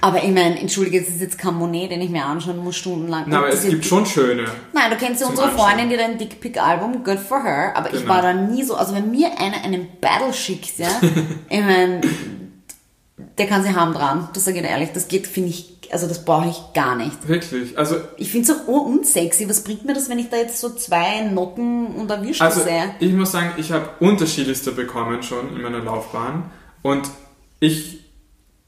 Aber 0.01 0.17
ich 0.21 0.31
meine, 0.31 0.59
entschuldige, 0.59 0.99
es 0.99 1.07
ist 1.07 1.21
jetzt 1.21 1.37
kein 1.37 1.53
Monet, 1.53 1.89
den 1.91 2.01
ich 2.01 2.09
mir 2.09 2.25
anschauen 2.25 2.57
muss 2.57 2.75
stundenlang. 2.75 3.23
Na, 3.27 3.37
aber 3.37 3.47
es 3.47 3.63
gibt 3.63 3.85
schon 3.85 4.05
schöne. 4.05 4.43
Nein, 4.73 4.91
du 4.91 4.97
kennst 4.97 5.21
ja 5.21 5.27
unsere. 5.27 5.49
Freundin, 5.51 5.87
die 5.89 5.95
hat 5.97 6.03
ein 6.03 6.17
Dickpick-Album, 6.17 7.05
good 7.05 7.19
for 7.19 7.41
her, 7.41 7.71
aber 7.73 7.93
ich 7.93 8.01
Genau. 8.01 8.13
war 8.13 8.21
da 8.21 8.33
nie 8.33 8.63
so, 8.63 8.75
also 8.75 8.93
wenn 8.93 9.11
mir 9.11 9.39
einer 9.39 9.63
einen 9.63 9.87
Battle 10.01 10.33
schickt, 10.33 10.77
ja, 10.77 10.89
ich 11.49 11.61
meine, 11.61 12.01
der 13.37 13.47
kann 13.47 13.63
sie 13.63 13.73
haben 13.73 13.93
dran, 13.93 14.27
das 14.33 14.43
sage 14.43 14.57
ich 14.57 14.63
dir 14.63 14.69
ehrlich, 14.71 14.89
das 14.93 15.07
geht, 15.07 15.25
finde 15.25 15.51
ich, 15.51 15.72
also 15.93 16.07
das 16.07 16.25
brauche 16.25 16.49
ich 16.49 16.57
gar 16.73 16.95
nicht. 16.97 17.27
Wirklich. 17.27 17.77
Also 17.77 17.95
Ich 18.17 18.29
finde 18.31 18.51
es 18.51 18.57
auch 18.67 18.67
unsexy. 18.67 19.47
Was 19.47 19.63
bringt 19.63 19.85
mir 19.85 19.93
das, 19.93 20.09
wenn 20.09 20.19
ich 20.19 20.29
da 20.29 20.37
jetzt 20.37 20.59
so 20.59 20.69
zwei 20.71 21.21
Nocken 21.21 21.87
und 21.95 22.11
erwischt 22.11 22.41
Also 22.41 22.61
sehe? 22.63 22.93
ich 22.99 23.13
muss 23.13 23.31
sagen, 23.31 23.51
ich 23.57 23.71
habe 23.71 23.89
unterschiedlichste 23.99 24.71
bekommen 24.73 25.23
schon 25.23 25.55
in 25.55 25.61
meiner 25.61 25.79
Laufbahn 25.79 26.51
und 26.81 27.09
ich 27.59 28.01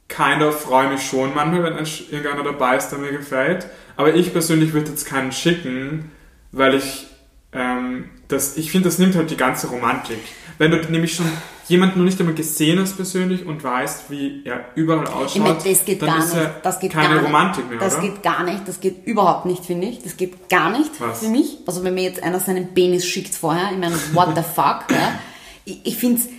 kind 0.07 0.41
of 0.41 0.61
freue 0.61 0.89
mich 0.89 1.01
schon 1.01 1.33
manchmal, 1.33 1.63
wenn 1.63 1.73
ein 1.73 1.87
irgendeiner 2.11 2.43
dabei 2.43 2.77
ist, 2.77 2.89
der 2.89 2.99
mir 2.99 3.11
gefällt. 3.11 3.65
Aber 3.97 4.13
ich 4.13 4.31
persönlich 4.31 4.71
würde 4.73 4.91
jetzt 4.91 5.05
keinen 5.05 5.31
schicken, 5.31 6.11
weil 6.51 6.75
ich 6.75 7.07
ähm, 7.51 8.09
das, 8.27 8.57
ich 8.57 8.71
finde, 8.71 8.89
das 8.89 8.99
nimmt 8.99 9.15
halt 9.15 9.29
die 9.31 9.37
ganze 9.37 9.67
Romantik. 9.67 10.19
Wenn 10.57 10.71
du 10.71 10.77
nämlich 10.91 11.15
schon 11.15 11.25
jemanden 11.67 11.99
noch 11.99 12.05
nicht 12.05 12.19
einmal 12.19 12.35
gesehen 12.35 12.79
hast 12.79 12.95
persönlich 12.95 13.45
und 13.45 13.63
weißt, 13.63 14.09
wie 14.09 14.41
er 14.45 14.65
überall 14.75 15.07
ausschaut, 15.07 15.41
meine, 15.41 15.57
das 15.63 15.85
geht 15.85 16.01
dann 16.01 16.09
gar 16.09 16.17
ist 16.19 16.33
ja 16.33 16.39
nicht. 16.43 16.51
Das 16.63 16.79
geht 16.79 16.91
keine 16.91 17.07
gar 17.07 17.15
nicht. 17.15 17.25
Romantik 17.27 17.69
mehr, 17.69 17.79
Das 17.79 17.93
oder? 17.93 18.01
geht 18.03 18.23
gar 18.23 18.43
nicht. 18.43 18.67
Das 18.67 18.79
geht 18.79 19.05
überhaupt 19.05 19.45
nicht, 19.45 19.65
finde 19.65 19.87
ich. 19.87 20.01
Das 20.03 20.17
geht 20.17 20.49
gar 20.49 20.69
nicht 20.69 20.91
Was? 20.99 21.19
für 21.19 21.29
mich. 21.29 21.57
Also 21.65 21.83
wenn 21.83 21.93
mir 21.95 22.03
jetzt 22.03 22.21
einer 22.23 22.39
seinen 22.39 22.73
Penis 22.73 23.05
schickt 23.05 23.33
vorher, 23.35 23.71
ich 23.71 23.77
meine, 23.77 23.95
what 24.13 24.29
the 24.35 24.41
fuck, 24.43 24.85
ja. 24.91 25.19
Ich, 25.65 25.79
ich 25.83 25.97
finde 25.97 26.21
es 26.21 26.29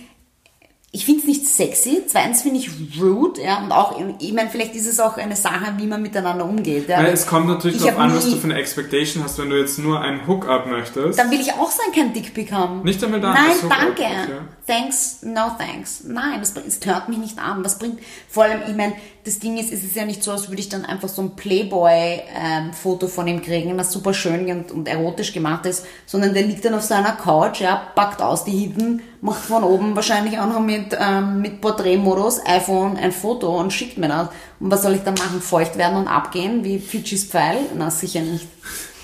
ich 0.97 1.05
find's 1.05 1.25
nicht 1.25 1.45
sexy. 1.45 2.01
Zweitens 2.07 2.41
finde 2.41 2.59
ich 2.59 2.71
rude, 2.99 3.43
ja. 3.43 3.59
Und 3.59 3.71
auch, 3.71 4.01
ich 4.19 4.33
meine, 4.33 4.49
vielleicht 4.49 4.73
ist 4.73 4.87
es 4.87 4.99
auch 4.99 5.15
eine 5.17 5.35
Sache, 5.35 5.73
wie 5.77 5.85
man 5.85 6.01
miteinander 6.01 6.43
umgeht, 6.43 6.89
ja. 6.89 6.97
Weil 6.97 7.13
es 7.13 7.27
kommt 7.27 7.45
natürlich 7.45 7.77
Ich 7.77 7.83
darauf 7.83 7.99
an, 7.99 8.15
was 8.15 8.25
du 8.25 8.35
für 8.35 8.45
eine 8.45 8.55
Expectation 8.55 9.23
hast, 9.23 9.37
wenn 9.37 9.51
du 9.51 9.59
jetzt 9.59 9.77
nur 9.77 10.01
einen 10.01 10.25
Hookup 10.27 10.65
möchtest. 10.65 11.19
Dann 11.19 11.29
will 11.29 11.39
ich 11.39 11.53
auch 11.53 11.69
sein, 11.69 11.93
kein 11.93 12.13
Dickpick 12.13 12.51
haben. 12.51 12.81
Nicht 12.81 13.03
einmal 13.03 13.21
da. 13.21 13.31
Nein, 13.31 13.55
danke. 13.69 13.91
okay. 13.91 14.39
Thanks, 14.65 15.19
no 15.21 15.51
thanks. 15.57 16.03
Nein, 16.03 16.39
das, 16.39 16.55
das 16.55 16.79
hört 16.83 17.09
mich 17.09 17.19
nicht 17.19 17.37
an. 17.37 17.61
Das 17.61 17.77
bringt, 17.77 17.99
vor 18.27 18.45
allem, 18.45 18.61
ich 18.67 18.75
meine, 18.75 18.93
das 19.23 19.37
Ding 19.37 19.57
ist, 19.57 19.71
es 19.71 19.83
ist 19.83 19.95
ja 19.95 20.03
nicht 20.03 20.23
so, 20.23 20.31
als 20.31 20.49
würde 20.49 20.61
ich 20.61 20.67
dann 20.67 20.83
einfach 20.83 21.09
so 21.09 21.21
ein 21.21 21.35
Playboy-Foto 21.35 23.07
von 23.07 23.27
ihm 23.27 23.43
kriegen, 23.43 23.77
das 23.77 23.91
super 23.91 24.15
schön 24.15 24.49
und, 24.49 24.71
und 24.71 24.87
erotisch 24.87 25.31
gemacht 25.31 25.67
ist, 25.67 25.85
sondern 26.07 26.33
der 26.33 26.43
liegt 26.43 26.65
dann 26.65 26.73
auf 26.73 26.81
seiner 26.81 27.11
Couch, 27.11 27.61
ja, 27.61 27.75
packt 27.93 28.21
aus 28.21 28.45
die 28.45 28.51
Hitten, 28.51 29.03
macht 29.21 29.45
von 29.45 29.63
oben 29.63 29.95
wahrscheinlich 29.95 30.39
auch 30.39 30.47
noch 30.47 30.59
mit, 30.59 30.95
ähm, 30.99 31.41
mit 31.41 31.61
Porträtmodus, 31.61 32.45
iPhone 32.45 32.97
ein 32.97 33.11
Foto 33.11 33.59
und 33.59 33.73
schickt 33.73 33.97
mir 33.97 34.07
das. 34.07 34.29
Und 34.59 34.71
was 34.71 34.83
soll 34.83 34.95
ich 34.95 35.03
dann 35.03 35.15
machen? 35.15 35.41
Feucht 35.41 35.77
werden 35.77 35.97
und 35.97 36.07
abgehen, 36.07 36.63
wie 36.63 36.79
Fitchis 36.79 37.25
Pfeil? 37.25 37.57
Na, 37.75 37.89
sicher 37.89 38.21
nicht. 38.21 38.47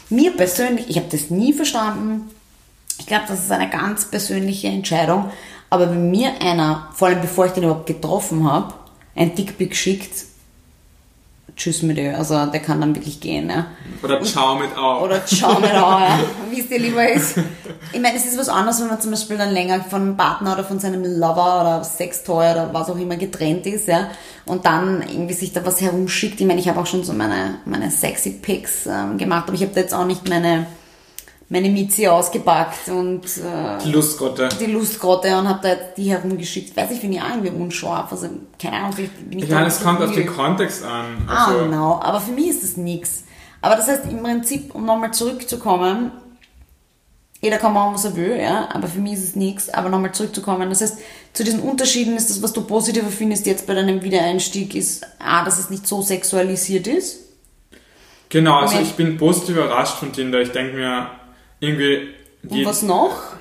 Mir 0.09 0.35
persönlich, 0.35 0.89
ich 0.89 0.97
habe 0.97 1.07
das 1.09 1.29
nie 1.29 1.53
verstanden. 1.53 2.29
Ich 2.99 3.07
glaube, 3.07 3.25
das 3.27 3.43
ist 3.43 3.51
eine 3.51 3.69
ganz 3.69 4.05
persönliche 4.05 4.67
Entscheidung. 4.67 5.31
Aber 5.69 5.89
wenn 5.89 6.11
mir 6.11 6.33
einer, 6.39 6.89
vor 6.93 7.07
allem 7.07 7.21
bevor 7.21 7.47
ich 7.47 7.53
den 7.53 7.63
überhaupt 7.63 7.87
getroffen 7.87 8.49
habe, 8.49 8.75
ein 9.15 9.33
Dickpick 9.33 9.75
schickt, 9.75 10.25
tschüss 11.55 11.81
mit 11.81 11.97
dir. 11.97 12.17
Also 12.17 12.45
der 12.45 12.59
kann 12.59 12.81
dann 12.81 12.95
wirklich 12.95 13.19
gehen. 13.19 13.49
Ja. 13.49 13.67
Oder 14.01 14.21
ciao 14.23 14.55
mit 14.55 14.75
Au. 14.77 15.03
Oder 15.03 15.25
ciao 15.25 15.59
mit 15.59 15.71
Au, 15.71 15.99
ja. 15.99 16.19
wie 16.51 16.59
es 16.59 16.67
dir 16.67 16.79
lieber 16.79 17.07
ist. 17.07 17.37
Ich 17.91 17.99
meine, 18.01 18.17
es 18.17 18.25
ist 18.25 18.37
was 18.37 18.49
anderes, 18.49 18.81
wenn 18.81 18.87
man 18.87 19.01
zum 19.01 19.11
Beispiel 19.11 19.37
dann 19.37 19.51
länger 19.51 19.83
von 19.83 20.01
einem 20.01 20.17
Partner 20.17 20.53
oder 20.53 20.63
von 20.63 20.79
seinem 20.79 21.03
Lover 21.03 21.61
oder 21.61 21.83
Sextoy 21.83 22.51
oder 22.51 22.69
was 22.73 22.89
auch 22.89 22.97
immer 22.97 23.15
getrennt 23.15 23.65
ist, 23.65 23.87
ja, 23.87 24.09
und 24.45 24.65
dann 24.65 25.01
irgendwie 25.01 25.33
sich 25.33 25.53
da 25.53 25.65
was 25.65 25.81
herumschickt. 25.81 26.41
Ich 26.41 26.47
meine, 26.47 26.59
ich 26.59 26.67
habe 26.67 26.79
auch 26.79 26.87
schon 26.87 27.03
so 27.03 27.13
meine, 27.13 27.55
meine 27.65 27.91
sexy 27.91 28.31
Pics 28.31 28.87
ähm, 28.87 29.17
gemacht, 29.17 29.45
aber 29.47 29.55
ich 29.55 29.61
habe 29.61 29.73
da 29.73 29.81
jetzt 29.81 29.93
auch 29.93 30.05
nicht 30.05 30.27
meine 30.29 30.65
meine 31.53 31.69
Mizi 31.69 32.07
ausgepackt 32.07 32.87
und 32.87 33.25
äh, 33.25 33.77
die 33.85 33.91
Lustgrotte. 33.91 34.49
Die 34.59 34.65
Lustgrotte 34.65 35.37
und 35.37 35.47
habe 35.47 35.59
da 35.61 35.69
jetzt 35.69 35.97
die 35.97 36.09
herumgeschickt. 36.09 36.75
Weiß 36.75 36.89
ich, 36.89 36.99
finde 36.99 37.17
ich 37.17 37.21
auch 37.21 37.29
irgendwie 37.29 37.51
unscharf. 37.51 38.11
Also, 38.11 38.27
keine 38.59 38.77
Ahnung, 38.77 38.93
vielleicht 38.93 39.29
bin 39.29 39.37
ich 39.37 39.47
Ja, 39.47 39.63
es 39.63 39.83
kommt 39.83 40.01
auf 40.01 40.13
den 40.13 40.25
Kontext 40.25 40.83
an. 40.83 41.27
Ah, 41.27 41.45
also. 41.45 41.59
Ah, 41.59 41.63
genau. 41.63 42.01
Aber 42.01 42.19
für 42.19 42.31
mich 42.31 42.47
ist 42.47 42.63
das 42.63 42.75
nichts. 42.75 43.25
Aber 43.61 43.75
das 43.75 43.87
heißt, 43.87 44.05
im 44.09 44.23
Prinzip, 44.23 44.73
um 44.73 44.83
nochmal 44.83 45.13
zurückzukommen, 45.13 46.11
jeder 47.39 47.57
kann 47.57 47.73
machen, 47.73 47.93
was 47.93 48.05
er 48.05 48.15
will, 48.15 48.35
ja, 48.35 48.69
aber 48.73 48.87
für 48.87 48.99
mich 48.99 49.13
ist 49.13 49.23
es 49.23 49.35
nichts. 49.35 49.69
Aber 49.69 49.89
nochmal 49.89 50.11
zurückzukommen, 50.11 50.67
das 50.71 50.81
heißt, 50.81 50.97
zu 51.33 51.43
diesen 51.43 51.59
Unterschieden 51.59 52.17
ist 52.17 52.31
das, 52.31 52.41
was 52.41 52.53
du 52.53 52.63
positiver 52.63 53.09
findest 53.09 53.45
jetzt 53.45 53.67
bei 53.67 53.75
deinem 53.75 54.01
Wiedereinstieg, 54.01 54.73
ist 54.73 55.05
A, 55.19 55.45
dass 55.45 55.59
es 55.59 55.69
nicht 55.69 55.85
so 55.85 56.01
sexualisiert 56.01 56.87
ist. 56.87 57.19
Genau, 58.29 58.61
also 58.61 58.79
ich 58.79 58.93
bin 58.93 59.17
positiv 59.17 59.57
überrascht 59.57 59.99
von 59.99 60.11
Tinder. 60.11 60.41
Ich 60.41 60.51
denke 60.51 60.77
mir, 60.77 61.11
irgendwie. 61.63 62.09
Und 62.47 62.65
was 62.65 62.81
noch? 62.81 63.33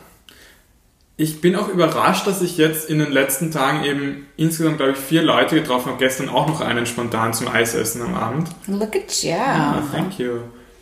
Ich 1.17 1.41
bin 1.41 1.57
auch 1.57 1.69
überrascht, 1.69 2.27
dass 2.27 2.41
ich 2.41 2.57
jetzt 2.57 2.89
in 2.89 2.99
den 2.99 3.13
letzten 3.13 3.51
Tagen 3.51 3.85
eben 3.85 4.27
insgesamt, 4.37 4.79
glaube 4.79 4.93
ich, 4.93 4.99
vier 4.99 5.23
Leute 5.23 5.57
getroffen 5.57 5.91
habe. 5.91 5.99
Gestern 5.99 6.29
auch 6.29 6.47
noch 6.47 6.61
einen 6.61 6.87
spontan 6.87 7.35
zum 7.35 7.49
Eisessen 7.49 8.03
am 8.03 8.15
Abend. 8.15 8.49
Look 8.67 8.97
at 8.97 9.23
you. 9.23 9.31
Ja, 9.31 9.83
thank 9.93 10.19
you. 10.19 10.39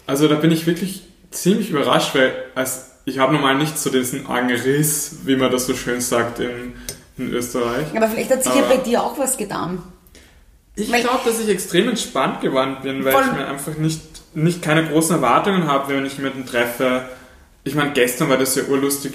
Also 0.07 0.29
da 0.29 0.37
bin 0.37 0.51
ich 0.53 0.67
wirklich 0.67 1.03
ziemlich 1.31 1.71
überrascht, 1.71 2.15
weil 2.15 2.33
als, 2.55 2.93
ich 3.05 3.19
habe 3.19 3.33
normal 3.33 3.57
nicht 3.57 3.79
so 3.79 3.91
diesen 3.91 4.27
argen 4.27 4.51
Riss, 4.51 5.21
wie 5.25 5.37
man 5.37 5.51
das 5.51 5.67
so 5.67 5.75
schön 5.75 6.01
sagt 6.01 6.39
in, 6.39 6.75
in 7.19 7.33
Österreich. 7.33 7.87
Aber 7.95 8.09
vielleicht 8.09 8.31
hat 8.31 8.43
sich 8.43 8.53
Aber 8.53 8.63
ja 8.63 8.69
bei 8.69 8.77
dir 8.79 9.03
auch 9.03 9.19
was 9.19 9.37
getan. 9.37 9.83
Ich 10.77 10.89
glaube, 10.89 11.21
dass 11.25 11.41
ich 11.41 11.49
extrem 11.49 11.89
entspannt 11.89 12.41
geworden 12.41 12.77
bin, 12.83 13.05
weil 13.05 13.13
ich 13.13 13.33
mir 13.33 13.47
einfach 13.47 13.77
nicht, 13.77 14.01
nicht 14.35 14.63
keine 14.63 14.87
großen 14.87 15.17
Erwartungen 15.17 15.67
habe, 15.67 15.93
wenn 15.93 16.07
ich 16.07 16.17
jemanden 16.17 16.47
treffe, 16.47 17.09
ich 17.65 17.75
meine, 17.75 17.93
gestern 17.93 18.29
war 18.29 18.39
das 18.39 18.55
ja 18.55 18.65
urlustig. 18.65 19.13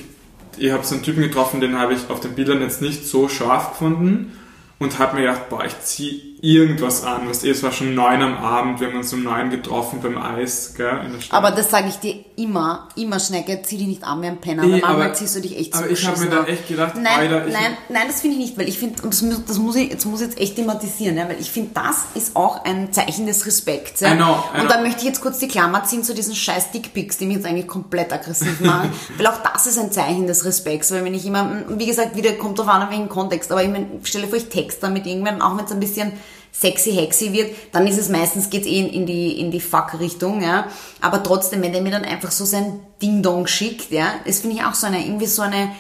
Ich 0.58 0.72
habe 0.72 0.86
so 0.86 0.96
einen 0.96 1.04
Typen 1.04 1.24
getroffen, 1.24 1.62
den 1.62 1.78
habe 1.78 1.94
ich 1.94 2.10
auf 2.10 2.20
den 2.20 2.36
Bildern 2.36 2.62
jetzt 2.62 2.82
nicht 2.82 3.06
so 3.06 3.28
scharf 3.28 3.72
gefunden 3.72 4.38
und 4.80 5.00
habe 5.00 5.16
mir 5.16 5.24
gedacht, 5.24 5.50
boah, 5.50 5.66
ich 5.66 5.80
ziehe 5.82 6.22
irgendwas 6.42 7.04
an. 7.04 7.28
Was 7.28 7.44
eh, 7.44 7.50
es 7.50 7.64
war 7.64 7.72
schon 7.72 7.96
neun 7.96 8.22
am 8.22 8.38
Abend, 8.38 8.80
wir 8.80 8.88
haben 8.88 8.98
uns 8.98 9.12
um 9.14 9.24
neun 9.24 9.50
getroffen 9.50 10.00
beim 10.02 10.18
Eis, 10.18 10.74
gell, 10.76 11.02
in 11.06 11.14
der 11.14 11.22
Stadt. 11.22 11.38
Aber 11.38 11.52
das 11.52 11.72
sage 11.72 11.88
ich 11.88 11.96
dir 11.96 12.24
immer, 12.36 12.90
immer 12.96 13.20
Schnecke, 13.20 13.62
zieh 13.64 13.78
dich 13.78 13.88
nicht 13.88 14.04
an 14.04 14.22
wie 14.22 14.28
ein 14.28 14.38
Penner, 14.38 14.64
nee, 14.64 14.74
weil 14.74 14.82
manchmal 14.82 15.16
ziehst 15.16 15.36
du 15.36 15.42
dich 15.42 15.58
echt 15.58 15.76
Aber 15.76 15.90
ich 15.90 16.06
habe 16.06 16.20
mir 16.20 16.30
da 16.30 16.44
echt 16.46 16.68
gedacht, 16.68 16.96
nein, 16.96 17.20
Alter, 17.20 17.46
nein, 17.46 17.78
nein, 17.90 18.04
das 18.08 18.22
finde 18.22 18.38
ich 18.38 18.44
nicht, 18.44 18.58
weil 18.58 18.68
ich 18.68 18.78
finde, 18.78 19.02
und 19.04 19.14
das, 19.14 19.46
das, 19.48 19.58
muss 19.58 19.76
ich, 19.76 19.90
jetzt 19.90 20.06
muss 20.06 20.22
ich 20.22 20.28
jetzt 20.28 20.40
echt 20.40 20.56
thematisieren, 20.56 21.18
ja, 21.18 21.28
weil 21.28 21.40
ich 21.40 21.50
finde, 21.50 21.72
das 21.74 22.06
ist 22.14 22.36
auch 22.36 22.64
ein 22.66 22.92
Zeichen 22.92 23.26
des 23.26 23.46
Respekts. 23.46 24.02
Ja. 24.02 24.14
I 24.14 24.16
know, 24.16 24.26
I 24.26 24.54
know. 24.54 24.62
Und 24.62 24.72
da 24.72 24.82
möchte 24.82 25.00
ich 25.00 25.06
jetzt 25.06 25.22
kurz 25.22 25.40
die 25.40 25.48
Klammer 25.48 25.84
ziehen 25.84 26.04
zu 26.04 26.14
diesen 26.14 26.36
scheiß 26.36 26.72
Dickpics, 26.72 27.18
die 27.18 27.26
mich 27.26 27.38
jetzt 27.38 27.46
eigentlich 27.46 27.68
komplett 27.68 28.12
aggressiv 28.12 28.60
machen, 28.62 28.92
weil 29.18 29.28
auch 29.28 29.42
das 29.42 29.68
ist 29.68 29.80
ein 29.80 29.92
Zeichen 29.92 30.28
des 30.28 30.46
Respekts, 30.46 30.92
weil 30.92 31.04
wenn 31.06 31.14
ich 31.14 31.26
immer, 31.26 31.64
wie 31.70 31.86
gesagt, 31.86 32.16
wieder 32.16 32.34
kommt 32.34 32.60
drauf 32.60 32.68
an, 32.68 32.90
welchen 32.90 33.10
Kontext, 33.10 33.52
aber 33.52 33.64
ich 33.64 33.70
meine, 33.70 33.88
stelle 34.04 34.28
vor, 34.28 34.38
ich 34.38 34.50
texte 34.50 34.82
damit 34.82 35.06
irgendwann, 35.06 35.42
auch 35.42 35.58
wenn 35.58 35.66
es 35.66 35.72
ein 35.72 35.80
bisschen 35.80 36.14
sexy 36.60 36.94
hexy 36.94 37.34
wird, 37.34 37.56
dann 37.72 37.86
ist 37.88 37.98
es 37.98 38.10
meistens 38.10 38.50
geht's 38.50 38.68
eh 38.68 38.80
in 38.80 39.06
die 39.06 39.40
in 39.40 39.52
die 39.52 39.60
Fuck-Richtung, 39.60 40.42
ja. 40.42 40.68
Aber 41.02 41.22
trotzdem, 41.22 41.62
wenn 41.62 41.74
der 41.74 41.82
mir 41.82 41.92
dann 41.92 42.06
einfach 42.06 42.32
so 42.32 42.46
sein 42.46 42.80
Ding 43.02 43.22
Dong 43.22 43.48
schickt, 43.48 43.92
ja, 43.92 44.14
das 44.26 44.40
finde 44.40 44.58
ich 44.58 44.64
auch 44.64 44.74
so 44.74 44.88
eine 44.88 45.06
irgendwie 45.06 45.26
so 45.26 45.42
eine 45.42 45.72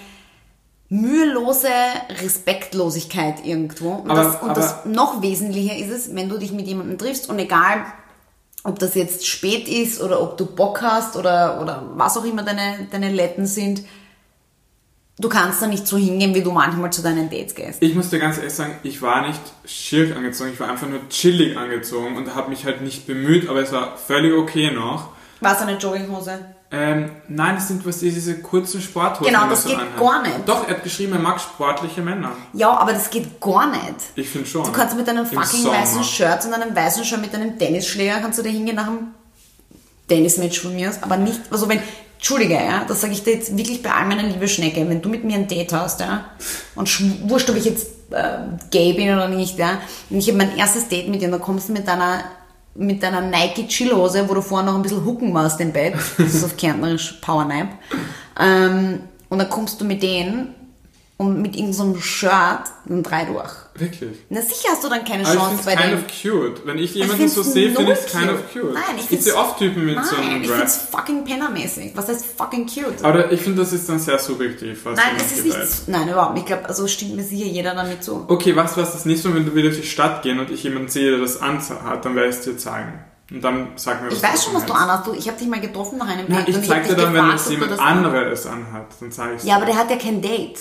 mühelose 0.90 1.70
Respektlosigkeit 2.22 3.46
irgendwo. 3.46 3.92
Und, 3.92 4.12
aber, 4.12 4.24
das, 4.24 4.42
und 4.42 4.58
das 4.58 4.86
noch 4.86 5.22
wesentlicher 5.22 5.76
ist 5.76 5.90
es, 5.90 6.16
wenn 6.16 6.30
du 6.30 6.38
dich 6.38 6.52
mit 6.52 6.68
jemandem 6.68 6.98
triffst 6.98 7.30
und 7.30 7.40
egal, 7.40 7.86
ob 8.64 8.80
das 8.80 8.96
jetzt 8.96 9.28
spät 9.28 9.68
ist 9.68 10.02
oder 10.02 10.22
ob 10.22 10.38
du 10.38 10.46
Bock 10.46 10.82
hast 10.82 11.16
oder, 11.16 11.62
oder 11.62 11.84
was 11.96 12.18
auch 12.18 12.26
immer 12.26 12.44
deine, 12.44 12.88
deine 12.92 13.12
Letten 13.12 13.46
sind, 13.46 13.84
du 15.19 15.30
kannst 15.30 15.62
da 15.62 15.67
nicht 15.67 15.88
so 15.88 15.97
hingehen, 15.97 16.34
wie 16.36 16.41
du 16.41 16.51
manchmal 16.51 16.91
zu 16.91 17.01
deinen 17.01 17.30
Dates 17.30 17.56
gehst. 17.56 17.82
Ich 17.82 17.95
muss 17.95 18.10
dir 18.10 18.19
ganz 18.19 18.38
ehrlich 18.38 18.54
sagen, 18.54 18.75
ich 18.84 19.01
war 19.01 19.28
nicht 19.28 19.41
schick 19.65 20.15
angezogen, 20.15 20.51
ich 20.54 20.60
war 20.60 20.69
einfach 20.69 20.88
nur 20.88 21.08
chillig 21.10 21.58
angezogen 21.58 22.17
und 22.17 22.36
habe 22.36 22.49
mich 22.49 22.65
halt 22.65 22.82
nicht 22.82 23.08
bemüht, 23.08 23.49
aber 23.49 23.62
es 23.62 23.71
war 23.71 23.97
völlig 23.97 24.34
okay 24.34 24.71
noch. 24.71 25.10
War 25.41 25.56
es 25.56 25.62
eine 25.62 25.78
Jogginghose? 25.78 26.39
Ähm, 26.71 27.12
nein, 27.28 27.58
es 27.58 27.67
sind 27.67 27.86
was 27.86 27.99
diese 27.99 28.39
kurzen 28.39 28.82
Sporthosen. 28.82 29.32
Genau, 29.32 29.47
das 29.47 29.65
geht 29.65 29.78
anhat. 29.78 29.99
gar 29.99 30.21
nicht. 30.23 30.36
Doch, 30.47 30.67
er 30.67 30.75
hat 30.75 30.84
geschrieben, 30.84 31.13
er 31.13 31.19
mag 31.19 31.39
sportliche 31.39 32.01
Männer. 32.01 32.32
Ja, 32.54 32.71
aber 32.71 32.91
das 32.93 33.10
geht 33.10 33.39
gar 33.39 33.67
nicht. 33.67 33.95
Ich 34.15 34.28
finde 34.28 34.47
schon. 34.47 34.65
Du 34.65 34.71
kannst 34.71 34.97
mit 34.97 35.08
einem 35.08 35.25
fucking 35.25 35.65
weißen 35.65 36.04
Shirt 36.04 36.43
und 36.45 36.54
einem 36.54 36.75
weißen 36.75 37.06
Shirt 37.06 37.21
mit 37.21 37.34
einem 37.36 37.58
Tennisschläger 37.58 38.19
kannst 38.19 38.39
du 38.39 38.43
da 38.43 38.49
hingehen 38.49 38.75
nach 38.75 38.88
einem 38.88 39.10
Tennismatch 40.08 40.60
von 40.60 40.75
mir 40.75 40.89
aus, 40.89 41.01
aber 41.01 41.17
nicht, 41.17 41.41
also 41.49 41.67
wenn, 41.69 41.80
Entschuldige, 42.17 42.56
ja, 42.56 42.86
das 42.88 43.01
sage 43.01 43.13
ich 43.13 43.23
dir 43.23 43.34
jetzt 43.34 43.56
wirklich 43.58 43.84
bei 43.84 43.91
all 43.91 44.06
meiner 44.06 44.23
liebe 44.23 44.47
Schnecke, 44.47 44.88
wenn 44.89 45.01
du 45.01 45.10
mit 45.10 45.23
mir 45.23 45.36
ein 45.36 45.47
Date 45.47 45.73
hast, 45.73 45.99
ja, 45.99 46.25
und 46.75 47.30
wurscht, 47.30 47.49
ob 47.49 47.56
ich 47.56 47.65
jetzt 47.65 47.88
äh, 48.12 48.38
gay 48.71 48.93
bin 48.93 49.13
oder 49.13 49.28
nicht, 49.28 49.58
ja, 49.58 49.80
und 50.10 50.17
ich 50.17 50.28
habe 50.28 50.38
mein 50.38 50.58
erstes 50.58 50.88
Date 50.88 51.08
mit 51.08 51.21
dir 51.21 51.25
und 51.25 51.34
dann 51.34 51.41
kommst 51.41 51.69
du 51.69 51.73
mit 51.73 51.88
deiner 51.88 52.23
mit 52.78 53.01
deiner 53.01 53.21
Nike 53.21 53.67
Chillhose, 53.67 54.28
wo 54.28 54.34
du 54.34 54.41
vorher 54.41 54.65
noch 54.65 54.75
ein 54.75 54.82
bisschen 54.82 55.06
hucken 55.06 55.34
warst 55.34 55.62
im 55.62 55.71
Bett, 55.71 55.93
das 56.17 56.34
ist 56.34 56.43
auf 56.43 56.58
Kärntnerisch 56.58 57.19
Powernap, 57.21 57.69
ähm, 58.39 58.99
und 59.30 59.39
dann 59.39 59.49
kommst 59.49 59.80
du 59.80 59.86
mit 59.86 60.04
denen 60.04 60.54
und 61.17 61.41
mit 61.41 61.56
irgendeinem 61.56 61.93
so 61.93 62.01
Shirt 62.01 62.63
dann 62.86 63.01
drei 63.01 63.23
durch. 63.23 63.51
Wirklich? 63.75 64.17
Na 64.30 64.41
sicher 64.41 64.69
hast 64.71 64.84
du 64.84 64.89
dann 64.89 65.06
keine 65.06 65.23
Chance 65.23 65.56
ich 65.60 65.65
bei 65.65 65.75
kind 65.75 65.93
of 65.93 66.04
cute. 66.08 66.65
Wenn 66.65 66.78
ich 66.78 66.93
jemanden 66.93 67.30
so 67.30 67.41
sehe, 67.41 67.71
finde 67.71 67.93
ich 67.93 67.99
es 67.99 68.06
kind 68.12 68.30
of 68.30 68.51
cute. 68.51 68.73
Nein, 68.73 68.84
ich, 68.97 69.12
ich 69.12 69.23
sehe 69.23 69.36
oft 69.36 69.58
Typen 69.58 69.86
mit 69.86 69.95
nein, 69.95 70.06
so 70.06 70.15
einem 70.17 70.41
ich 70.41 70.49
finde 70.49 70.65
es 70.65 70.75
fucking 70.75 71.23
pennermäßig. 71.23 71.91
Was 71.95 72.10
heißt 72.10 72.25
fucking 72.38 72.65
cute? 72.67 73.04
Aber 73.04 73.32
ich 73.32 73.41
finde, 73.41 73.62
das 73.62 73.71
ist 73.71 73.88
dann 73.88 73.99
sehr 73.99 74.19
subjektiv. 74.19 74.84
Nein, 74.86 74.97
es 75.17 75.32
ist 75.38 75.45
nicht, 75.45 75.88
nein, 75.88 76.10
überhaupt. 76.10 76.38
Ich 76.38 76.45
glaube, 76.45 76.65
also 76.65 76.86
stimmt 76.88 77.15
mir 77.15 77.23
sicher 77.23 77.45
jeder 77.45 77.75
damit 77.75 78.04
zu. 78.04 78.25
Okay, 78.28 78.56
was 78.56 78.75
was 78.75 78.91
das 78.91 79.06
nächste 79.06 79.30
Mal, 79.30 79.36
wenn 79.36 79.45
du 79.45 79.56
wieder 79.56 79.69
durch 79.69 79.82
die 79.82 79.88
Stadt 79.88 80.21
gehen 80.21 80.39
und 80.39 80.51
ich 80.51 80.63
jemanden 80.63 80.89
sehe, 80.89 81.12
der 81.12 81.19
das 81.19 81.41
anhat, 81.41 82.04
dann 82.04 82.15
werde 82.15 82.30
ich 82.30 82.36
es 82.36 82.41
dir 82.41 82.58
zeigen. 82.58 82.93
Und 83.32 83.43
dann 83.43 83.69
sag 83.75 84.01
mir, 84.01 84.08
was 84.08 84.17
Ich 84.17 84.23
weiß 84.23 84.45
schon, 84.45 84.54
was 84.54 84.65
du 84.65 84.73
anhast. 84.73 85.10
Ich 85.17 85.28
habe 85.28 85.38
dich 85.38 85.47
mal 85.47 85.60
getroffen 85.60 85.97
nach 85.97 86.08
einem 86.08 86.28
Date. 86.28 86.30
Nein, 86.30 86.45
ich 86.47 86.67
zeig 86.67 86.88
dir 86.88 86.95
dann, 86.95 87.13
gefragt, 87.13 87.30
wenn 87.30 87.36
es 87.36 87.49
jemand 87.49 87.80
anderes 87.80 88.45
anhat. 88.45 88.86
Dann 88.99 89.12
zeige 89.12 89.36
ich 89.36 89.43
Ja, 89.43 89.56
aber 89.56 89.65
der 89.65 89.78
hat 89.78 89.89
ja 89.89 89.95
kein 89.95 90.21
Date. 90.21 90.60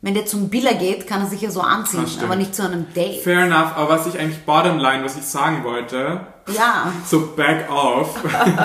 Wenn 0.00 0.14
der 0.14 0.26
zum 0.26 0.48
Biller 0.48 0.74
geht, 0.74 1.08
kann 1.08 1.22
er 1.22 1.26
sich 1.26 1.40
ja 1.40 1.50
so 1.50 1.60
anziehen, 1.60 2.06
aber 2.22 2.36
nicht 2.36 2.54
zu 2.54 2.62
einem 2.62 2.86
Date. 2.94 3.20
Fair 3.22 3.44
enough, 3.44 3.76
aber 3.76 3.88
was 3.88 4.06
ich 4.06 4.18
eigentlich 4.18 4.44
bottomline, 4.44 5.04
was 5.04 5.16
ich 5.16 5.24
sagen 5.24 5.64
wollte, 5.64 6.20
ja. 6.54 6.92
so 7.04 7.34
back 7.34 7.68
off, 7.68 8.22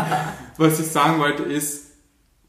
was 0.58 0.80
ich 0.80 0.88
sagen 0.88 1.20
wollte 1.20 1.42
ist, 1.42 1.88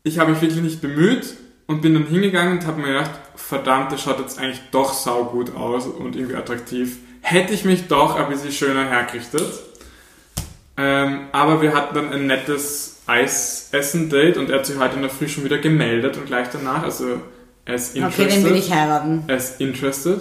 ich 0.03 0.19
habe 0.19 0.33
mich 0.33 0.43
wirklich 0.43 0.63
nicht 0.63 0.83
bemüht 0.83 1.35
und 1.67 1.81
bin 1.81 1.95
dann 1.95 2.07
hingegangen 2.07 2.59
und 2.59 2.67
habe 2.67 2.83
mir 2.83 2.89
gedacht, 2.89 3.13
verdammt, 3.37 3.91
der 3.91 3.97
schaut 3.97 4.21
jetzt 4.21 4.39
eigentlich 4.39 4.61
doch 4.71 4.93
saugut 4.93 5.57
aus 5.57 5.87
und 5.87 6.15
irgendwie 6.15 6.37
attraktiv. 6.37 6.99
Hätte 7.23 7.55
ich 7.55 7.65
mich 7.65 7.89
doch 7.89 8.17
ein 8.17 8.29
bisschen 8.29 8.53
schöner 8.53 8.85
hergerichtet. 8.85 9.49
Ähm, 10.77 11.29
aber 11.33 11.63
wir 11.63 11.73
hatten 11.73 11.95
dann 11.95 12.13
ein 12.13 12.27
nettes 12.27 13.03
Eisessen-Date 13.07 14.37
und 14.37 14.51
er 14.51 14.59
hat 14.59 14.67
sich 14.67 14.79
heute 14.79 14.97
in 14.97 15.03
der 15.03 15.11
Früh 15.11 15.29
schon 15.29 15.45
wieder 15.45 15.59
gemeldet 15.59 16.19
und 16.19 16.27
gleich 16.27 16.49
danach, 16.53 16.83
also 16.83 17.21
ist 17.67 17.97
interested. 17.97 18.27
Okay, 18.27 18.35
den 18.35 18.45
will 18.45 18.57
ich 18.57 18.73
heiraten. 18.73 19.25
Ist 19.29 19.61
interested. 19.61 20.21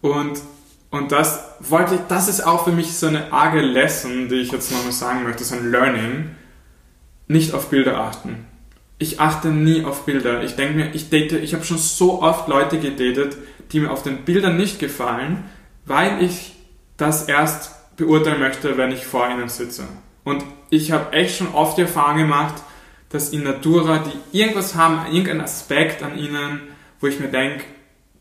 Und, 0.00 0.40
und 0.90 1.12
das 1.12 1.44
wollte 1.60 1.96
ich, 1.96 2.00
das 2.08 2.28
ist 2.28 2.46
auch 2.46 2.64
für 2.64 2.72
mich 2.72 2.92
so 2.96 3.06
eine 3.06 3.32
arge 3.32 3.60
Lesson, 3.60 4.28
die 4.28 4.36
ich 4.36 4.52
jetzt 4.52 4.70
nochmal 4.72 4.92
sagen 4.92 5.24
möchte, 5.24 5.44
so 5.44 5.56
ein 5.56 5.70
Learning. 5.70 6.30
Nicht 7.26 7.52
auf 7.52 7.68
Bilder 7.68 7.98
achten. 8.00 8.46
Ich 8.98 9.20
achte 9.20 9.48
nie 9.48 9.84
auf 9.84 10.06
Bilder. 10.06 10.42
Ich 10.42 10.56
denke 10.56 10.74
mir, 10.74 10.94
ich 10.94 11.10
date, 11.10 11.32
ich 11.32 11.54
habe 11.54 11.64
schon 11.64 11.78
so 11.78 12.22
oft 12.22 12.48
Leute 12.48 12.78
gedatet, 12.78 13.36
die 13.70 13.80
mir 13.80 13.90
auf 13.90 14.02
den 14.02 14.24
Bildern 14.24 14.56
nicht 14.56 14.78
gefallen, 14.78 15.44
weil 15.84 16.22
ich 16.22 16.54
das 16.96 17.28
erst 17.28 17.96
beurteilen 17.96 18.40
möchte, 18.40 18.76
wenn 18.76 18.90
ich 18.90 19.06
vor 19.06 19.28
ihnen 19.28 19.48
sitze. 19.48 19.84
Und 20.24 20.44
ich 20.70 20.92
habe 20.92 21.12
echt 21.12 21.36
schon 21.36 21.54
oft 21.54 21.78
die 21.78 21.82
Erfahrung 21.82 22.18
gemacht, 22.18 22.54
dass 23.10 23.30
in 23.30 23.42
Natura, 23.42 24.04
die 24.32 24.38
irgendwas 24.38 24.74
haben, 24.74 25.06
irgendeinen 25.12 25.40
Aspekt 25.42 26.02
an 26.02 26.18
ihnen, 26.18 26.60
wo 27.00 27.06
ich 27.06 27.18
mir 27.18 27.28
denke, 27.28 27.64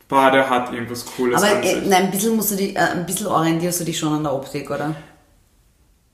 boah, 0.08 0.32
der 0.32 0.50
hat 0.50 0.74
irgendwas 0.74 1.06
Cooles 1.06 1.42
Aber 1.42 1.62
äh, 1.64 1.82
nein, 1.82 2.06
ein 2.06 2.12
bisschen, 2.12 2.36
musst 2.36 2.52
du 2.52 2.56
die, 2.56 2.76
äh, 2.76 2.80
ein 2.80 3.06
bisschen 3.06 3.28
orientierst 3.28 3.82
du 3.82 3.84
dich 3.84 3.98
schon 3.98 4.14
an 4.14 4.24
der 4.24 4.34
Optik, 4.34 4.70
oder? 4.70 4.96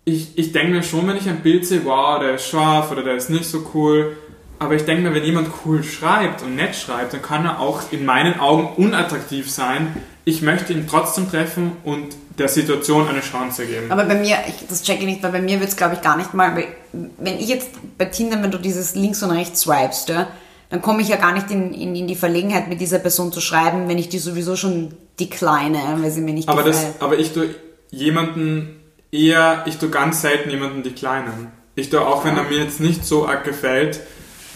Ich, 0.06 0.38
ich 0.38 0.52
denke 0.52 0.74
mir 0.74 0.84
schon, 0.84 1.08
wenn 1.08 1.18
ich 1.18 1.30
ein 1.30 1.42
Bild 1.42 1.66
sehe, 1.66 1.86
wow, 1.86 2.20
der 2.20 2.36
ist 2.36 2.48
scharf 2.48 2.92
oder 2.92 3.04
der 3.04 3.16
ist 3.16 3.30
nicht 3.30 3.46
so 3.46 3.70
cool, 3.74 4.18
Aber 4.60 4.76
ich 4.76 4.86
denke 4.86 5.04
mir, 5.04 5.14
wenn 5.14 5.24
jemand 5.24 5.49
cool 5.66 5.84
schreibt 5.84 6.41
und 6.41 6.56
nett 6.56 6.76
schreibt, 6.76 7.14
dann 7.14 7.22
kann 7.22 7.45
er 7.45 7.60
auch 7.60 7.91
in 7.91 8.06
meinen 8.06 8.39
Augen 8.39 8.70
unattraktiv 8.78 9.51
sein. 9.51 9.95
Ich 10.26 10.41
möchte 10.41 10.72
ihn 10.74 10.88
trotzdem 10.88 11.30
treffen 11.30 11.74
und 11.84 12.16
der 12.38 12.47
Situation 12.47 13.08
eine 13.08 13.22
Chance 13.22 13.66
geben. 13.66 13.91
Aber 13.91 14.06
bei 14.06 14.16
mir, 14.16 14.38
ich, 14.47 14.68
das 14.68 14.84
check 14.84 14.99
ich 14.99 15.06
nicht, 15.06 15.22
weil 15.22 15.32
bei 15.32 15.41
mir 15.41 15.60
wird 15.60 15.70
es, 15.70 15.76
glaube 15.76 15.95
ich, 15.95 16.01
gar 16.01 16.18
nicht 16.18 16.34
mal. 16.34 16.64
Wenn 16.91 17.39
ich 17.39 17.47
jetzt 17.47 17.70
bei 17.97 18.06
Tinder, 18.06 18.41
wenn 18.41 18.51
du 18.51 18.58
dieses 18.58 18.95
links 18.95 19.22
und 19.22 19.32
rechts 19.32 19.62
swipest, 19.62 20.10
ja, 20.10 20.28
dann 20.70 20.82
komme 20.82 21.01
ich 21.01 21.10
ja 21.10 21.18
gar 21.18 21.34
nicht 21.34 21.51
in, 21.51 21.74
in, 21.74 21.95
in 21.95 22.08
die 22.08 22.16
Verlegenheit, 22.16 22.68
mit 22.68 22.82
dieser 22.82 22.99
Person 22.99 23.32
zu 23.32 23.41
schreiben, 23.41 23.88
wenn 23.88 23.97
ich 23.97 24.10
die 24.10 24.18
sowieso 24.18 24.56
schon 24.56 24.93
decline, 25.20 25.78
weil 25.97 26.10
sie 26.10 26.22
mir 26.22 26.34
nicht 26.34 26.49
aber 26.49 26.64
gefällt. 26.64 26.95
Das, 26.95 27.01
aber 27.01 27.20
ich 27.20 27.34
tue 27.34 27.54
jemanden 27.91 28.80
eher, 29.12 29.64
ich 29.68 29.78
tue 29.78 29.89
ganz 29.89 30.22
selten 30.22 30.49
jemanden 30.49 30.82
declinen. 30.82 31.51
Ich 31.76 31.89
tue 31.89 32.01
auch, 32.06 32.26
wenn 32.26 32.38
er 32.38 32.43
mir 32.43 32.58
jetzt 32.58 32.80
nicht 32.80 33.06
so 33.06 33.28
arg 33.28 33.43
gefällt, 33.43 33.99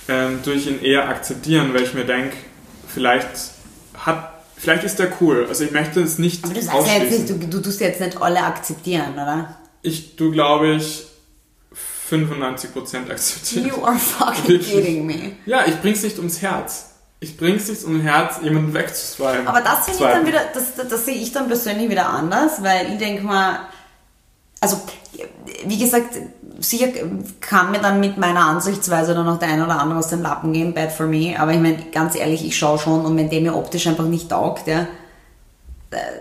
ähm, 0.07 0.41
tue 0.43 0.53
ich 0.53 0.67
ihn 0.67 0.81
eher 0.81 1.09
akzeptieren, 1.09 1.73
weil 1.73 1.83
ich 1.83 1.93
mir 1.93 2.05
denke, 2.05 2.35
vielleicht 2.87 3.29
hat 3.93 4.37
Vielleicht 4.57 4.83
ist 4.83 4.97
der 4.97 5.11
cool. 5.21 5.45
Also 5.47 5.63
ich 5.63 5.71
möchte 5.71 6.01
es 6.01 6.17
nicht 6.17 6.43
Aber 6.43 6.53
du 6.53 6.61
sagst 6.61 6.87
ja 6.87 6.93
jetzt 6.95 7.11
nicht, 7.11 7.29
du, 7.29 7.35
du 7.47 7.61
tust 7.61 7.79
jetzt 7.79 8.01
nicht 8.01 8.19
alle 8.19 8.41
akzeptieren, 8.41 9.13
oder? 9.13 9.55
Ich, 9.83 10.15
du 10.15 10.31
glaube 10.31 10.75
ich, 10.75 11.05
95% 12.09 13.11
akzeptieren. 13.11 13.67
You 13.67 13.83
are 13.83 13.97
fucking 13.97 14.59
kidding 14.59 15.05
me. 15.05 15.33
Ja, 15.45 15.65
ich 15.67 15.79
bring's 15.79 16.01
nicht 16.01 16.17
ums 16.17 16.41
Herz. 16.41 16.95
Ich 17.19 17.37
bring's 17.37 17.67
nicht 17.67 17.83
ums 17.83 18.03
Herz, 18.03 18.39
jemanden 18.41 18.73
wegzuswipen. 18.73 19.47
Aber 19.47 19.61
das 19.61 19.85
finde 19.85 20.03
ich 20.03 20.11
dann 20.11 20.25
wieder, 20.25 20.41
das, 20.53 20.75
das 20.75 21.05
sehe 21.05 21.15
ich 21.15 21.31
dann 21.31 21.47
persönlich 21.47 21.89
wieder 21.89 22.09
anders, 22.09 22.63
weil 22.63 22.91
ich 22.93 22.97
denke 22.97 23.23
mal, 23.23 23.59
also 24.59 24.77
wie 25.65 25.77
gesagt, 25.77 26.15
sicher 26.59 26.87
kann 27.39 27.71
mir 27.71 27.79
dann 27.79 27.99
mit 27.99 28.17
meiner 28.17 28.45
Ansichtsweise 28.45 29.13
dann 29.13 29.25
noch 29.25 29.39
der 29.39 29.49
ein 29.49 29.61
oder 29.61 29.79
andere 29.79 29.99
aus 29.99 30.09
dem 30.09 30.21
Lappen 30.21 30.53
gehen, 30.53 30.73
bad 30.73 30.91
for 30.91 31.05
me, 31.05 31.35
aber 31.39 31.51
ich 31.51 31.59
meine, 31.59 31.77
ganz 31.91 32.15
ehrlich, 32.15 32.45
ich 32.45 32.57
schaue 32.57 32.79
schon 32.79 33.05
und 33.05 33.15
wenn 33.17 33.29
der 33.29 33.41
mir 33.41 33.55
optisch 33.55 33.87
einfach 33.87 34.05
nicht 34.05 34.29
taugt, 34.29 34.67
ja, 34.67 34.87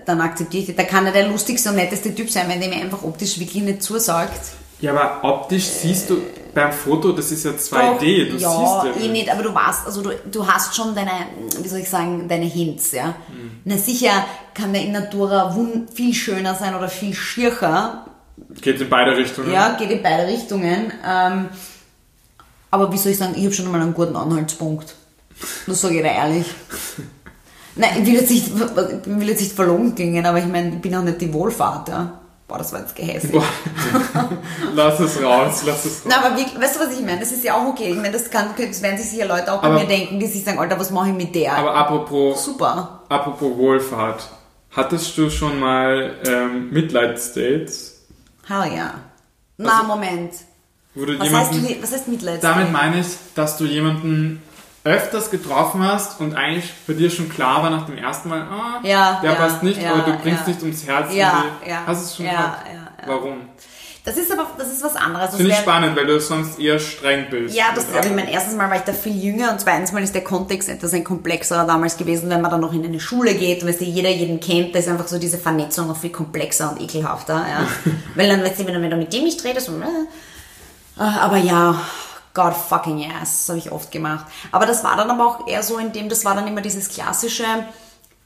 dann 0.05 0.20
akzeptiere 0.20 0.62
ich 0.62 0.66
das. 0.68 0.76
Da 0.76 0.84
kann 0.84 1.07
er 1.07 1.12
der 1.12 1.28
lustigste 1.28 1.70
und 1.70 1.76
netteste 1.76 2.14
Typ 2.14 2.30
sein, 2.30 2.49
wenn 2.49 2.61
der 2.61 2.68
mir 2.68 2.76
einfach 2.76 3.03
optisch 3.03 3.39
wirklich 3.39 3.62
nicht 3.62 3.82
zusagt. 3.82 4.53
Ja, 4.80 4.93
aber 4.93 5.24
optisch 5.28 5.64
siehst 5.64 6.11
du 6.11 6.18
beim 6.55 6.72
Foto, 6.72 7.12
das 7.12 7.32
ist 7.32 7.45
ja 7.45 7.53
2D, 7.53 8.30
du 8.30 8.37
ja, 8.37 8.51
siehst 8.51 9.01
ja 9.01 9.05
eh 9.05 9.09
nicht, 9.09 9.30
aber 9.30 9.43
du 9.43 9.55
weißt, 9.55 9.87
also 9.87 10.03
du, 10.03 10.11
du 10.30 10.47
hast 10.47 10.74
schon 10.74 10.95
deine, 10.95 11.11
wie 11.61 11.68
soll 11.68 11.80
ich 11.80 11.89
sagen, 11.89 12.28
deine 12.28 12.45
Hints, 12.45 12.93
ja. 12.93 13.09
Mhm. 13.28 13.61
Na 13.64 13.76
sicher 13.76 14.24
kann 14.55 14.72
der 14.72 14.82
in 14.82 14.93
Natura 14.93 15.55
viel 15.95 16.14
schöner 16.14 16.55
sein 16.55 16.74
oder 16.74 16.89
viel 16.89 17.14
schircher, 17.14 18.07
Geht 18.61 18.80
in 18.80 18.89
beide 18.89 19.16
Richtungen. 19.16 19.53
Ja, 19.53 19.76
geht 19.76 19.91
in 19.91 20.03
beide 20.03 20.26
Richtungen. 20.26 20.93
Ähm, 21.07 21.49
aber 22.70 22.93
wie 22.93 22.99
soll 22.99 23.12
ich 23.12 23.18
sagen, 23.18 23.34
ich 23.37 23.45
habe 23.45 23.55
schon 23.55 23.70
mal 23.70 23.80
einen 23.80 23.95
guten 23.95 24.16
Anhaltspunkt. 24.16 24.95
Das 25.66 25.80
sage 25.80 25.97
ich 25.97 26.03
dir 26.03 26.11
ehrlich. 26.11 26.47
Nein, 27.76 27.91
ich 28.01 28.07
will 28.07 28.14
jetzt 28.14 28.30
nicht, 28.30 28.47
ich 28.47 29.07
will 29.07 29.28
jetzt 29.28 29.41
nicht 29.41 29.53
verlogen 29.53 29.95
klingen, 29.95 30.24
aber 30.24 30.39
ich 30.39 30.47
meine, 30.47 30.70
ich 30.70 30.80
bin 30.80 30.95
auch 30.95 31.03
nicht 31.03 31.20
die 31.20 31.32
Wohlfahrt, 31.32 31.89
ja. 31.89 32.20
Boah, 32.49 32.59
das 32.59 32.72
war 32.72 32.80
jetzt 32.80 32.95
gehässig. 32.95 33.32
lass 34.74 35.01
es 35.01 35.20
raus, 35.20 35.62
lass 35.66 35.84
es 35.84 36.05
raus. 36.05 36.07
Na, 36.07 36.24
aber 36.24 36.37
wie, 36.37 36.45
weißt 36.45 36.76
du, 36.76 36.80
was 36.80 36.93
ich 36.97 37.05
meine? 37.05 37.18
Das 37.18 37.32
ist 37.32 37.43
ja 37.43 37.55
auch 37.55 37.66
okay. 37.66 37.91
Ich 37.91 37.97
meine, 37.97 38.12
das, 38.12 38.30
kann, 38.30 38.51
das 38.57 38.82
werden 38.82 38.97
sich 38.99 39.11
sicher 39.11 39.26
Leute 39.26 39.53
auch 39.53 39.61
bei 39.61 39.66
aber, 39.66 39.80
mir 39.80 39.87
denken, 39.87 40.20
die 40.20 40.26
sich 40.26 40.45
sagen, 40.45 40.59
Alter, 40.59 40.78
was 40.78 40.91
mache 40.91 41.09
ich 41.09 41.14
mit 41.16 41.34
der? 41.34 41.55
Aber 41.55 41.74
apropos... 41.74 42.45
Super. 42.45 43.01
Apropos 43.09 43.57
Wohlfahrt. 43.57 44.28
Hattest 44.70 45.18
du 45.18 45.28
schon 45.28 45.59
mal 45.59 46.14
ähm, 46.24 46.70
Mitleidsdates? 46.70 47.96
Hell 48.47 48.73
ja. 48.77 48.95
Na, 49.59 49.79
also, 49.79 49.87
Moment. 49.87 50.33
was, 50.95 51.27
jemanden, 51.27 51.65
heißt, 51.65 51.83
was 51.83 51.93
heißt 51.93 52.09
Mitleid? 52.09 52.45
Damit 52.45 52.73
meine 52.73 53.01
ich, 53.01 53.07
dass 53.35 53.57
du 53.57 53.65
jemanden 53.65 54.43
öfters 54.85 55.31
getroffen 55.31 55.83
hast 55.83 56.21
und 56.21 56.35
eigentlich 56.35 56.73
bei 56.87 56.93
dir 56.95 57.11
schon 57.11 57.29
klar 57.29 57.63
war 57.63 57.71
nach 57.71 57.87
dem 57.87 57.99
ersten 57.99 58.29
Mal, 58.29 58.43
ah, 58.43 58.81
ja, 58.85 59.21
der 59.21 59.33
ja, 59.33 59.37
passt 59.37 59.63
nicht, 59.63 59.83
ja, 59.83 59.93
aber 59.93 60.13
du 60.13 60.19
bringst 60.19 60.47
nicht 60.47 60.63
ums 60.63 60.87
Herz. 60.87 61.13
Ja, 61.13 61.45
ja, 61.67 61.83
hast 61.87 62.05
es 62.05 62.17
schon? 62.17 62.27
Ja, 62.27 62.63
Warum? 63.07 63.49
Das 64.07 64.17
ist 64.17 64.31
aber 64.31 64.47
das 64.57 64.69
ist 64.69 64.85
was 64.85 64.95
anderes. 64.95 65.35
Finde 65.35 65.51
ich 65.51 65.59
spannend, 65.59 65.97
weil 65.97 66.07
du 66.07 66.21
sonst 66.21 66.61
eher 66.61 66.79
streng 66.79 67.27
bist. 67.29 67.57
Ja, 67.57 67.65
das, 67.75 67.87
also 67.93 68.09
ich 68.09 68.15
mein 68.15 68.29
erstes 68.29 68.55
Mal 68.55 68.71
war 68.71 68.77
ich 68.77 68.83
da 68.83 68.93
viel 68.93 69.21
jünger 69.21 69.51
und 69.51 69.61
zweitens 69.61 69.91
Mal 69.91 70.01
ist 70.01 70.15
der 70.15 70.23
Kontext 70.23 70.69
etwas 70.69 70.95
ein 70.95 71.03
komplexerer 71.03 71.67
damals 71.67 71.97
gewesen, 71.97 72.31
wenn 72.31 72.41
man 72.41 72.53
dann 72.53 72.61
noch 72.61 72.73
in 72.73 72.85
eine 72.85 73.01
Schule 73.01 73.35
geht 73.35 73.63
und 73.63 73.69
weißt 73.69 73.81
du, 73.81 73.85
jeder 73.85 74.11
jeden 74.11 74.39
kennt, 74.39 74.77
da 74.77 74.79
ist 74.79 74.87
einfach 74.87 75.09
so 75.09 75.19
diese 75.19 75.39
Vernetzung 75.39 75.89
noch 75.89 75.97
viel 75.97 76.11
komplexer 76.11 76.71
und 76.71 76.81
ekelhafter. 76.81 77.35
Ja. 77.35 77.67
weil 78.15 78.29
dann, 78.29 78.45
weißt 78.45 78.61
du, 78.61 78.67
wenn 78.69 78.89
du 78.89 78.97
mit 78.97 79.13
dem 79.13 79.25
nicht 79.25 79.43
redest 79.43 79.71
und, 79.71 79.83
äh, 79.83 81.01
aber 81.01 81.39
ja, 81.39 81.83
God 82.33 82.55
fucking 82.55 82.99
yes, 82.99 83.11
das 83.21 83.49
habe 83.49 83.59
ich 83.59 83.73
oft 83.73 83.91
gemacht. 83.91 84.27
Aber 84.53 84.67
das 84.67 84.85
war 84.85 84.97
dann 84.97 85.11
aber 85.11 85.27
auch 85.27 85.49
eher 85.49 85.65
so 85.65 85.79
in 85.79 85.91
dem, 85.91 86.09
das 86.09 86.25
war 86.25 86.37
dann 86.37 86.47
immer 86.47 86.61
dieses 86.61 86.89
klassische, 86.91 87.45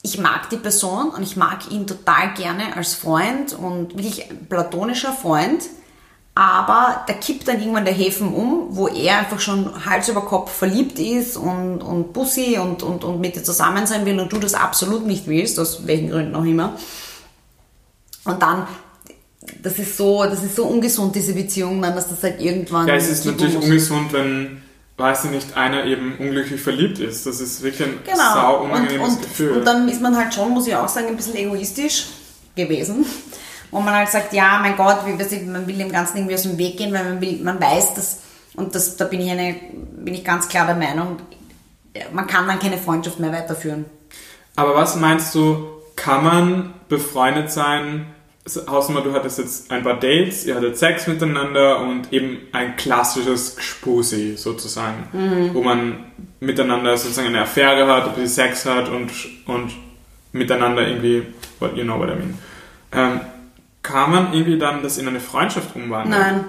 ich 0.03 0.19
mag 0.19 0.49
die 0.51 0.57
Person 0.57 1.11
und 1.11 1.23
ich 1.23 1.37
mag 1.37 1.71
ihn 1.71 1.87
total 1.87 2.35
gerne 2.35 2.77
als 2.77 2.95
Freund 2.95 3.53
und 3.53 3.97
wirklich 3.97 4.29
platonischer 4.49 5.13
Freund. 5.13 5.63
Aber 6.35 7.05
da 7.07 7.13
kippt 7.13 7.49
dann 7.49 7.61
irgendwann 7.61 7.85
der 7.85 7.93
Häfen 7.93 8.33
um, 8.33 8.69
wo 8.71 8.89
er 8.89 9.19
einfach 9.19 9.41
schon 9.41 9.85
Hals 9.85 10.09
über 10.09 10.23
Kopf 10.23 10.51
verliebt 10.51 10.99
ist 10.99 11.37
und, 11.37 11.83
und 11.83 12.13
Bussi 12.13 12.57
und, 12.57 12.83
und, 12.83 13.05
und 13.05 13.21
mit 13.21 13.37
dir 13.37 13.43
zusammen 13.43 13.87
sein 13.87 14.07
will 14.07 14.19
und 14.19 14.33
du 14.33 14.39
das 14.39 14.55
absolut 14.55 15.07
nicht 15.07 15.27
willst, 15.27 15.59
aus 15.59 15.87
welchen 15.87 16.11
Gründen 16.11 16.35
auch 16.35 16.45
immer. 16.45 16.79
Und 18.25 18.41
dann, 18.41 18.67
das 19.63 19.79
ist 19.79 19.97
so, 19.97 20.25
das 20.25 20.43
ist 20.43 20.57
so 20.57 20.65
ungesund, 20.65 21.15
diese 21.15 21.35
Beziehung, 21.35 21.83
dann, 21.83 21.95
dass 21.95 22.09
das 22.09 22.23
halt 22.23 22.41
irgendwann. 22.41 22.87
Ja, 22.87 22.95
es 22.95 23.09
ist 23.09 23.27
natürlich 23.27 23.57
ungesund, 23.57 24.13
wenn 24.13 24.63
weiß 25.01 25.25
ich 25.25 25.31
nicht, 25.31 25.57
einer 25.57 25.85
eben 25.85 26.15
unglücklich 26.19 26.61
verliebt 26.61 26.99
ist. 26.99 27.27
Das 27.27 27.41
ist 27.41 27.63
wirklich 27.63 27.89
ein 27.89 27.99
genau. 28.05 28.35
sau 28.35 28.65
unangenehmes 28.65 29.09
und, 29.09 29.15
und, 29.17 29.23
Gefühl. 29.23 29.53
Und 29.53 29.65
dann 29.65 29.89
ist 29.89 30.01
man 30.01 30.17
halt 30.17 30.33
schon, 30.33 30.51
muss 30.51 30.67
ich 30.67 30.77
auch 30.77 30.89
sagen, 30.89 31.09
ein 31.09 31.17
bisschen 31.17 31.37
egoistisch 31.37 32.07
gewesen. 32.55 33.07
Wo 33.71 33.81
man 33.81 33.95
halt 33.95 34.11
sagt, 34.11 34.33
ja, 34.33 34.59
mein 34.61 34.77
Gott, 34.77 35.07
wie, 35.07 35.19
weiß 35.19 35.33
ich, 35.33 35.47
man 35.47 35.67
will 35.67 35.79
dem 35.79 35.91
Ganzen 35.91 36.19
irgendwie 36.19 36.35
aus 36.35 36.43
dem 36.43 36.59
Weg 36.59 36.77
gehen, 36.77 36.93
weil 36.93 37.05
man, 37.05 37.21
will, 37.21 37.41
man 37.43 37.61
weiß, 37.61 37.95
dass, 37.95 38.19
und 38.55 38.75
das, 38.75 38.97
da 38.97 39.07
bin 39.07 39.21
ich, 39.21 39.31
eine, 39.31 39.55
bin 39.73 40.15
ich 40.15 40.25
ganz 40.25 40.49
klar 40.49 40.67
der 40.67 40.77
Meinung, 40.77 41.19
man 42.13 42.27
kann 42.27 42.47
dann 42.47 42.59
keine 42.59 42.79
Freundschaft 42.79 43.21
mehr 43.21 43.33
weiterführen. 43.33 43.87
Aber 44.57 44.75
was 44.75 44.97
meinst 44.97 45.35
du, 45.35 45.69
kann 45.97 46.25
man 46.25 46.75
befreundet 46.89 47.51
sein, 47.51 48.07
Hausnummer, 48.69 49.03
du 49.03 49.13
hattest 49.13 49.39
jetzt 49.39 49.71
ein 49.71 49.83
paar 49.83 49.95
Dates, 49.95 50.45
ihr 50.47 50.55
hattet 50.55 50.79
Sex 50.79 51.07
miteinander 51.07 51.81
und 51.81 52.13
eben 52.13 52.39
ein 52.53 52.77
klassisches 52.77 53.57
Gspusi 53.57 54.37
sozusagen, 54.37 55.09
mhm. 55.13 55.55
wo 55.55 55.63
man 55.63 56.05
miteinander 56.41 56.97
sozusagen 56.97 57.29
eine 57.29 57.43
Affäre 57.43 57.87
hat, 57.87 58.05
ein 58.05 58.15
bisschen 58.15 58.29
Sex 58.29 58.67
hat 58.67 58.89
und, 58.89 59.11
und 59.47 59.73
miteinander 60.33 60.87
irgendwie, 60.87 61.27
what 61.59 61.77
you 61.77 61.85
know 61.85 61.99
what 61.99 62.09
I 62.09 62.15
mean. 62.15 62.39
Ähm, 62.93 63.21
kann 63.83 64.11
man 64.11 64.33
irgendwie 64.33 64.59
dann 64.59 64.83
das 64.83 64.99
in 64.99 65.09
eine 65.09 65.21
Freundschaft 65.21 65.75
umwandeln? 65.75 66.21
Nein. 66.21 66.45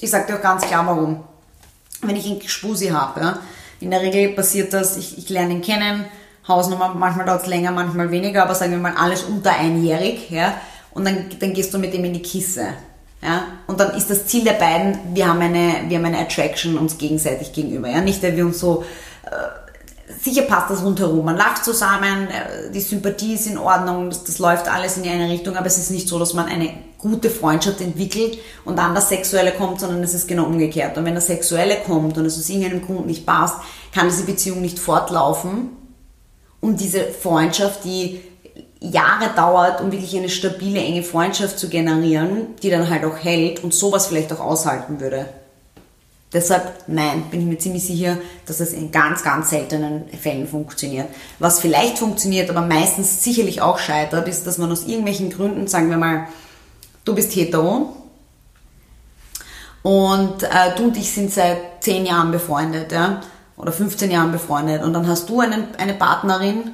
Ich 0.00 0.10
sag 0.10 0.26
dir 0.26 0.36
auch 0.36 0.42
ganz 0.42 0.66
klar 0.66 0.86
warum. 0.86 1.22
Wenn 2.00 2.16
ich 2.16 2.26
einen 2.26 2.40
Gspusi 2.40 2.88
habe, 2.88 3.20
ja, 3.20 3.38
in 3.80 3.90
der 3.90 4.00
Regel 4.00 4.30
passiert 4.34 4.72
das, 4.72 4.96
ich, 4.96 5.18
ich 5.18 5.28
lerne 5.28 5.54
ihn 5.54 5.62
kennen, 5.62 6.04
Hausnummer, 6.46 6.94
manchmal 6.94 7.26
dauert 7.26 7.42
es 7.42 7.46
länger, 7.46 7.70
manchmal 7.70 8.10
weniger, 8.10 8.42
aber 8.42 8.54
sagen 8.54 8.72
wir 8.72 8.78
mal 8.78 8.94
alles 8.96 9.22
unter 9.22 9.52
einjährig, 9.52 10.30
ja, 10.30 10.54
und 10.94 11.04
dann, 11.04 11.26
dann 11.38 11.52
gehst 11.52 11.72
du 11.72 11.78
mit 11.78 11.94
ihm 11.94 12.04
in 12.04 12.14
die 12.14 12.22
Kisse. 12.22 12.66
Ja? 13.22 13.44
Und 13.66 13.80
dann 13.80 13.96
ist 13.96 14.10
das 14.10 14.26
Ziel 14.26 14.44
der 14.44 14.54
beiden, 14.54 14.98
wir 15.14 15.28
haben 15.28 15.40
eine, 15.40 15.88
wir 15.88 15.98
haben 15.98 16.04
eine 16.04 16.18
Attraction 16.18 16.76
uns 16.76 16.98
gegenseitig 16.98 17.52
gegenüber. 17.52 17.88
Ja? 17.88 18.00
Nicht, 18.00 18.22
weil 18.22 18.36
wir 18.36 18.44
uns 18.44 18.58
so, 18.58 18.84
äh, 19.24 20.12
sicher 20.20 20.42
passt 20.42 20.70
das 20.70 20.84
rundherum. 20.84 21.24
Man 21.24 21.36
lacht 21.36 21.64
zusammen, 21.64 22.28
äh, 22.28 22.70
die 22.72 22.80
Sympathie 22.80 23.34
ist 23.34 23.46
in 23.46 23.58
Ordnung, 23.58 24.10
das, 24.10 24.24
das 24.24 24.38
läuft 24.38 24.68
alles 24.68 24.96
in 24.96 25.08
eine 25.08 25.30
Richtung, 25.30 25.56
aber 25.56 25.66
es 25.66 25.78
ist 25.78 25.90
nicht 25.90 26.08
so, 26.08 26.18
dass 26.18 26.34
man 26.34 26.46
eine 26.46 26.70
gute 26.98 27.30
Freundschaft 27.30 27.80
entwickelt 27.80 28.38
und 28.64 28.78
dann 28.78 28.94
das 28.94 29.08
Sexuelle 29.08 29.52
kommt, 29.52 29.80
sondern 29.80 30.02
es 30.02 30.14
ist 30.14 30.28
genau 30.28 30.44
umgekehrt. 30.44 30.96
Und 30.96 31.04
wenn 31.04 31.16
das 31.16 31.26
Sexuelle 31.26 31.78
kommt 31.84 32.16
und 32.16 32.26
es 32.26 32.38
aus 32.38 32.48
irgendeinem 32.48 32.84
Grund 32.84 33.06
nicht 33.06 33.26
passt, 33.26 33.56
kann 33.92 34.08
diese 34.08 34.24
Beziehung 34.24 34.60
nicht 34.60 34.78
fortlaufen. 34.78 35.70
Und 36.60 36.80
diese 36.80 37.02
Freundschaft, 37.06 37.84
die 37.84 38.20
Jahre 38.82 39.30
dauert, 39.36 39.80
um 39.80 39.92
wirklich 39.92 40.16
eine 40.16 40.28
stabile, 40.28 40.80
enge 40.80 41.02
Freundschaft 41.02 41.58
zu 41.58 41.68
generieren, 41.68 42.48
die 42.62 42.70
dann 42.70 42.90
halt 42.90 43.04
auch 43.04 43.16
hält 43.16 43.62
und 43.62 43.72
sowas 43.72 44.08
vielleicht 44.08 44.32
auch 44.32 44.40
aushalten 44.40 45.00
würde. 45.00 45.26
Deshalb, 46.32 46.84
nein, 46.86 47.24
bin 47.30 47.40
ich 47.40 47.46
mir 47.46 47.58
ziemlich 47.58 47.86
sicher, 47.86 48.16
dass 48.46 48.60
es 48.60 48.72
in 48.72 48.90
ganz, 48.90 49.22
ganz 49.22 49.50
seltenen 49.50 50.08
Fällen 50.08 50.48
funktioniert. 50.48 51.08
Was 51.38 51.60
vielleicht 51.60 51.98
funktioniert, 51.98 52.48
aber 52.48 52.62
meistens 52.62 53.22
sicherlich 53.22 53.60
auch 53.60 53.78
scheitert, 53.78 54.26
ist, 54.28 54.46
dass 54.46 54.56
man 54.56 54.72
aus 54.72 54.86
irgendwelchen 54.86 55.30
Gründen, 55.30 55.66
sagen 55.66 55.90
wir 55.90 55.98
mal, 55.98 56.26
du 57.04 57.14
bist 57.14 57.36
hetero 57.36 57.94
und 59.82 60.42
äh, 60.42 60.74
du 60.76 60.84
und 60.84 60.96
ich 60.96 61.12
sind 61.12 61.30
seit 61.30 61.58
10 61.80 62.06
Jahren 62.06 62.32
befreundet, 62.32 62.92
ja, 62.92 63.20
oder 63.56 63.70
15 63.70 64.10
Jahren 64.10 64.32
befreundet 64.32 64.82
und 64.82 64.94
dann 64.94 65.06
hast 65.06 65.28
du 65.28 65.40
einen, 65.40 65.74
eine 65.76 65.94
Partnerin, 65.94 66.72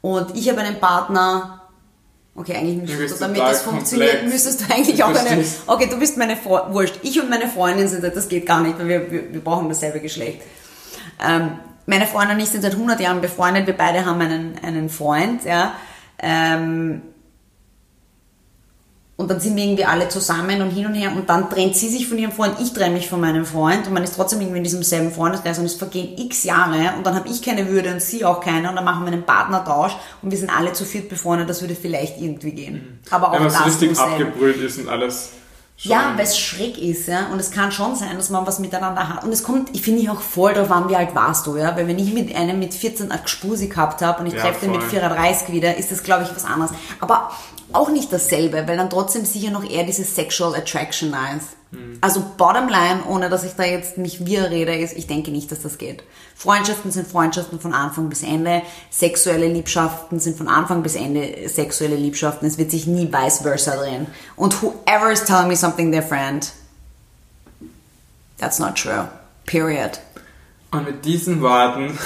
und 0.00 0.36
ich 0.36 0.48
habe 0.48 0.60
einen 0.60 0.80
Partner, 0.80 1.60
Okay, 2.32 2.56
eigentlich 2.56 2.76
müsstest 2.76 3.20
du, 3.20 3.24
damit 3.24 3.40
das 3.40 3.62
funktioniert, 3.62 4.24
müsstest 4.24 4.60
du 4.60 4.72
eigentlich 4.72 4.94
Ich 4.94 5.04
auch 5.04 5.14
eine. 5.14 5.44
Okay, 5.66 5.88
du 5.90 5.98
bist 5.98 6.16
meine 6.16 6.36
Freundin. 6.36 6.72
Wurscht. 6.72 6.94
Ich 7.02 7.20
und 7.20 7.28
meine 7.28 7.48
Freundin 7.48 7.88
sind, 7.88 8.04
das 8.04 8.28
geht 8.28 8.46
gar 8.46 8.62
nicht, 8.62 8.78
weil 8.78 8.88
wir, 8.88 9.10
wir, 9.10 9.34
wir 9.34 9.40
brauchen 9.40 9.68
dasselbe 9.68 10.00
Geschlecht. 10.00 10.40
Ähm, 11.22 11.58
meine 11.86 12.06
Freundin 12.06 12.36
und 12.36 12.42
ich 12.42 12.48
sind 12.48 12.62
seit 12.62 12.74
100 12.74 13.00
Jahren 13.00 13.20
befreundet. 13.20 13.66
Wir 13.66 13.76
beide 13.76 14.06
haben 14.06 14.20
einen, 14.20 14.58
einen 14.62 14.88
Freund, 14.88 15.44
ja. 15.44 15.74
Ähm, 16.18 17.02
und 19.20 19.30
dann 19.30 19.38
sind 19.38 19.54
wir 19.54 19.62
irgendwie 19.64 19.84
alle 19.84 20.08
zusammen 20.08 20.60
und 20.62 20.70
hin 20.70 20.86
und 20.86 20.94
her 20.94 21.12
und 21.14 21.28
dann 21.30 21.48
trennt 21.50 21.76
sie 21.76 21.88
sich 21.88 22.08
von 22.08 22.18
ihrem 22.18 22.32
Freund, 22.32 22.54
ich 22.60 22.72
trenne 22.72 22.94
mich 22.94 23.08
von 23.08 23.20
meinem 23.20 23.44
Freund 23.44 23.86
und 23.86 23.92
man 23.92 24.02
ist 24.02 24.16
trotzdem 24.16 24.40
irgendwie 24.40 24.58
in 24.58 24.64
diesem 24.64 24.82
selben 24.82 25.12
Freundeskreis 25.12 25.58
und 25.58 25.66
es 25.66 25.74
vergehen 25.74 26.16
x 26.18 26.44
Jahre 26.44 26.94
und 26.96 27.06
dann 27.06 27.14
habe 27.14 27.28
ich 27.28 27.42
keine 27.42 27.68
Würde 27.68 27.92
und 27.92 28.00
sie 28.02 28.24
auch 28.24 28.40
keine 28.40 28.68
und 28.70 28.76
dann 28.76 28.84
machen 28.84 29.04
wir 29.04 29.12
einen 29.12 29.24
Partnertausch 29.24 29.96
und 30.22 30.30
wir 30.30 30.38
sind 30.38 30.50
alle 30.50 30.72
zu 30.72 30.84
viert 30.84 31.08
befreundet, 31.08 31.48
das 31.48 31.60
würde 31.60 31.76
vielleicht 31.76 32.20
irgendwie 32.20 32.52
gehen. 32.52 33.00
Aber 33.10 33.28
auch 33.30 33.34
Wenn 33.34 33.44
das 33.44 33.64
richtig 33.66 33.96
abgebrüht 33.98 34.56
ist 34.56 34.78
und 34.78 34.88
alles. 34.88 35.30
schon- 35.76 35.92
Ja, 35.92 36.12
weil 36.16 36.24
es 36.24 36.38
schräg 36.38 36.76
ist, 36.78 37.08
ja. 37.08 37.26
Und 37.32 37.38
es 37.40 37.50
kann 37.50 37.72
schon 37.72 37.94
sein, 37.96 38.16
dass 38.16 38.28
man 38.30 38.46
was 38.46 38.58
miteinander 38.58 39.08
hat. 39.08 39.24
Und 39.24 39.32
es 39.32 39.42
kommt, 39.42 39.70
ich 39.74 39.80
finde 39.82 40.02
ich 40.02 40.10
auch 40.10 40.20
voll 40.20 40.52
drauf 40.52 40.70
an, 40.70 40.88
wie 40.90 40.96
alt 40.96 41.14
warst 41.14 41.46
du, 41.46 41.56
ja. 41.56 41.74
Weil 41.74 41.88
wenn 41.88 41.98
ich 41.98 42.12
mit 42.12 42.34
einem 42.36 42.58
mit 42.58 42.74
14 42.74 43.10
eine 43.10 43.22
Gspusi 43.22 43.68
gehabt 43.68 44.02
habe 44.02 44.20
und 44.20 44.26
ich 44.26 44.34
Ja, 44.34 44.42
treffe 44.42 44.60
den 44.66 44.72
mit 44.72 44.82
voll. 44.82 44.90
34 44.90 45.52
wieder, 45.52 45.76
ist 45.78 45.90
das, 45.90 46.02
glaube 46.02 46.24
ich, 46.24 46.36
was 46.36 46.44
anderes. 46.44 46.72
Aber 47.00 47.30
auch 47.72 47.90
nicht 47.90 48.12
dasselbe, 48.12 48.66
weil 48.66 48.76
dann 48.76 48.90
trotzdem 48.90 49.24
sicher 49.24 49.50
noch 49.50 49.68
eher 49.68 49.84
diese 49.84 50.04
Sexual 50.04 50.54
Attraction 50.54 51.12
da 51.12 51.36
ist. 51.36 51.48
Hm. 51.72 51.98
Also 52.00 52.22
bottom 52.36 52.68
line, 52.68 53.04
ohne 53.08 53.28
dass 53.28 53.44
ich 53.44 53.52
da 53.52 53.64
jetzt 53.64 53.98
nicht 53.98 54.26
wir 54.26 54.50
rede, 54.50 54.74
ist, 54.74 54.96
ich 54.96 55.06
denke 55.06 55.30
nicht, 55.30 55.52
dass 55.52 55.62
das 55.62 55.78
geht. 55.78 56.02
Freundschaften 56.34 56.90
sind 56.90 57.06
Freundschaften 57.06 57.60
von 57.60 57.72
Anfang 57.72 58.08
bis 58.08 58.22
Ende. 58.22 58.62
Sexuelle 58.90 59.46
Liebschaften 59.46 60.18
sind 60.18 60.36
von 60.36 60.48
Anfang 60.48 60.82
bis 60.82 60.96
Ende 60.96 61.48
sexuelle 61.48 61.96
Liebschaften. 61.96 62.48
Es 62.48 62.58
wird 62.58 62.70
sich 62.70 62.86
nie 62.86 63.12
vice 63.12 63.40
versa 63.42 63.76
drehen. 63.76 64.06
Und 64.36 64.62
whoever 64.62 65.12
is 65.12 65.24
telling 65.24 65.48
me 65.48 65.56
something 65.56 65.92
different, 65.92 66.52
that's 68.38 68.58
not 68.58 68.74
true. 68.76 69.08
Period. 69.46 70.00
Und 70.72 70.84
mit 70.84 71.04
diesen 71.04 71.40
Worten. 71.40 71.98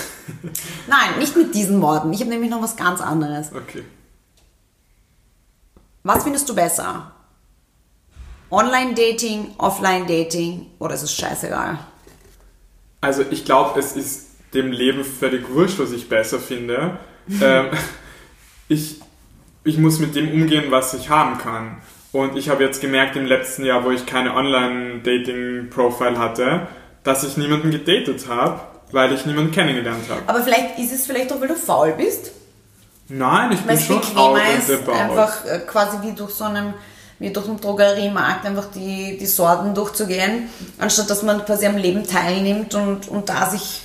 Nein, 0.87 1.19
nicht 1.19 1.37
mit 1.37 1.55
diesen 1.55 1.81
Worten. 1.83 2.13
Ich 2.13 2.21
habe 2.21 2.31
nämlich 2.31 2.51
noch 2.51 2.63
was 2.63 2.77
ganz 2.77 3.01
anderes. 3.01 3.49
Okay. 3.55 3.85
Was 6.07 6.23
findest 6.23 6.47
du 6.51 6.55
besser? 6.55 7.13
Online-Dating, 8.51 9.55
Offline-Dating 9.57 10.67
oder 10.79 10.95
ist 10.95 11.03
es 11.03 11.15
scheißegal? 11.15 11.79
Also 13.01 13.25
ich 13.31 13.47
glaube, 13.47 13.81
es 13.81 13.97
ist 13.97 14.27
dem 14.53 14.71
Leben 14.71 15.03
völlig 15.03 15.49
wurscht, 15.49 15.79
was 15.79 15.93
ich 15.93 16.11
besser 16.11 16.39
finde. 16.39 16.99
ähm, 17.41 17.69
ich, 18.69 19.01
ich 19.65 19.79
muss 19.79 19.99
mit 19.99 20.15
dem 20.15 20.31
umgehen, 20.31 20.65
was 20.69 20.93
ich 20.93 21.09
haben 21.09 21.39
kann. 21.39 21.81
Und 22.13 22.37
ich 22.37 22.51
habe 22.51 22.63
jetzt 22.63 22.83
gemerkt 22.83 23.17
im 23.17 23.25
letzten 23.25 23.65
Jahr, 23.65 23.83
wo 23.83 23.91
ich 23.91 24.05
keine 24.05 24.35
Online-Dating-Profile 24.35 26.19
hatte, 26.19 26.69
dass 27.03 27.25
ich 27.25 27.39
niemanden 27.39 27.71
gedatet 27.71 28.29
habe, 28.29 28.61
weil 28.93 29.11
ich 29.15 29.25
niemanden 29.25 29.53
kennengelernt 29.53 30.05
habe. 30.11 30.21
Aber 30.27 30.43
vielleicht 30.43 30.79
ist 30.79 30.93
es 30.93 31.07
vielleicht 31.07 31.33
auch, 31.33 31.41
weil 31.41 31.49
du 31.49 31.57
faul 31.57 31.95
bist. 31.97 32.31
Nein, 33.09 33.53
ich 33.53 33.61
bin 33.61 33.79
schon 33.79 33.99
about. 34.17 34.93
einfach 34.93 35.45
äh, 35.45 35.59
quasi 35.61 35.99
wie 36.03 36.13
durch 36.13 36.31
so 36.31 36.45
einen, 36.45 36.75
wie 37.19 37.31
durch 37.31 37.49
einen 37.49 37.61
Drogeriemarkt 37.61 38.47
einfach 38.47 38.67
die, 38.75 39.19
die 39.19 39.27
Sorten 39.27 39.75
durchzugehen, 39.75 40.49
anstatt 40.79 41.11
dass 41.11 41.23
man 41.23 41.45
quasi 41.45 41.67
am 41.67 41.77
Leben 41.77 42.07
teilnimmt 42.07 42.75
und, 42.75 43.09
und 43.09 43.29
da 43.29 43.51
sich 43.51 43.83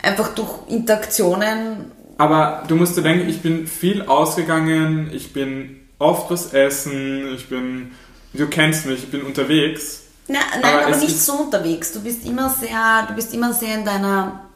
einfach 0.00 0.28
durch 0.34 0.50
Interaktionen 0.68 1.90
Aber 2.18 2.62
du 2.68 2.76
musst 2.76 2.96
dir 2.96 3.02
denken, 3.02 3.28
ich 3.28 3.40
bin 3.40 3.66
viel 3.66 4.02
ausgegangen, 4.02 5.10
ich 5.12 5.32
bin 5.32 5.80
oft 5.98 6.30
was 6.30 6.52
essen, 6.52 7.34
ich 7.34 7.48
bin, 7.48 7.92
du 8.32 8.46
kennst 8.46 8.86
mich, 8.86 9.04
ich 9.04 9.10
bin 9.10 9.22
unterwegs. 9.22 10.02
Na, 10.28 10.38
nein, 10.60 10.64
Aber 10.64 10.86
aber, 10.86 10.96
nicht 10.96 11.20
so 11.20 11.32
unterwegs. 11.34 11.92
Du 11.92 12.00
bist 12.00 12.24
immer 12.26 12.48
sehr, 12.48 13.06
du 13.08 13.14
bist 13.14 13.34
immer 13.34 13.52
sehr 13.52 13.76
in 13.76 13.84
deiner, 13.84 14.48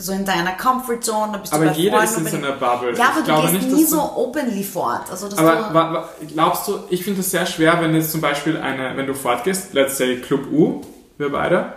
so 0.00 0.12
in 0.12 0.24
deiner 0.24 0.52
Comfortzone. 0.52 1.32
Da 1.32 1.38
bist 1.38 1.52
Aber 1.52 1.64
du 1.66 1.70
bei 1.70 1.76
jeder 1.76 1.98
Freunden 1.98 2.26
ist 2.26 2.34
in 2.34 2.42
seiner 2.42 2.52
Bubble. 2.56 2.96
Ja, 2.96 3.10
aber 3.10 3.20
Ich 3.20 3.26
du 3.26 3.40
gehst 3.40 3.52
nicht, 3.52 3.76
nie 3.76 3.84
so 3.84 4.00
openly 4.00 4.64
fort. 4.64 5.10
Also, 5.10 5.28
Aber 5.36 6.08
du, 6.20 6.26
glaubst 6.26 6.68
du, 6.68 6.80
ich 6.90 7.04
finde 7.04 7.20
es 7.20 7.30
sehr 7.30 7.46
schwer, 7.46 7.80
wenn 7.80 7.94
jetzt 7.94 8.12
zum 8.12 8.20
Beispiel 8.20 8.56
eine, 8.56 8.96
wenn 8.96 9.06
du 9.06 9.14
fortgehst, 9.14 9.74
let's 9.74 9.96
say 9.98 10.16
Club 10.16 10.50
U, 10.50 10.82
wir 11.18 11.30
beide, 11.30 11.74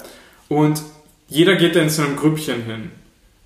und 0.50 0.82
jeder 1.28 1.56
geht 1.56 1.76
da 1.76 1.82
in 1.82 1.90
so 1.90 2.02
einem 2.02 2.16
Grüppchen 2.16 2.64
hin. 2.64 2.92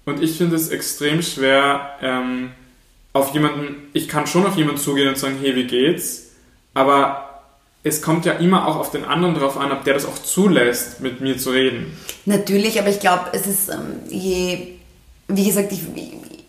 Und 0.05 0.21
ich 0.21 0.37
finde 0.37 0.55
es 0.55 0.69
extrem 0.69 1.21
schwer, 1.21 1.91
ähm, 2.01 2.51
auf 3.13 3.33
jemanden, 3.33 3.89
ich 3.93 4.07
kann 4.07 4.27
schon 4.27 4.45
auf 4.45 4.55
jemanden 4.55 4.79
zugehen 4.79 5.09
und 5.09 5.17
sagen, 5.17 5.37
hey, 5.41 5.55
wie 5.55 5.65
geht's? 5.65 6.31
Aber 6.73 7.26
es 7.87 8.01
kommt 8.01 8.25
ja 8.25 8.33
immer 8.33 8.67
auch 8.67 8.75
auf 8.75 8.91
den 8.91 9.05
anderen 9.05 9.35
drauf 9.35 9.57
an, 9.57 9.71
ob 9.71 9.83
der 9.83 9.93
das 9.95 10.05
auch 10.05 10.17
zulässt, 10.17 10.99
mit 11.01 11.21
mir 11.21 11.37
zu 11.37 11.51
reden. 11.51 11.97
Natürlich, 12.25 12.79
aber 12.79 12.89
ich 12.89 12.99
glaube, 12.99 13.25
es 13.33 13.47
ist 13.47 13.69
ähm, 13.69 13.99
je, 14.09 14.73
wie 15.27 15.45
gesagt, 15.45 15.71
ich, 15.71 15.81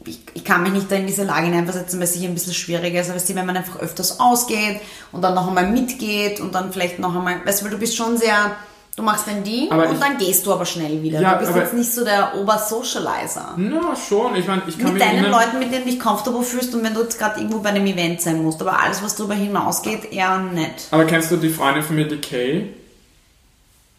ich, 0.05 0.19
ich 0.35 0.45
kann 0.45 0.63
mich 0.63 0.73
nicht 0.73 0.91
da 0.91 0.97
in 0.97 1.07
diese 1.07 1.25
Lage 1.25 1.47
hineinversetzen, 1.47 1.99
weil 1.99 2.05
es 2.05 2.15
sicher 2.15 2.29
ein 2.29 2.35
bisschen 2.35 2.55
schwieriger 2.55 3.01
ist, 3.01 3.09
aber 3.09 3.17
es 3.17 3.29
ist, 3.29 3.35
wenn 3.35 3.47
man 3.47 3.57
einfach 3.57 3.79
öfters 3.81 4.21
ausgeht 4.21 4.81
und 5.13 5.23
dann 5.23 5.35
noch 5.35 5.49
einmal 5.49 5.71
mitgeht 5.71 6.41
und 6.41 6.55
dann 6.55 6.73
vielleicht 6.73 6.99
noch 6.99 7.15
einmal, 7.15 7.45
weißt 7.45 7.61
du, 7.61 7.65
weil 7.67 7.73
du 7.73 7.79
bist 7.79 7.97
schon 7.97 8.17
sehr, 8.17 8.57
du 8.99 9.03
machst 9.05 9.27
dein 9.29 9.45
Ding 9.45 9.71
Aber 9.71 9.87
und 9.89 9.95
ich- 9.95 10.01
dann 10.01 10.19
gehst 10.19 10.45
du 10.45 10.53
aber 10.53 10.67
schnell 10.67 11.03
wieder. 11.03 11.21
Ja, 11.21 11.35
du 11.35 11.39
bist 11.41 11.53
aber- 11.53 11.61
jetzt 11.63 11.75
nicht 11.75 11.93
so 11.93 12.05
der 12.05 12.35
Obersocializer. 12.37 13.55
Na, 13.57 13.95
schon. 13.97 14.35
Ich 14.37 14.47
meine, 14.47 14.63
ich 14.67 14.79
kann 14.79 14.93
Mit 14.93 15.01
deinen 15.03 15.31
Leuten, 15.31 15.59
mit 15.59 15.73
denen 15.73 15.85
du 15.85 15.91
dich 15.91 16.01
comfortable 16.01 16.43
fühlst 16.43 16.75
und 16.75 16.83
wenn 16.85 16.93
du 16.95 17.03
jetzt 17.03 17.19
gerade 17.19 17.39
irgendwo 17.39 17.61
bei 17.61 17.69
einem 17.71 17.87
Event 17.87 18.21
sein 18.21 18.43
musst, 18.43 18.61
aber 18.61 18.79
alles, 18.83 19.03
was 19.03 19.15
darüber 19.17 19.35
hinausgeht, 19.35 20.13
eher 20.13 20.39
nett. 20.39 20.89
Aber 20.91 21.05
kennst 21.05 21.31
du 21.31 21.37
die 21.37 21.49
Freundin 21.49 21.83
von 21.83 21.97
mir, 21.97 22.07
die 22.09 22.19
Kay? 22.21 22.75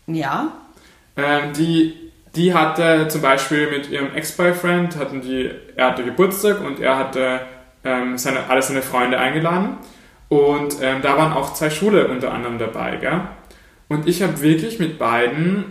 Ja? 0.07 0.49
Ähm, 1.15 1.53
die, 1.53 2.11
die 2.35 2.53
hatte 2.53 3.07
zum 3.09 3.21
Beispiel 3.21 3.69
mit 3.71 3.89
ihrem 3.89 4.13
Ex-Boyfriend, 4.13 4.95
hatten 4.97 5.21
die, 5.21 5.49
er 5.75 5.87
hatte 5.91 6.03
Geburtstag 6.03 6.61
und 6.61 6.79
er 6.79 6.97
hatte 6.97 7.41
ähm, 7.83 8.17
seine, 8.17 8.49
alle 8.49 8.61
seine 8.61 8.81
Freunde 8.81 9.17
eingeladen. 9.17 9.77
Und 10.29 10.75
ähm, 10.81 11.01
da 11.01 11.17
waren 11.17 11.33
auch 11.33 11.53
zwei 11.53 11.69
Schule 11.69 12.07
unter 12.07 12.31
anderem 12.31 12.59
dabei, 12.59 12.97
gell? 12.97 13.21
Und 13.89 14.07
ich 14.07 14.21
habe 14.23 14.41
wirklich 14.41 14.79
mit 14.79 14.97
beiden 14.97 15.65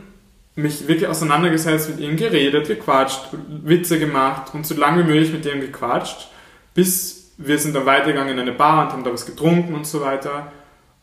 mich 0.55 0.87
wirklich 0.89 1.09
auseinandergesetzt, 1.09 1.89
mit 1.89 2.01
ihnen 2.01 2.17
geredet, 2.17 2.67
gequatscht, 2.67 3.21
Witze 3.63 3.99
gemacht 3.99 4.53
und 4.55 4.67
so 4.67 4.75
lange 4.75 5.05
wie 5.05 5.13
möglich 5.13 5.33
mit 5.33 5.45
denen 5.45 5.61
gequatscht, 5.61 6.29
bis 6.75 7.33
wir 7.39 7.59
sind 7.61 7.77
dann 7.77 7.87
weitergegangen 7.87 8.33
in 8.35 8.41
eine 8.41 8.53
Bar 8.53 8.87
und 8.87 8.93
haben 8.93 9.05
da 9.05 9.13
was 9.13 9.25
getrunken 9.25 9.73
und 9.75 9.87
so 9.87 10.01
weiter. 10.01 10.51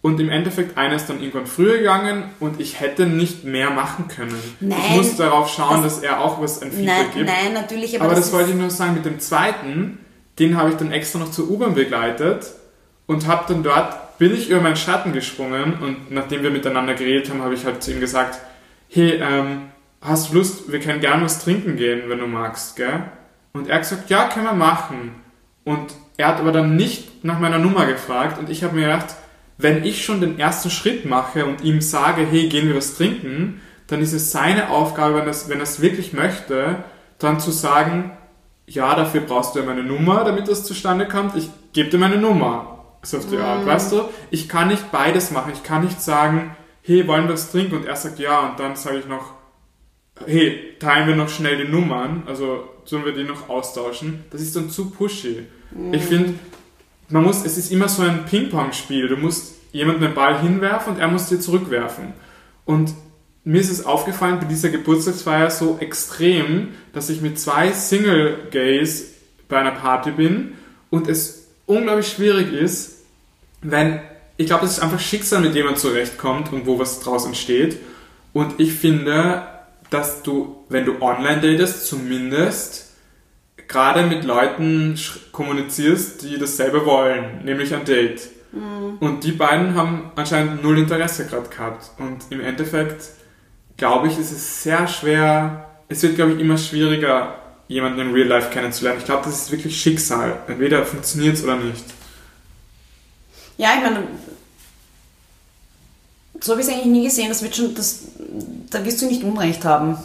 Und 0.02 0.20
im 0.20 0.30
Endeffekt, 0.30 0.78
einer 0.78 0.98
ist 0.98 1.08
dann 1.08 1.20
irgendwann 1.22 1.48
früher 1.48 1.78
gegangen 1.78 2.26
und 2.42 2.60
ich 2.60 2.80
hätte 2.82 3.06
nicht 3.08 3.46
mehr 3.46 3.70
machen 3.72 4.08
können. 4.10 4.36
ich 4.60 4.68
Nein, 4.68 4.98
musste 4.98 5.24
darauf 5.24 5.48
schauen, 5.50 5.82
das- 5.84 5.96
dass 5.96 6.04
er 6.04 6.20
auch 6.20 6.40
was 6.42 6.60
Nein, 6.60 6.72
Feedback 6.72 7.14
gibt. 7.14 7.26
nein, 7.26 7.54
natürlich, 7.54 7.96
aber, 7.96 8.06
Aber 8.06 8.16
das 8.16 8.26
ist- 8.28 8.34
wollte 8.34 8.50
ich 8.52 8.56
nur 8.58 8.70
sagen, 8.70 8.94
mit 8.94 9.06
dem 9.06 9.20
zweiten, 9.20 10.00
den 10.38 10.58
habe 10.58 10.70
ich 10.72 10.76
dann 10.76 10.92
extra 10.92 11.18
noch 11.20 11.32
zur 11.32 11.50
U-Bahn 11.50 11.74
begleitet 11.74 12.46
und 13.08 13.26
habe 13.26 13.46
dann 13.54 13.64
dort, 13.64 13.96
bin 14.18 14.34
ich 14.34 14.50
über 14.50 14.62
meinen 14.62 14.76
Schatten 14.76 15.14
gesprungen 15.14 15.80
und 15.82 16.12
nachdem 16.12 16.44
wir 16.44 16.52
miteinander 16.52 16.94
geredet 16.94 17.30
haben, 17.30 17.42
habe 17.42 17.54
ich 17.54 17.66
halt 17.66 17.84
zu 17.84 17.92
ihm 17.92 18.00
gesagt, 18.00 18.40
hey, 18.90 19.20
ähm, 19.22 19.70
hast 20.02 20.32
du 20.32 20.38
Lust, 20.38 20.72
wir 20.72 20.80
können 20.80 21.00
gerne 21.00 21.24
was 21.24 21.44
trinken 21.44 21.76
gehen, 21.76 22.04
wenn 22.08 22.20
du 22.20 22.28
magst, 22.28 22.76
gell? 22.76 23.04
Und 23.54 23.68
er 23.68 23.76
hat 23.76 23.82
gesagt, 23.84 24.10
ja, 24.10 24.28
können 24.28 24.46
wir 24.46 24.54
machen. 24.54 25.16
Und 25.64 25.94
er 26.18 26.28
hat 26.28 26.40
aber 26.40 26.52
dann 26.52 26.76
nicht 26.76 27.24
nach 27.24 27.40
meiner 27.40 27.58
Nummer 27.58 27.86
gefragt 27.86 28.38
und 28.38 28.50
ich 28.50 28.64
habe 28.64 28.76
mir 28.76 28.88
gedacht, 28.88 29.16
wenn 29.58 29.84
ich 29.84 30.04
schon 30.04 30.22
den 30.22 30.38
ersten 30.38 30.70
Schritt 30.70 31.06
mache 31.06 31.46
und 31.46 31.64
ihm 31.64 31.82
sage, 31.82 32.26
hey, 32.30 32.50
gehen 32.50 32.68
wir 32.68 32.76
was 32.76 32.96
trinken, 32.96 33.62
dann 33.88 34.02
ist 34.02 34.14
es 34.14 34.32
seine 34.32 34.70
Aufgabe, 34.70 35.16
wenn 35.16 35.24
er 35.24 35.32
es 35.32 35.50
wenn 35.50 35.62
es 35.62 35.82
wirklich 35.82 36.14
möchte, 36.14 36.84
dann 37.20 37.40
zu 37.40 37.52
sagen, 37.52 38.12
ja, 38.68 38.96
dafür 38.96 39.22
brauchst 39.22 39.56
du 39.56 39.60
ja 39.60 39.66
meine 39.66 39.84
Nummer, 39.84 40.24
damit 40.24 40.48
das 40.48 40.66
zustande 40.66 41.08
kommt. 41.08 41.36
Ich 41.36 41.50
gebe 41.74 41.90
dir 41.90 41.98
meine 41.98 42.18
Nummer. 42.18 42.75
So 43.06 43.18
auf 43.18 43.30
die 43.30 43.38
Art, 43.38 43.66
weißt 43.66 43.92
du? 43.92 44.10
Ich 44.32 44.50
kann 44.50 44.68
nicht 44.68 44.92
beides 44.92 45.32
machen. 45.32 45.52
Ich 45.54 45.64
kann 45.64 45.84
nicht 45.84 46.02
sagen, 46.02 46.56
hey, 46.82 47.08
wollen 47.08 47.28
wir 47.28 47.34
was 47.34 47.52
trinken? 47.52 47.76
Und 47.76 47.86
er 47.86 47.96
sagt 47.96 48.20
ja 48.20 48.50
und 48.50 48.60
dann 48.60 48.76
sage 48.76 49.00
ich 49.00 49.06
noch, 49.06 49.34
hey, 50.26 50.76
teilen 50.80 51.08
wir 51.08 51.16
noch 51.16 51.30
schnell 51.30 51.58
die 51.58 51.72
Nummern, 51.72 52.24
also 52.26 52.68
sollen 52.86 53.06
wir 53.06 53.14
die 53.14 53.24
noch 53.24 53.50
austauschen? 53.50 54.24
Das 54.32 54.42
ist 54.42 54.56
dann 54.56 54.70
zu 54.70 54.90
pushy. 54.90 55.44
Ich 55.92 56.04
finde, 56.04 56.36
man 57.10 57.24
muss, 57.24 57.46
es 57.46 57.58
ist 57.58 57.72
immer 57.72 57.90
so 57.90 58.04
ein 58.04 58.26
Ping-Pong-Spiel. 58.26 59.08
Du 59.08 59.18
musst 59.18 59.56
jemanden 59.72 60.02
den 60.02 60.14
Ball 60.14 60.40
hinwerfen 60.40 60.94
und 60.94 61.00
er 61.00 61.08
muss 61.08 61.28
dir 61.28 61.40
zurückwerfen. 61.40 62.14
Und 62.66 62.94
mir 63.44 63.62
ist 63.62 63.72
es 63.72 63.86
aufgefallen 63.86 64.40
bei 64.40 64.46
dieser 64.46 64.70
Geburtstagsfeier 64.70 65.52
so 65.52 65.78
extrem, 65.80 66.70
dass 66.94 67.10
ich 67.10 67.22
mit 67.22 67.40
zwei 67.40 67.72
Single-Gays 67.72 69.14
bei 69.48 69.58
einer 69.58 69.72
Party 69.72 70.12
bin 70.12 70.54
und 70.90 71.08
es 71.08 71.48
unglaublich 71.66 72.08
schwierig 72.08 72.54
ist, 72.54 72.95
wenn, 73.72 74.00
ich 74.38 74.48
glaube, 74.48 74.66
es 74.66 74.74
ist 74.74 74.80
einfach 74.80 75.00
Schicksal, 75.00 75.42
mit 75.42 75.56
dem 75.56 75.66
man 75.66 75.76
zurechtkommt 75.76 76.52
und 76.54 76.66
wo 76.66 76.80
was 76.80 77.00
draus 77.00 77.26
entsteht. 77.26 77.78
Und 78.34 78.60
ich 78.60 78.74
finde, 78.74 79.44
dass 79.90 80.24
du, 80.24 80.66
wenn 80.70 80.86
du 80.86 81.02
online 81.02 81.42
datest, 81.42 81.88
zumindest 81.88 82.92
gerade 83.68 84.04
mit 84.04 84.24
Leuten 84.24 85.00
kommunizierst, 85.32 86.22
die 86.22 86.38
dasselbe 86.38 86.86
wollen, 86.86 87.44
nämlich 87.44 87.74
ein 87.74 87.86
Date. 87.86 88.30
Mhm. 88.52 88.98
Und 89.00 89.24
die 89.24 89.32
beiden 89.32 89.76
haben 89.76 90.12
anscheinend 90.16 90.64
null 90.64 90.78
Interesse 90.78 91.26
gerade 91.26 91.50
gehabt. 91.50 91.92
Und 91.98 92.26
im 92.30 92.42
Endeffekt, 92.42 93.10
glaube 93.78 94.08
ich, 94.08 94.18
ist 94.20 94.32
es 94.32 94.64
sehr 94.64 94.88
schwer, 94.88 95.70
es 95.88 96.02
wird, 96.04 96.16
glaube 96.16 96.34
ich, 96.34 96.40
immer 96.40 96.58
schwieriger, 96.58 97.36
jemanden 97.68 98.00
in 98.00 98.14
Real 98.14 98.28
Life 98.28 98.50
kennenzulernen. 98.52 99.00
Ich 99.00 99.06
glaube, 99.06 99.24
das 99.26 99.44
ist 99.44 99.52
wirklich 99.52 99.80
Schicksal. 99.80 100.40
Entweder 100.48 100.86
funktioniert 100.86 101.36
es 101.36 101.44
oder 101.44 101.58
nicht. 101.58 101.84
Ja, 103.58 103.76
ich 103.76 103.82
meine, 103.82 104.08
so 106.42 106.52
habe 106.52 106.62
ich 106.62 106.68
es 106.68 106.74
eigentlich 106.74 106.88
nie 106.88 107.04
gesehen. 107.04 107.30
Das 107.30 107.42
wird 107.42 107.56
schon, 107.56 107.74
das, 107.76 108.00
da 108.70 108.84
wirst 108.86 109.02
du 109.02 109.08
nicht 109.08 109.24
Unrecht 109.24 109.64
haben 109.66 109.98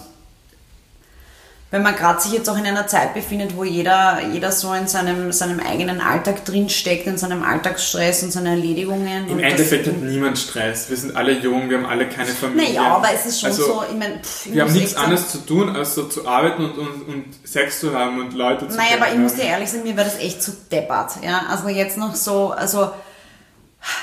wenn 1.70 1.82
man 1.82 1.94
gerade 1.94 2.20
sich 2.20 2.32
jetzt 2.32 2.50
auch 2.50 2.58
in 2.58 2.66
einer 2.66 2.88
Zeit 2.88 3.14
befindet, 3.14 3.56
wo 3.56 3.62
jeder, 3.62 4.18
jeder 4.32 4.50
so 4.50 4.72
in 4.72 4.88
seinem, 4.88 5.30
seinem 5.30 5.60
eigenen 5.60 6.00
Alltag 6.00 6.44
drinsteckt, 6.44 7.06
in 7.06 7.16
seinem 7.16 7.44
Alltagsstress 7.44 8.24
und 8.24 8.32
seinen 8.32 8.46
Erledigungen. 8.46 9.28
Im 9.28 9.38
Endeffekt 9.38 9.86
hat 9.86 9.96
niemand 9.98 10.36
Stress. 10.36 10.90
Wir 10.90 10.96
sind 10.96 11.14
alle 11.14 11.30
jung, 11.30 11.70
wir 11.70 11.78
haben 11.78 11.86
alle 11.86 12.08
keine 12.08 12.30
Familie. 12.30 12.70
Naja, 12.70 12.96
aber 12.96 13.08
es 13.14 13.26
ist 13.26 13.40
schon 13.40 13.50
also, 13.50 13.66
so, 13.66 13.84
ich 13.88 13.96
meine, 13.96 14.20
Wir 14.46 14.62
haben 14.62 14.72
nichts 14.72 14.96
anderes 14.96 15.30
zu 15.30 15.38
tun, 15.46 15.76
als 15.76 15.94
so 15.94 16.04
zu 16.08 16.26
arbeiten 16.26 16.64
und, 16.64 16.76
und, 16.76 17.08
und 17.08 17.24
Sex 17.44 17.78
zu 17.78 17.94
haben 17.94 18.20
und 18.20 18.34
Leute 18.34 18.66
zu 18.66 18.76
Naja, 18.76 18.96
aber 18.96 19.12
ich 19.12 19.18
muss 19.18 19.36
dir 19.36 19.44
ehrlich 19.44 19.70
sagen, 19.70 19.84
mir 19.84 19.96
war 19.96 20.04
das 20.04 20.18
echt 20.18 20.42
zu 20.42 20.50
deppert. 20.72 21.22
Ja? 21.22 21.44
Also 21.50 21.68
jetzt 21.68 21.96
noch 21.96 22.16
so, 22.16 22.50
also 22.50 22.90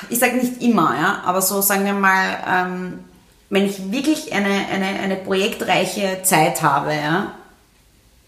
ich 0.10 0.20
sage 0.20 0.38
nicht 0.38 0.62
immer, 0.62 0.96
ja, 1.00 1.22
aber 1.26 1.42
so 1.42 1.62
sagen 1.62 1.86
wir 1.86 1.94
mal, 1.94 2.38
ähm, 2.48 3.00
wenn 3.50 3.66
ich 3.66 3.92
wirklich 3.92 4.34
eine, 4.34 4.68
eine, 4.74 5.00
eine 5.00 5.16
projektreiche 5.16 6.22
Zeit 6.24 6.62
habe, 6.62 6.94
ja, 6.94 7.32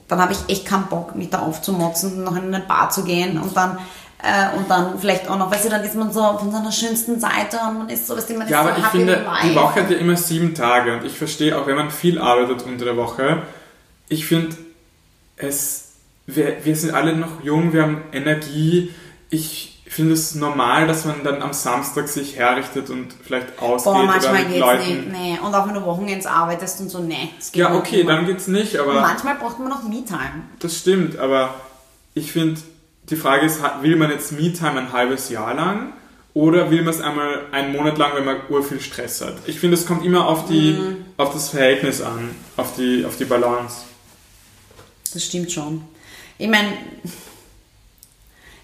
dann 0.08 0.22
habe 0.22 0.34
ich 0.34 0.40
echt 0.48 0.66
keinen 0.66 0.88
Bock, 0.88 1.16
mich 1.16 1.30
da 1.30 1.40
aufzumotzen, 1.40 2.24
noch 2.24 2.36
in 2.36 2.54
eine 2.54 2.64
Bar 2.64 2.90
zu 2.90 3.04
gehen 3.04 3.40
und 3.40 3.56
dann 3.56 3.78
äh, 4.22 4.58
und 4.58 4.70
dann 4.70 5.00
vielleicht 5.00 5.30
auch 5.30 5.38
noch, 5.38 5.50
weißt 5.50 5.66
du, 5.66 5.70
dann 5.70 5.84
ist 5.84 5.96
man 5.96 6.12
so 6.12 6.38
von 6.38 6.52
seiner 6.52 6.72
schönsten 6.72 7.20
Seite 7.20 7.58
und 7.70 7.78
man 7.80 7.90
ist 7.90 8.06
so, 8.06 8.18
weißt 8.18 8.30
du, 8.30 8.34
man 8.34 8.48
ist 8.48 8.52
Ja, 8.52 8.62
aber 8.62 8.76
so 8.76 8.82
ich 8.82 8.88
finde, 8.88 9.26
die 9.44 9.56
Woche 9.56 9.82
hat 9.82 9.90
ja 9.90 9.98
immer 9.98 10.18
sieben 10.18 10.54
Tage 10.54 10.98
und 10.98 11.06
ich 11.06 11.18
verstehe 11.18 11.58
auch, 11.58 11.68
wenn 11.68 11.78
man 11.78 11.90
viel 11.90 12.20
arbeitet 12.20 12.64
unter 12.64 12.84
der 12.84 12.98
Woche, 12.98 13.44
ich 14.10 14.26
finde 14.26 14.58
es, 15.38 15.92
wir, 16.28 16.66
wir 16.66 16.76
sind 16.76 16.94
alle 16.94 17.16
noch 17.16 17.44
jung, 17.44 17.72
wir 17.72 17.84
haben 17.84 18.02
Energie, 18.12 18.94
ich 19.30 19.79
ich 19.90 19.96
finde 19.96 20.14
es 20.14 20.36
normal, 20.36 20.86
dass 20.86 21.06
man 21.06 21.24
dann 21.24 21.42
am 21.42 21.52
Samstag 21.52 22.08
sich 22.10 22.36
herrichtet 22.36 22.92
und 22.92 23.08
vielleicht 23.24 23.58
ausgeht 23.60 23.92
Boah, 23.92 24.04
manchmal 24.04 24.34
oder 24.34 24.44
mit 24.44 24.48
geht's 24.50 24.60
Leuten. 24.60 24.88
Nicht, 24.88 25.12
nee. 25.12 25.40
Und 25.44 25.56
auch 25.56 25.68
wenn 25.68 25.74
du 25.74 25.84
Wochenends 25.84 26.28
arbeitest 26.28 26.82
und 26.82 26.90
so, 26.90 27.00
nee. 27.00 27.32
Ja, 27.54 27.74
okay, 27.74 28.04
dann 28.04 28.28
geht's 28.28 28.46
nicht, 28.46 28.78
aber... 28.78 28.92
Und 28.92 29.02
manchmal 29.02 29.36
braucht 29.38 29.58
man 29.58 29.70
noch 29.70 29.82
Me-Time. 29.82 30.44
Das 30.60 30.78
stimmt, 30.78 31.18
aber 31.18 31.56
ich 32.14 32.32
finde, 32.32 32.62
die 33.10 33.16
Frage 33.16 33.48
ist, 33.48 33.62
will 33.82 33.96
man 33.96 34.12
jetzt 34.12 34.32
Me-Time 34.32 34.80
ein 34.80 34.94
halbes 34.94 35.30
Jahr 35.30 35.56
lang 35.56 35.94
oder 36.36 36.70
will 36.70 36.84
man 36.84 36.94
es 36.94 37.02
einmal 37.02 37.48
einen 37.52 37.76
Monat 37.76 37.98
lang, 37.98 38.12
wenn 38.14 38.26
man 38.26 38.42
ur 38.48 38.62
viel 38.62 38.82
Stress 38.82 39.22
hat? 39.22 39.38
Ich 39.48 39.60
finde, 39.60 39.76
es 39.76 39.88
kommt 39.88 40.06
immer 40.06 40.28
auf, 40.28 40.46
die, 40.46 40.74
mm. 40.74 41.06
auf 41.18 41.34
das 41.34 41.50
Verhältnis 41.50 42.00
an, 42.00 42.30
auf 42.58 42.76
die, 42.76 43.06
auf 43.06 43.18
die 43.18 43.26
Balance. 43.26 43.78
Das 45.12 45.26
stimmt 45.26 45.52
schon. 45.52 45.82
Ich 46.38 46.48
meine, 46.48 46.74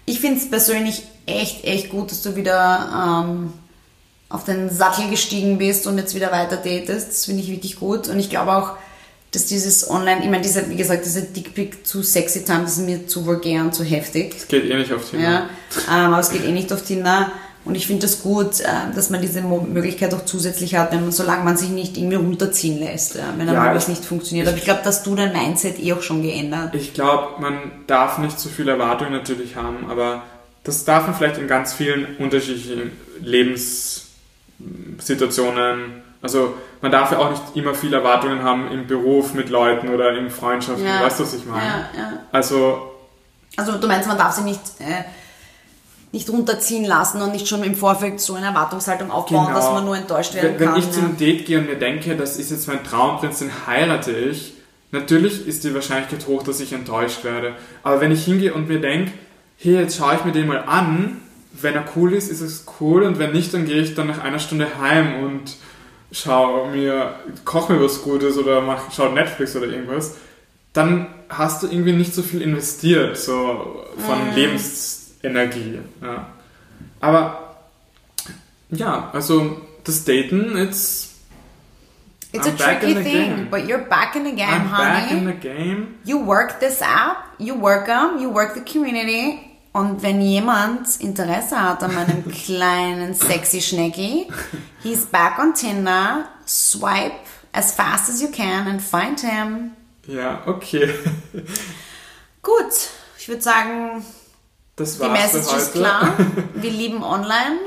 ich 0.04 0.20
finde 0.20 0.38
es 0.38 0.48
persönlich 0.48 1.02
echt, 1.26 1.64
echt 1.64 1.90
gut, 1.90 2.10
dass 2.10 2.22
du 2.22 2.36
wieder 2.36 3.24
ähm, 3.26 3.52
auf 4.28 4.44
den 4.44 4.70
Sattel 4.70 5.10
gestiegen 5.10 5.58
bist 5.58 5.86
und 5.86 5.98
jetzt 5.98 6.14
wieder 6.14 6.32
weiter 6.32 6.56
datest. 6.56 7.08
Das 7.08 7.24
finde 7.26 7.42
ich 7.42 7.50
wirklich 7.50 7.76
gut. 7.76 8.08
Und 8.08 8.18
ich 8.18 8.30
glaube 8.30 8.52
auch, 8.56 8.72
dass 9.32 9.46
dieses 9.46 9.90
Online, 9.90 10.22
ich 10.22 10.30
meine, 10.30 10.42
diese, 10.42 10.68
wie 10.70 10.76
gesagt, 10.76 11.04
diese 11.04 11.22
Dickpick 11.22 11.86
zu 11.86 12.02
sexy 12.02 12.44
time, 12.44 12.62
das 12.62 12.78
ist 12.78 12.86
mir 12.86 13.06
zu 13.06 13.26
vulgär 13.26 13.60
und 13.62 13.74
zu 13.74 13.84
heftig. 13.84 14.34
Es 14.36 14.48
geht 14.48 14.64
eh 14.64 14.76
nicht 14.76 14.92
auf 14.92 15.08
Tinder. 15.08 15.30
Ja, 15.30 15.50
ähm, 15.88 16.12
aber 16.12 16.20
es 16.20 16.30
geht 16.30 16.44
eh 16.44 16.52
nicht 16.52 16.72
auf 16.72 16.82
Tinder. 16.82 17.30
Und 17.64 17.74
ich 17.74 17.88
finde 17.88 18.02
das 18.02 18.22
gut, 18.22 18.60
äh, 18.60 18.94
dass 18.94 19.10
man 19.10 19.20
diese 19.20 19.42
Möglichkeit 19.42 20.14
auch 20.14 20.24
zusätzlich 20.24 20.76
hat, 20.76 20.92
wenn 20.92 21.02
man, 21.02 21.12
solange 21.12 21.44
man 21.44 21.56
sich 21.56 21.68
nicht 21.68 21.98
irgendwie 21.98 22.14
runterziehen 22.14 22.78
lässt, 22.78 23.18
wenn 23.36 23.48
ja, 23.48 23.74
das 23.74 23.88
nicht 23.88 24.04
funktioniert. 24.04 24.46
Aber 24.46 24.56
ich 24.56 24.62
glaube, 24.62 24.82
dass 24.84 25.02
du 25.02 25.16
dein 25.16 25.32
Mindset 25.32 25.80
eh 25.80 25.92
auch 25.92 26.02
schon 26.02 26.22
geändert. 26.22 26.74
Ich 26.76 26.94
glaube, 26.94 27.40
man 27.40 27.72
darf 27.88 28.18
nicht 28.18 28.38
zu 28.38 28.48
viel 28.48 28.68
Erwartung 28.68 29.10
natürlich 29.10 29.56
haben, 29.56 29.90
aber 29.90 30.22
das 30.66 30.84
darf 30.84 31.06
man 31.06 31.14
vielleicht 31.14 31.38
in 31.38 31.46
ganz 31.46 31.72
vielen 31.74 32.16
unterschiedlichen 32.16 32.90
Lebenssituationen. 33.20 36.02
Also 36.20 36.54
man 36.82 36.90
darf 36.90 37.12
ja 37.12 37.18
auch 37.18 37.30
nicht 37.30 37.42
immer 37.54 37.72
viele 37.72 37.98
Erwartungen 37.98 38.42
haben 38.42 38.72
im 38.72 38.88
Beruf 38.88 39.32
mit 39.32 39.48
Leuten 39.48 39.90
oder 39.90 40.18
in 40.18 40.28
Freundschaften. 40.28 40.84
Ja. 40.84 41.04
Weißt 41.04 41.20
du, 41.20 41.22
was 41.22 41.34
ich 41.34 41.46
meine? 41.46 41.64
Ja, 41.64 41.88
ja. 41.96 42.14
Also, 42.32 42.96
also 43.56 43.78
du 43.78 43.86
meinst, 43.86 44.08
man 44.08 44.18
darf 44.18 44.34
sie 44.34 44.42
nicht, 44.42 44.60
äh, 44.80 45.04
nicht 46.10 46.28
runterziehen 46.28 46.84
lassen 46.84 47.22
und 47.22 47.30
nicht 47.30 47.46
schon 47.46 47.62
im 47.62 47.76
Vorfeld 47.76 48.20
so 48.20 48.34
eine 48.34 48.46
Erwartungshaltung 48.46 49.12
aufbauen, 49.12 49.46
genau. 49.46 49.56
dass 49.56 49.70
man 49.70 49.84
nur 49.84 49.96
enttäuscht 49.96 50.34
werden 50.34 50.58
wenn, 50.58 50.66
kann. 50.66 50.74
Wenn 50.74 50.82
ich 50.82 50.90
zum 50.90 51.16
Date 51.16 51.46
gehe 51.46 51.60
und 51.60 51.66
mir 51.66 51.76
denke, 51.76 52.16
das 52.16 52.38
ist 52.38 52.50
jetzt 52.50 52.66
mein 52.66 52.82
Traumprinz, 52.82 53.38
den 53.38 53.52
heirate 53.68 54.10
ich, 54.10 54.54
natürlich 54.90 55.46
ist 55.46 55.62
die 55.62 55.72
Wahrscheinlichkeit 55.72 56.26
hoch, 56.26 56.42
dass 56.42 56.58
ich 56.58 56.72
enttäuscht 56.72 57.22
werde. 57.22 57.54
Aber 57.84 58.00
wenn 58.00 58.10
ich 58.10 58.24
hingehe 58.24 58.52
und 58.52 58.66
mir 58.66 58.80
denke, 58.80 59.12
hey, 59.58 59.74
jetzt 59.74 59.96
schaue 59.96 60.16
ich 60.16 60.24
mir 60.24 60.32
den 60.32 60.46
mal 60.46 60.64
an. 60.66 61.22
Wenn 61.52 61.74
er 61.74 61.84
cool 61.96 62.12
ist, 62.12 62.30
ist 62.30 62.42
es 62.42 62.66
cool 62.80 63.02
und 63.02 63.18
wenn 63.18 63.32
nicht, 63.32 63.54
dann 63.54 63.64
gehe 63.64 63.80
ich 63.80 63.94
dann 63.94 64.08
nach 64.08 64.22
einer 64.22 64.38
Stunde 64.38 64.78
heim 64.78 65.24
und 65.24 65.56
schaue 66.12 66.70
mir, 66.70 67.14
koche 67.44 67.72
mir 67.72 67.82
was 67.82 68.02
Gutes 68.02 68.36
oder 68.36 68.60
mach, 68.60 68.92
schau 68.92 69.08
Netflix 69.08 69.56
oder 69.56 69.66
irgendwas. 69.66 70.16
Dann 70.72 71.06
hast 71.30 71.62
du 71.62 71.68
irgendwie 71.68 71.92
nicht 71.92 72.14
so 72.14 72.22
viel 72.22 72.42
investiert, 72.42 73.16
so 73.16 73.86
von 73.96 74.28
mhm. 74.28 74.34
Lebensenergie. 74.34 75.78
Ja. 76.02 76.26
Aber 77.00 77.56
ja, 78.70 79.10
also 79.12 79.62
das 79.84 80.04
Daten, 80.04 80.56
it's 80.56 81.06
It's 82.32 82.46
I'm 82.46 82.54
a 82.54 82.56
tricky 82.56 82.94
thing, 82.94 83.36
game. 83.36 83.50
but 83.50 83.66
you're 83.66 83.86
back 83.88 84.14
in 84.16 84.24
the 84.24 84.32
game, 84.32 84.48
I'm 84.48 84.66
honey. 84.66 85.00
Back 85.00 85.12
in 85.12 85.26
the 85.26 85.32
game. 85.32 85.98
You 86.04 86.18
work 86.18 86.60
this 86.60 86.82
app, 86.82 87.34
you 87.38 87.54
work 87.54 87.86
them, 87.86 88.18
you 88.20 88.28
work 88.28 88.54
the 88.54 88.60
community. 88.60 89.45
Und 89.76 90.02
wenn 90.02 90.22
jemand 90.22 90.88
Interesse 91.00 91.62
hat 91.62 91.82
an 91.82 91.94
meinem 91.94 92.26
kleinen 92.32 93.12
sexy 93.12 93.60
Schnecki, 93.60 94.26
he's 94.82 95.04
back 95.04 95.38
on 95.38 95.52
Tinder. 95.52 96.24
Swipe 96.46 97.12
as 97.52 97.72
fast 97.72 98.08
as 98.08 98.22
you 98.22 98.28
can 98.30 98.68
and 98.68 98.80
find 98.80 99.20
him. 99.20 99.72
Ja, 100.06 100.40
okay. 100.46 100.88
Gut, 102.42 102.72
ich 103.18 103.28
würde 103.28 103.42
sagen, 103.42 104.02
das 104.76 104.98
die 104.98 105.08
Message 105.08 105.54
ist 105.54 105.72
klar. 105.72 106.14
Wir 106.54 106.70
lieben 106.70 107.02
online, 107.02 107.58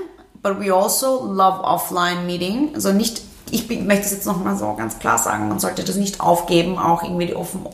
but 0.41 0.59
we 0.59 0.73
also 0.73 1.31
love 1.31 1.61
offline 1.63 2.25
meeting. 2.25 2.71
Also 2.73 2.91
nicht 2.91 3.21
ich 3.51 3.69
möchte 3.69 4.05
es 4.05 4.11
jetzt 4.11 4.25
nochmal 4.25 4.55
so 4.57 4.73
ganz 4.75 4.99
klar 4.99 5.17
sagen, 5.17 5.49
man 5.49 5.59
sollte 5.59 5.83
das 5.83 5.95
nicht 5.95 6.21
aufgeben, 6.21 6.77
auch 6.77 7.03
irgendwie 7.03 7.27
die, 7.27 7.35
offen, 7.35 7.65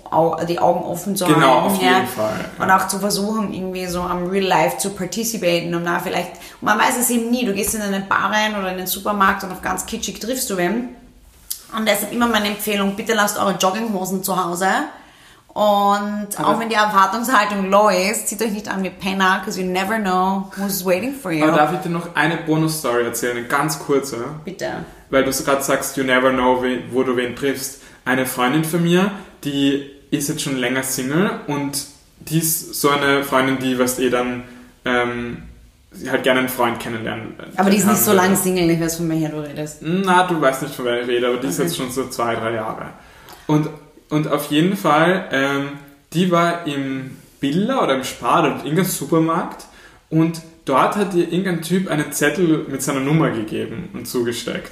die 0.48 0.60
Augen 0.60 0.84
offen 0.84 1.16
zu 1.16 1.26
genau, 1.26 1.62
halten. 1.62 1.66
Auf 1.66 1.82
jeden 1.82 1.94
ja. 1.94 2.06
Fall, 2.06 2.46
ja. 2.58 2.64
Und 2.64 2.72
auch 2.72 2.88
zu 2.88 3.00
versuchen, 3.00 3.54
irgendwie 3.54 3.86
so 3.88 4.02
am 4.02 4.28
Real 4.28 4.46
Life 4.46 4.78
zu 4.78 4.92
participaten 4.92 5.74
und 5.76 5.86
da 5.86 6.00
vielleicht, 6.00 6.32
man 6.62 6.78
weiß 6.80 6.98
es 7.00 7.10
eben 7.10 7.30
nie, 7.30 7.46
du 7.46 7.54
gehst 7.54 7.76
in 7.76 7.82
eine 7.82 8.02
Bar 8.02 8.32
rein 8.32 8.58
oder 8.58 8.72
in 8.72 8.78
den 8.78 8.88
Supermarkt 8.88 9.44
und 9.44 9.52
auf 9.52 9.62
ganz 9.62 9.86
kitschig 9.86 10.20
triffst 10.20 10.50
du 10.50 10.58
wen. 10.58 10.90
Und 11.78 11.88
deshalb 11.88 12.14
immer 12.14 12.28
meine 12.28 12.48
Empfehlung, 12.48 12.96
bitte 12.96 13.14
lasst 13.14 13.38
eure 13.38 13.56
Jogginghosen 13.56 14.24
zu 14.24 14.42
Hause. 14.42 14.68
Und 15.48 16.28
aber 16.38 16.50
auch 16.50 16.60
wenn 16.60 16.68
die 16.68 16.76
Erwartungshaltung 16.76 17.70
low 17.70 17.90
ist, 17.90 18.28
zieht 18.28 18.42
euch 18.42 18.52
nicht 18.52 18.68
an 18.68 18.84
wie 18.84 18.90
Penner, 18.90 19.40
because 19.40 19.60
you 19.60 19.66
never 19.66 19.98
know 19.98 20.52
who's 20.58 20.86
waiting 20.86 21.14
for 21.14 21.32
you. 21.32 21.46
Aber 21.46 21.56
darf 21.56 21.74
ich 21.74 21.80
dir 21.80 21.90
noch 21.90 22.14
eine 22.14 22.38
Bonus-Story 22.38 23.06
erzählen, 23.06 23.38
eine 23.38 23.48
ganz 23.48 23.80
kurze? 23.80 24.26
Bitte 24.44 24.84
weil 25.10 25.24
du 25.24 25.32
gerade 25.32 25.64
sagst, 25.64 25.98
you 25.98 26.04
never 26.04 26.32
know, 26.32 26.64
wo 26.92 27.04
du 27.04 27.16
wen 27.16 27.36
triffst. 27.36 27.82
Eine 28.06 28.26
Freundin 28.26 28.64
von 28.64 28.84
mir, 28.84 29.12
die 29.44 29.90
ist 30.12 30.30
jetzt 30.30 30.42
schon 30.42 30.58
länger 30.58 30.84
Single 30.84 31.40
und 31.48 31.86
die 32.20 32.40
ist 32.40 32.76
so 32.76 32.90
eine 32.90 33.24
Freundin, 33.24 33.60
die, 33.60 33.78
was 33.78 34.00
eh 34.00 34.10
dann, 34.10 34.44
ähm, 34.86 35.44
halt 36.10 36.24
gerne 36.24 36.42
einen 36.42 36.50
Freund 36.50 36.80
kennenlernen. 36.80 37.36
Aber 37.56 37.70
die 37.70 37.78
ist 37.78 37.88
nicht 37.88 37.98
so 37.98 38.14
lange 38.14 38.36
Single, 38.36 38.70
ich 38.70 38.80
weiß, 38.80 38.98
von 38.98 39.10
welcher 39.10 39.30
du 39.30 39.40
redest. 39.40 39.78
Na, 39.82 40.28
du 40.28 40.40
weißt 40.40 40.64
nicht, 40.64 40.76
von 40.76 40.86
welcher 40.86 41.04
ich 41.04 41.08
rede, 41.08 41.28
aber 41.28 41.38
die 41.38 41.48
okay. 41.48 41.50
ist 41.50 41.60
jetzt 41.60 41.78
schon 41.78 41.92
so 41.92 42.08
zwei, 42.10 42.36
drei 42.36 42.54
Jahre. 42.54 42.90
Und, 43.48 43.70
und 44.10 44.28
auf 44.28 44.52
jeden 44.52 44.76
Fall, 44.76 45.30
ähm, 45.32 45.70
die 46.14 46.32
war 46.32 46.66
im 46.68 47.18
Billa 47.40 47.84
oder 47.84 47.96
im 47.96 48.04
Spar 48.04 48.40
oder 48.40 48.52
in 48.52 48.58
irgendeinem 48.60 48.86
Supermarkt 48.86 49.66
und 50.10 50.42
dort 50.66 50.96
hat 50.96 51.14
ihr 51.14 51.32
irgendein 51.32 51.62
Typ 51.62 51.90
einen 51.90 52.12
Zettel 52.12 52.66
mit 52.70 52.82
seiner 52.82 53.00
Nummer 53.00 53.32
gegeben 53.32 53.90
und 53.94 54.08
zugesteckt. 54.08 54.72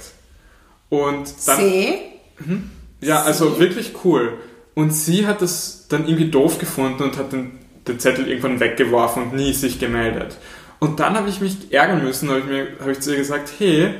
Und 0.88 1.32
dann. 1.46 1.56
See? 1.58 1.98
Mhm. 2.38 2.70
Ja, 3.00 3.22
also 3.22 3.54
See? 3.54 3.60
wirklich 3.60 3.92
cool. 4.04 4.34
Und 4.74 4.92
sie 4.92 5.26
hat 5.26 5.40
das 5.40 5.86
dann 5.88 6.06
irgendwie 6.06 6.30
doof 6.30 6.58
gefunden 6.58 7.02
und 7.02 7.16
hat 7.16 7.32
den, 7.32 7.52
den 7.86 8.00
Zettel 8.00 8.28
irgendwann 8.28 8.60
weggeworfen 8.60 9.24
und 9.24 9.34
nie 9.34 9.52
sich 9.52 9.78
gemeldet. 9.78 10.36
Und 10.80 11.00
dann 11.00 11.14
habe 11.14 11.28
ich 11.28 11.40
mich 11.40 11.72
ärgern 11.72 12.02
müssen, 12.02 12.28
habe 12.28 12.40
ich, 12.40 12.46
mir, 12.46 12.66
hab 12.80 12.88
ich 12.88 13.00
zu 13.00 13.12
ihr 13.12 13.16
gesagt, 13.16 13.52
hey, 13.58 13.94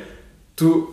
du, 0.56 0.88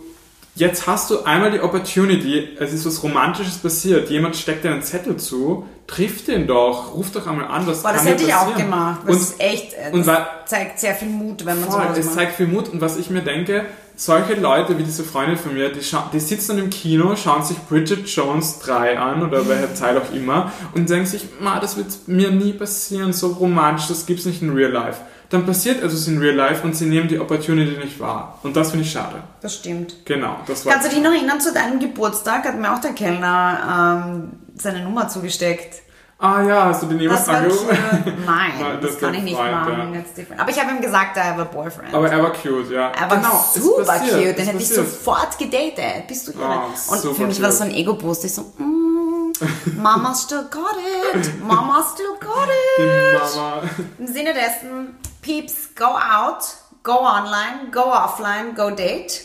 jetzt 0.54 0.86
hast 0.86 1.10
du 1.10 1.24
einmal 1.24 1.50
die 1.50 1.60
Opportunity, 1.60 2.56
es 2.58 2.72
ist 2.72 2.86
was 2.86 3.02
Romantisches 3.02 3.58
passiert, 3.58 4.08
jemand 4.08 4.36
steckt 4.36 4.64
dir 4.64 4.70
einen 4.70 4.82
Zettel 4.82 5.16
zu, 5.16 5.66
triff 5.86 6.24
den 6.24 6.46
doch, 6.46 6.94
ruf 6.94 7.10
doch 7.10 7.26
einmal 7.26 7.46
an, 7.46 7.66
was 7.66 7.82
Boah, 7.82 7.92
das 7.92 8.06
hätte 8.06 8.22
ich 8.24 8.34
auch 8.34 8.54
gemacht. 8.56 9.00
Das 9.06 9.32
Und 9.32 9.40
echt, 9.40 9.74
und 9.92 10.06
das 10.06 10.26
zeigt 10.46 10.78
sehr 10.78 10.94
viel 10.94 11.08
Mut, 11.08 11.44
wenn 11.44 11.60
man 11.60 11.70
Voll, 11.70 11.82
sowas 11.82 11.98
es 11.98 12.06
macht. 12.06 12.14
zeigt 12.14 12.36
viel 12.36 12.46
Mut 12.46 12.68
und 12.68 12.80
was 12.80 12.96
ich 12.96 13.10
mir 13.10 13.22
denke, 13.22 13.66
solche 13.96 14.34
Leute 14.34 14.78
wie 14.78 14.82
diese 14.82 15.04
Freundin 15.04 15.36
von 15.36 15.54
mir, 15.54 15.70
die, 15.70 15.80
die 16.12 16.20
sitzen 16.20 16.56
dann 16.56 16.64
im 16.64 16.70
Kino, 16.70 17.14
schauen 17.16 17.42
sich 17.42 17.58
Bridget 17.58 18.06
Jones 18.08 18.58
3 18.60 18.98
an 18.98 19.22
oder 19.22 19.48
welche 19.48 19.74
Zeit 19.74 19.96
auch 19.96 20.12
immer 20.12 20.52
und 20.74 20.88
denken 20.88 21.06
sich, 21.06 21.24
ma, 21.40 21.60
das 21.60 21.76
wird 21.76 21.86
mir 22.06 22.30
nie 22.30 22.52
passieren, 22.52 23.12
so 23.12 23.28
romantisch, 23.28 23.88
das 23.88 24.06
gibt's 24.06 24.24
nicht 24.24 24.42
in 24.42 24.50
Real 24.50 24.72
Life. 24.72 25.00
Dann 25.30 25.46
passiert 25.46 25.82
etwas 25.82 26.06
in 26.08 26.18
Real 26.18 26.34
Life 26.34 26.62
und 26.62 26.76
sie 26.76 26.84
nehmen 26.84 27.08
die 27.08 27.18
Opportunity 27.18 27.78
nicht 27.78 27.98
wahr. 27.98 28.38
Und 28.42 28.54
das 28.54 28.70
finde 28.70 28.84
ich 28.84 28.92
schade. 28.92 29.22
Das 29.40 29.54
stimmt. 29.54 30.04
Genau, 30.04 30.36
das 30.46 30.66
war... 30.66 30.74
Kannst 30.74 30.88
du 30.88 30.94
dich 30.94 31.02
noch 31.02 31.12
erinnern, 31.12 31.40
zu 31.40 31.54
deinem 31.54 31.80
Geburtstag 31.80 32.44
hat 32.44 32.58
mir 32.58 32.70
auch 32.70 32.80
der 32.80 32.92
Kellner 32.92 34.04
ähm, 34.06 34.32
seine 34.56 34.84
Nummer 34.84 35.08
zugesteckt. 35.08 35.82
Ah 36.22 36.42
ja, 36.42 36.64
hast 36.66 36.82
du 36.82 36.86
den 36.86 36.98
jemals 37.00 37.26
war 37.28 37.36
angerufen? 37.36 37.68
cute. 37.68 37.78
Nein, 38.26 38.52
Nein, 38.58 38.78
das, 38.80 38.90
das 38.92 39.00
kann 39.00 39.14
ich 39.14 39.22
nicht 39.22 39.36
Freund, 39.36 39.52
machen. 39.52 39.94
ja. 39.94 40.38
Aber 40.38 40.50
ich 40.50 40.60
habe 40.60 40.70
ihm 40.70 40.80
gesagt, 40.80 41.16
I 41.16 41.20
have 41.20 41.40
a 41.40 41.44
boyfriend. 41.44 41.94
Aber 41.94 42.08
er 42.10 42.22
war 42.22 42.32
cute, 42.32 42.70
ja. 42.70 42.90
Er 42.92 43.10
war 43.10 43.16
genau, 43.18 43.44
super 43.54 43.98
cute, 43.98 44.12
den 44.38 44.46
hätte 44.46 44.56
ich 44.58 44.68
passiert. 44.68 44.88
sofort 44.88 45.36
gedatet. 45.38 46.06
Bist 46.08 46.28
du 46.28 46.32
irre? 46.32 46.44
Ah, 46.46 46.66
Und 46.88 47.16
für 47.16 47.26
mich 47.26 47.40
war 47.40 47.48
das 47.48 47.58
so 47.58 47.64
cute. 47.64 47.74
ein 47.74 47.80
Ego-Boost. 47.80 48.24
Ich 48.24 48.34
so, 48.34 48.42
mm, 48.56 49.32
Mama 49.76 50.14
still 50.16 50.44
got 50.50 50.76
it. 51.14 51.42
Mama 51.44 51.84
still 51.92 52.14
got 52.20 52.48
it. 52.78 53.34
Mama. 53.36 53.62
Im 53.98 54.06
Sinne 54.06 54.32
dessen, 54.32 54.96
Peeps, 55.20 55.70
go 55.76 55.84
out, 55.86 56.44
go 56.82 56.98
online, 57.00 57.70
go 57.72 57.80
offline, 57.82 58.54
go 58.54 58.70
date. 58.70 59.22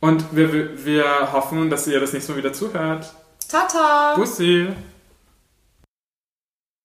Und 0.00 0.24
wir, 0.36 0.84
wir 0.84 1.32
hoffen, 1.32 1.70
dass 1.70 1.86
ihr 1.86 1.98
das 2.00 2.12
nächste 2.12 2.32
Mal 2.32 2.38
wieder 2.38 2.52
zuhört. 2.52 3.12
Tata! 3.50 4.14
Bussi! 4.14 4.68